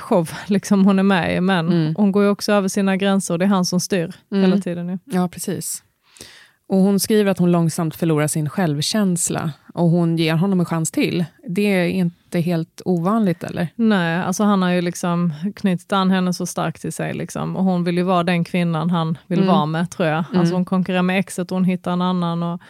show 0.00 0.30
liksom 0.46 0.84
hon 0.84 0.98
är 0.98 1.02
med 1.02 1.36
i, 1.36 1.40
men 1.40 1.68
mm. 1.68 1.94
hon 1.96 2.12
går 2.12 2.22
ju 2.22 2.28
också 2.28 2.52
över 2.52 2.68
sina 2.68 2.96
gränser 2.96 3.34
och 3.34 3.38
det 3.38 3.44
är 3.44 3.48
han 3.48 3.64
som 3.64 3.80
styr 3.80 4.12
hela 4.30 4.46
mm. 4.46 4.60
tiden. 4.60 4.88
Ja. 4.88 4.98
ja, 5.04 5.28
precis. 5.28 5.82
Och 6.68 6.78
Hon 6.78 7.00
skriver 7.00 7.30
att 7.30 7.38
hon 7.38 7.52
långsamt 7.52 7.96
förlorar 7.96 8.26
sin 8.26 8.48
självkänsla 8.48 9.52
och 9.74 9.88
hon 9.88 10.16
ger 10.16 10.34
honom 10.34 10.60
en 10.60 10.66
chans 10.66 10.90
till. 10.90 11.24
Det 11.46 11.62
är 11.62 11.88
inte 11.88 12.40
helt 12.40 12.82
ovanligt 12.84 13.44
eller? 13.44 13.68
Nej, 13.74 14.18
alltså 14.18 14.44
han 14.44 14.62
har 14.62 14.70
ju 14.70 14.80
liksom 14.80 15.32
knutit 15.56 15.92
an 15.92 16.10
henne 16.10 16.34
så 16.34 16.46
starkt 16.46 16.80
till 16.80 16.92
sig. 16.92 17.14
Liksom. 17.14 17.56
Och 17.56 17.64
hon 17.64 17.84
vill 17.84 17.96
ju 17.96 18.02
vara 18.02 18.22
den 18.22 18.44
kvinnan 18.44 18.90
han 18.90 19.18
vill 19.26 19.38
mm. 19.38 19.54
vara 19.54 19.66
med 19.66 19.90
tror 19.90 20.08
jag. 20.08 20.24
Mm. 20.28 20.40
Alltså 20.40 20.54
hon 20.54 20.64
konkurrerar 20.64 21.02
med 21.02 21.18
exet 21.18 21.50
och 21.50 21.56
hon 21.56 21.64
hittar 21.64 21.92
en 21.92 22.02
annan. 22.02 22.42
Och, 22.42 22.60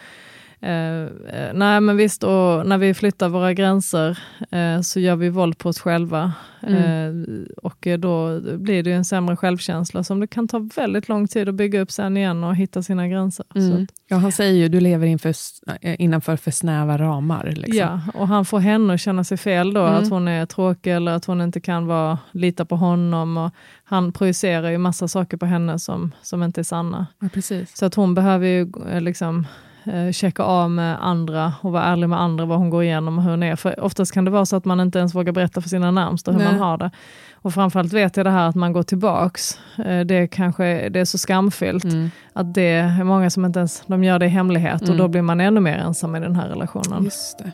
Eh, 0.61 1.03
eh, 1.03 1.53
nej 1.55 1.81
men 1.81 1.97
visst, 1.97 2.25
och 2.25 2.67
när 2.67 2.79
vi 2.79 2.95
flyttar 2.95 3.29
våra 3.29 3.53
gränser 3.53 4.19
eh, 4.51 4.81
så 4.81 5.01
gör 5.01 5.17
vi 5.17 5.29
våld 5.29 5.59
på 5.59 5.69
oss 5.69 5.81
själva. 5.81 6.33
Mm. 6.63 7.25
Eh, 7.25 7.63
och 7.63 7.89
då 7.99 8.41
blir 8.41 8.83
det 8.83 8.93
en 8.93 9.05
sämre 9.05 9.37
självkänsla 9.37 10.05
som 10.05 10.21
det 10.21 10.27
kan 10.27 10.49
ta 10.49 10.69
väldigt 10.77 11.09
lång 11.09 11.29
tid 11.29 11.49
att 11.49 11.55
bygga 11.55 11.81
upp 11.81 11.91
sen 11.91 12.17
igen 12.17 12.45
och 12.45 12.57
hitta 12.57 12.83
sina 12.83 13.09
gränser. 13.09 13.47
Mm. 13.55 13.87
ja, 14.09 14.17
han 14.17 14.33
säger 14.33 14.53
ju 14.53 14.69
du 14.69 14.81
lever 14.81 15.07
inför, 15.07 15.35
eh, 15.81 15.97
innanför 15.99 16.37
för 16.37 16.51
snäva 16.51 16.99
ramar. 16.99 17.53
Liksom. 17.57 17.77
Ja, 17.77 18.01
och 18.15 18.29
han 18.29 18.45
får 18.45 18.59
henne 18.59 18.95
att 18.95 19.01
känna 19.01 19.25
sig 19.25 19.37
fel 19.37 19.73
då, 19.75 19.81
mm. 19.81 19.95
att 19.95 20.11
hon 20.11 20.29
är 20.29 20.47
tråkig 20.47 20.93
eller 20.93 21.13
att 21.13 21.25
hon 21.25 21.41
inte 21.41 21.61
kan 21.61 21.87
vara, 21.87 22.19
lita 22.33 22.65
på 22.65 22.77
honom. 22.77 23.37
Och 23.37 23.51
han 23.85 24.13
projicerar 24.13 24.71
ju 24.71 24.79
massa 24.79 25.09
saker 25.09 25.37
på 25.37 25.47
henne 25.47 25.79
som, 25.79 26.15
som 26.23 26.43
inte 26.43 26.61
är 26.61 26.65
sanna. 26.65 27.07
Ja, 27.21 27.29
precis. 27.29 27.77
Så 27.77 27.87
att 27.87 27.95
hon 27.95 28.15
behöver 28.15 28.47
ju 28.47 28.73
liksom 29.01 29.47
eh, 29.85 30.13
checka 30.13 30.43
av 30.43 30.71
med 30.71 31.05
andra 31.05 31.53
och 31.61 31.73
vara 31.73 31.85
ärlig 31.85 32.09
med 32.09 32.21
andra 32.21 32.45
vad 32.45 32.59
hon 32.59 32.71
går 32.71 32.83
igenom 32.83 33.19
och 33.19 33.25
hur 33.25 33.31
hon 33.31 33.43
är. 33.43 33.57
För 33.57 33.81
oftast 33.81 34.13
kan 34.13 34.25
det 34.25 34.31
vara 34.31 34.47
så 34.47 34.57
att 34.57 34.65
man 34.65 34.81
inte 34.81 34.99
ens 34.99 35.15
vågar 35.15 35.33
berätta 35.33 35.61
för 35.61 35.69
sina 35.69 35.91
närmsta 35.91 36.33
hur 36.33 36.39
Nej. 36.39 36.49
man 36.53 36.61
har 36.61 36.79
det. 36.79 36.91
Och 37.35 37.55
framförallt 37.55 37.93
vet 37.93 38.17
jag 38.17 38.27
det 38.27 38.31
här 38.31 38.49
att 38.49 38.55
man 38.55 38.73
går 38.73 38.83
tillbaks. 38.83 39.61
Eh, 39.79 40.01
det, 40.01 40.27
kanske, 40.27 40.89
det 40.89 41.01
är 41.01 41.05
så 41.05 41.19
skamfyllt 41.19 41.85
mm. 41.85 42.11
att 42.33 42.55
det 42.55 42.71
är 42.71 43.05
många 43.05 43.31
som 43.31 43.45
inte 43.45 43.59
ens 43.59 43.83
de 43.87 44.05
gör 44.05 44.19
det 44.19 44.27
i 44.27 44.29
hemlighet 44.29 44.83
mm. 44.83 44.93
och 44.93 44.99
då 44.99 45.09
blir 45.09 45.23
man 45.23 45.41
ännu 45.41 45.61
mer 45.61 45.79
ensam 45.79 46.17
i 46.17 46.21
den 46.21 46.37
här 46.37 46.49
relationen. 46.49 47.05
Just 47.05 47.39
det. 47.39 47.53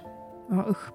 Ja, 0.50 0.64
usch. 0.68 0.90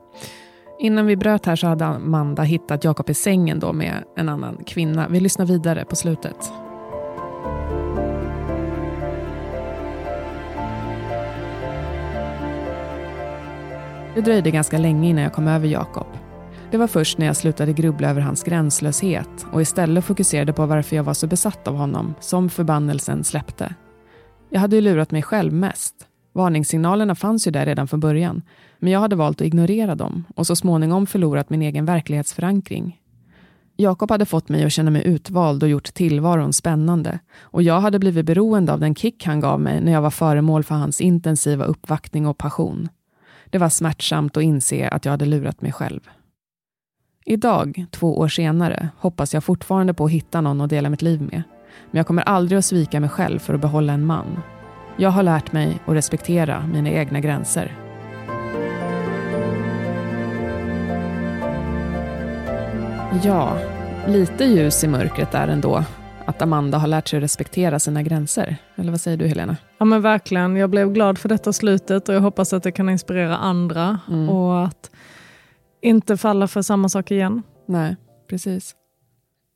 Innan 0.79 1.05
vi 1.05 1.15
bröt 1.15 1.45
här 1.45 1.55
så 1.55 1.67
hade 1.67 1.85
Amanda 1.85 2.43
hittat 2.43 2.83
Jakob 2.83 3.09
i 3.09 3.13
sängen 3.13 3.59
då 3.59 3.73
med 3.73 4.03
en 4.17 4.29
annan 4.29 4.57
kvinna. 4.65 5.07
Vi 5.09 5.19
lyssnar 5.19 5.45
vidare 5.45 5.85
på 5.85 5.95
slutet. 5.95 6.68
Det 14.15 14.21
dröjde 14.21 14.51
ganska 14.51 14.77
länge 14.77 15.09
innan 15.09 15.23
jag 15.23 15.33
kom 15.33 15.47
över 15.47 15.67
Jakob. 15.67 16.07
Det 16.71 16.77
var 16.77 16.87
först 16.87 17.17
när 17.17 17.25
jag 17.25 17.35
slutade 17.35 17.73
grubbla 17.73 18.09
över 18.09 18.21
hans 18.21 18.43
gränslöshet 18.43 19.45
och 19.51 19.61
istället 19.61 20.05
fokuserade 20.05 20.53
på 20.53 20.65
varför 20.65 20.95
jag 20.95 21.03
var 21.03 21.13
så 21.13 21.27
besatt 21.27 21.67
av 21.67 21.75
honom 21.75 22.15
som 22.19 22.49
förbannelsen 22.49 23.23
släppte. 23.23 23.75
Jag 24.49 24.59
hade 24.59 24.75
ju 24.75 24.81
lurat 24.81 25.11
mig 25.11 25.21
själv 25.21 25.53
mest. 25.53 25.95
Varningssignalerna 26.33 27.15
fanns 27.15 27.47
ju 27.47 27.51
där 27.51 27.65
redan 27.65 27.87
från 27.87 27.99
början, 27.99 28.41
men 28.79 28.93
jag 28.93 28.99
hade 28.99 29.15
valt 29.15 29.41
att 29.41 29.47
ignorera 29.47 29.95
dem 29.95 30.25
och 30.35 30.47
så 30.47 30.55
småningom 30.55 31.07
förlorat 31.07 31.49
min 31.49 31.61
egen 31.61 31.85
verklighetsförankring. 31.85 32.99
Jakob 33.75 34.11
hade 34.11 34.25
fått 34.25 34.49
mig 34.49 34.65
att 34.65 34.71
känna 34.71 34.91
mig 34.91 35.07
utvald 35.07 35.63
och 35.63 35.69
gjort 35.69 35.93
tillvaron 35.93 36.53
spännande 36.53 37.19
och 37.41 37.63
jag 37.63 37.79
hade 37.79 37.99
blivit 37.99 38.25
beroende 38.25 38.73
av 38.73 38.79
den 38.79 38.95
kick 38.95 39.25
han 39.25 39.39
gav 39.39 39.59
mig 39.59 39.81
när 39.81 39.91
jag 39.91 40.01
var 40.01 40.09
föremål 40.09 40.63
för 40.63 40.75
hans 40.75 41.01
intensiva 41.01 41.65
uppvaktning 41.65 42.27
och 42.27 42.37
passion. 42.37 42.89
Det 43.49 43.57
var 43.57 43.69
smärtsamt 43.69 44.37
att 44.37 44.43
inse 44.43 44.89
att 44.89 45.05
jag 45.05 45.11
hade 45.11 45.25
lurat 45.25 45.61
mig 45.61 45.71
själv. 45.71 46.09
Idag, 47.25 47.85
två 47.91 48.19
år 48.19 48.27
senare, 48.27 48.89
hoppas 48.97 49.33
jag 49.33 49.43
fortfarande 49.43 49.93
på 49.93 50.05
att 50.05 50.11
hitta 50.11 50.41
någon 50.41 50.61
att 50.61 50.69
dela 50.69 50.89
mitt 50.89 51.01
liv 51.01 51.21
med. 51.21 51.43
Men 51.91 51.97
jag 51.97 52.07
kommer 52.07 52.21
aldrig 52.21 52.57
att 52.57 52.65
svika 52.65 52.99
mig 52.99 53.09
själv 53.09 53.39
för 53.39 53.53
att 53.53 53.61
behålla 53.61 53.93
en 53.93 54.05
man. 54.05 54.39
Jag 54.97 55.09
har 55.09 55.23
lärt 55.23 55.51
mig 55.51 55.79
att 55.85 55.95
respektera 55.95 56.67
mina 56.73 56.89
egna 56.89 57.19
gränser. 57.19 57.77
Ja, 63.23 63.57
lite 64.07 64.45
ljus 64.45 64.83
i 64.83 64.87
mörkret 64.87 65.31
där 65.31 65.47
ändå 65.47 65.83
att 66.29 66.41
Amanda 66.41 66.77
har 66.77 66.87
lärt 66.87 67.07
sig 67.07 67.19
respektera 67.19 67.79
sina 67.79 68.03
gränser. 68.03 68.57
Eller 68.75 68.91
vad 68.91 69.01
säger 69.01 69.17
du 69.17 69.27
Helena? 69.27 69.57
Ja 69.77 69.85
men 69.85 70.01
verkligen. 70.01 70.55
Jag 70.55 70.69
blev 70.69 70.93
glad 70.93 71.17
för 71.17 71.29
detta 71.29 71.53
slutet 71.53 72.09
och 72.09 72.15
jag 72.15 72.21
hoppas 72.21 72.53
att 72.53 72.63
det 72.63 72.71
kan 72.71 72.89
inspirera 72.89 73.37
andra 73.37 73.99
mm. 74.07 74.29
och 74.29 74.65
att 74.65 74.91
inte 75.81 76.17
falla 76.17 76.47
för 76.47 76.61
samma 76.61 76.89
sak 76.89 77.11
igen. 77.11 77.43
Nej, 77.67 77.95
precis. 78.29 78.75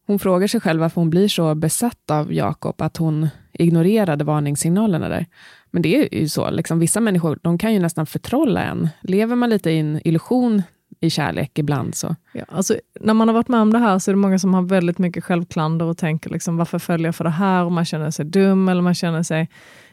Hon 0.08 0.20
frågar 0.20 0.48
sig 0.48 0.62
själv 0.62 0.80
varför 0.80 1.02
hon 1.02 1.10
blir 1.10 1.28
så 1.28 1.56
besatt 1.56 2.12
av 2.12 2.34
Jakob 2.34 2.82
att 2.82 2.98
hon 2.98 3.28
ignorerade 3.54 4.24
varningssignalerna 4.24 5.10
där. 5.10 5.26
Men 5.72 5.82
det 5.82 5.96
är 5.96 6.20
ju 6.20 6.30
så, 6.30 6.50
liksom, 6.50 6.80
vissa 6.80 7.00
människor 7.00 7.40
de 7.42 7.58
kan 7.58 7.74
ju 7.74 7.80
nästan 7.80 8.06
förtrolla 8.06 8.64
en. 8.64 8.90
Lever 9.02 9.36
man 9.36 9.50
lite 9.50 9.72
i 9.72 9.80
en 9.80 10.08
illusion 10.08 10.62
i 10.99 11.10
kärlek 11.10 11.60
ibland. 11.60 11.95
Så. 11.95 12.15
Ja, 12.32 12.43
alltså, 12.47 12.75
när 12.99 13.13
man 13.13 13.27
har 13.27 13.34
varit 13.34 13.47
med 13.47 13.60
om 13.60 13.73
det 13.73 13.79
här 13.79 13.99
så 13.99 14.12
är 14.12 14.15
det 14.15 14.19
många 14.19 14.39
som 14.39 14.53
har 14.53 14.62
väldigt 14.62 14.97
mycket 14.97 15.23
självklander 15.23 15.86
och 15.86 15.97
tänker 15.97 16.29
liksom, 16.29 16.58
varför 16.58 16.79
följer 16.79 17.08
jag 17.08 17.15
för 17.15 17.23
det 17.23 17.29
här? 17.29 17.63
Och 17.63 17.71
man 17.71 17.86
känner 17.86 18.12
sig 18.12 18.25
dum 18.25 18.69
eller 18.69 18.82
man 18.82 18.95
känner 18.95 19.23
sig 19.23 19.49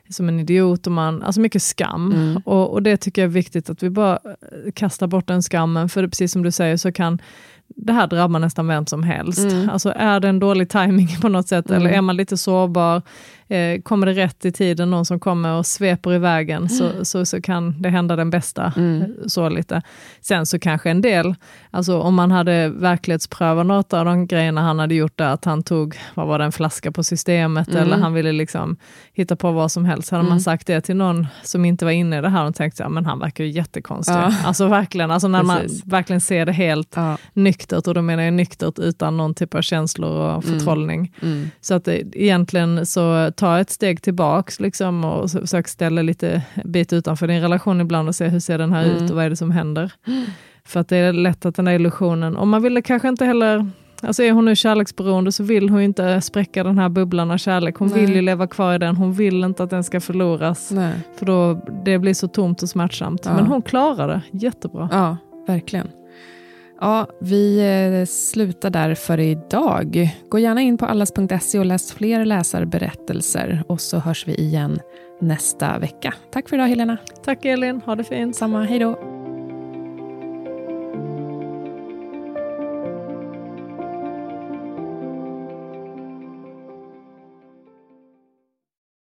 som 0.08 0.28
en 0.28 0.40
idiot. 0.40 0.86
Och 0.86 0.92
man, 0.92 1.22
alltså 1.22 1.40
mycket 1.40 1.62
skam. 1.62 2.12
Mm. 2.12 2.42
Och, 2.44 2.72
och, 2.72 2.82
det 2.82 2.96
tycker 2.96 3.22
jag 3.22 3.28
är 3.28 3.32
viktigt 3.32 3.70
att 3.70 3.82
vi 3.82 3.90
bara 3.90 4.18
kastar 4.74 5.06
bort 5.06 5.26
den 5.26 5.42
skammen. 5.42 5.88
För 5.88 6.02
det, 6.02 6.08
precis 6.08 6.32
som 6.32 6.42
du 6.42 6.50
säger 6.50 6.76
så 6.76 6.92
kan 6.92 7.20
det 7.76 7.92
här 7.92 8.06
drabbar 8.06 8.40
nästan 8.40 8.66
vem 8.66 8.86
som 8.86 9.02
helst. 9.02 9.52
Mm. 9.52 9.70
Alltså 9.70 9.92
är 9.96 10.20
det 10.20 10.28
en 10.28 10.38
dålig 10.38 10.68
timing 10.68 11.08
på 11.20 11.28
något 11.28 11.48
sätt 11.48 11.70
mm. 11.70 11.80
eller 11.80 11.90
är 11.90 12.00
man 12.00 12.16
lite 12.16 12.36
sårbar, 12.36 13.02
eh, 13.50 13.80
kommer 13.82 14.06
det 14.06 14.12
rätt 14.12 14.44
i 14.44 14.52
tiden, 14.52 14.90
någon 14.90 15.06
som 15.06 15.20
kommer 15.20 15.52
och 15.52 15.66
sveper 15.66 16.12
i 16.12 16.18
vägen, 16.18 16.56
mm. 16.56 16.68
så, 16.68 17.04
så, 17.04 17.26
så, 17.26 17.40
kan 17.40 17.82
det 17.82 17.88
hända 17.88 18.16
den 18.16 18.30
bästa. 18.30 18.72
Mm. 18.76 19.02
Eh, 19.02 19.08
så 19.26 19.48
lite. 19.48 19.82
Sen 20.20 20.46
så 20.46 20.58
kanske 20.58 20.90
en 20.90 21.00
del, 21.00 21.34
alltså 21.70 22.00
om 22.00 22.14
man 22.14 22.30
hade 22.30 22.68
verklighetsprövat 22.68 23.66
något 23.66 23.92
av 23.92 24.04
de 24.04 24.26
grejerna 24.26 24.60
han 24.60 24.78
hade 24.78 24.94
gjort, 24.94 25.18
där, 25.18 25.28
att 25.28 25.44
han 25.44 25.62
tog, 25.62 25.98
vad 26.14 26.26
var 26.26 26.38
det, 26.38 26.44
en 26.44 26.52
flaska 26.52 26.92
på 26.92 27.04
systemet 27.04 27.68
mm. 27.68 27.82
eller 27.82 27.96
han 27.96 28.14
ville 28.14 28.32
liksom 28.32 28.76
hitta 29.12 29.36
på 29.36 29.52
vad 29.52 29.72
som 29.72 29.84
helst. 29.84 30.10
Hade 30.10 30.22
man 30.22 30.32
mm. 30.32 30.40
sagt 30.40 30.66
det 30.66 30.80
till 30.80 30.96
någon 30.96 31.26
som 31.42 31.64
inte 31.64 31.84
var 31.84 31.92
inne 31.92 32.18
i 32.18 32.20
det 32.20 32.28
här 32.28 32.44
och 32.44 32.54
tänkte, 32.54 32.82
ja 32.82 32.88
men 32.88 33.06
han 33.06 33.18
verkar 33.18 33.44
ju 33.44 33.50
jättekonstig. 33.50 34.14
Ja. 34.14 34.34
Alltså 34.44 34.66
verkligen, 34.66 35.10
alltså 35.10 35.28
när 35.28 35.44
Precis. 35.44 35.84
man 35.84 35.90
verkligen 35.90 36.20
ser 36.20 36.46
det 36.46 36.52
helt 36.52 36.92
ja. 36.96 37.16
nyktert, 37.32 37.86
och 37.86 37.94
då 37.94 38.02
menar 38.02 38.22
jag 38.22 38.34
nyktert 38.34 38.78
utan 38.78 39.16
någon 39.16 39.34
typ 39.34 39.54
av 39.54 39.62
känslor 39.62 40.10
och 40.10 40.44
mm. 40.44 40.58
förtrollning. 40.58 41.12
Mm. 41.22 41.50
Så 41.60 41.74
att 41.74 41.84
det, 41.84 42.02
egentligen 42.12 42.86
så 42.86 43.32
ta 43.40 43.60
ett 43.60 43.70
steg 43.70 44.02
tillbaks 44.02 44.60
liksom, 44.60 45.04
och 45.04 45.30
försök 45.30 45.68
ställa 45.68 46.02
lite 46.02 46.42
bit 46.64 46.92
utanför 46.92 47.26
din 47.26 47.40
relation 47.40 47.80
ibland 47.80 48.08
och 48.08 48.14
se 48.14 48.28
hur 48.28 48.40
ser 48.40 48.58
den 48.58 48.72
här 48.72 48.84
mm. 48.84 48.96
ut 48.96 49.10
och 49.10 49.16
vad 49.16 49.24
är 49.24 49.30
det 49.30 49.36
som 49.36 49.50
händer. 49.50 49.92
För 50.64 50.80
att 50.80 50.88
det 50.88 50.96
är 50.96 51.12
lätt 51.12 51.46
att 51.46 51.54
den 51.54 51.64
där 51.64 51.72
illusionen, 51.72 52.36
och 52.36 52.48
man 52.48 52.62
vill 52.62 52.82
kanske 52.82 53.08
inte 53.08 53.24
heller 53.24 53.70
Alltså 54.02 54.22
är 54.22 54.32
hon 54.32 54.44
nu 54.44 54.56
kärleksberoende 54.56 55.32
så 55.32 55.42
vill 55.42 55.68
hon 55.68 55.80
inte 55.80 56.20
spräcka 56.20 56.64
den 56.64 56.78
här 56.78 56.88
bubblan 56.88 57.30
av 57.30 57.38
kärlek. 57.38 57.76
Hon 57.76 57.88
Nej. 57.88 58.00
vill 58.00 58.14
ju 58.14 58.22
leva 58.22 58.46
kvar 58.46 58.74
i 58.74 58.78
den, 58.78 58.96
hon 58.96 59.12
vill 59.12 59.44
inte 59.44 59.62
att 59.62 59.70
den 59.70 59.84
ska 59.84 60.00
förloras. 60.00 60.70
Nej. 60.70 60.92
För 61.18 61.26
då 61.26 61.60
det 61.84 61.98
blir 61.98 62.14
så 62.14 62.28
tomt 62.28 62.62
och 62.62 62.68
smärtsamt. 62.68 63.22
Ja. 63.24 63.34
Men 63.34 63.46
hon 63.46 63.62
klarar 63.62 64.08
det 64.08 64.22
jättebra. 64.32 64.88
Ja, 64.92 65.16
verkligen. 65.46 65.88
Ja, 66.80 67.06
vi 67.20 67.58
eh, 67.58 68.06
slutar 68.06 68.70
där 68.70 68.94
för 68.94 69.20
idag. 69.20 70.10
Gå 70.28 70.38
gärna 70.38 70.60
in 70.60 70.78
på 70.78 70.86
allas.se 70.86 71.58
och 71.58 71.64
läs 71.66 71.92
fler 71.92 72.24
läsarberättelser. 72.24 73.64
Och 73.68 73.80
så 73.80 73.98
hörs 73.98 74.28
vi 74.28 74.34
igen 74.34 74.80
nästa 75.20 75.78
vecka. 75.78 76.14
Tack 76.32 76.48
för 76.48 76.56
idag 76.56 76.66
Helena. 76.66 76.96
Tack 77.24 77.44
Elin, 77.44 77.80
ha 77.80 77.94
det 77.94 78.04
fint. 78.04 78.36
Samma, 78.36 78.64
hej 78.64 78.78
då. 78.78 78.98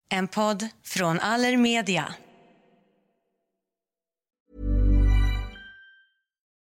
En 0.10 0.28
podd 0.28 0.68
från 0.84 1.20
Allermedia. 1.20 2.06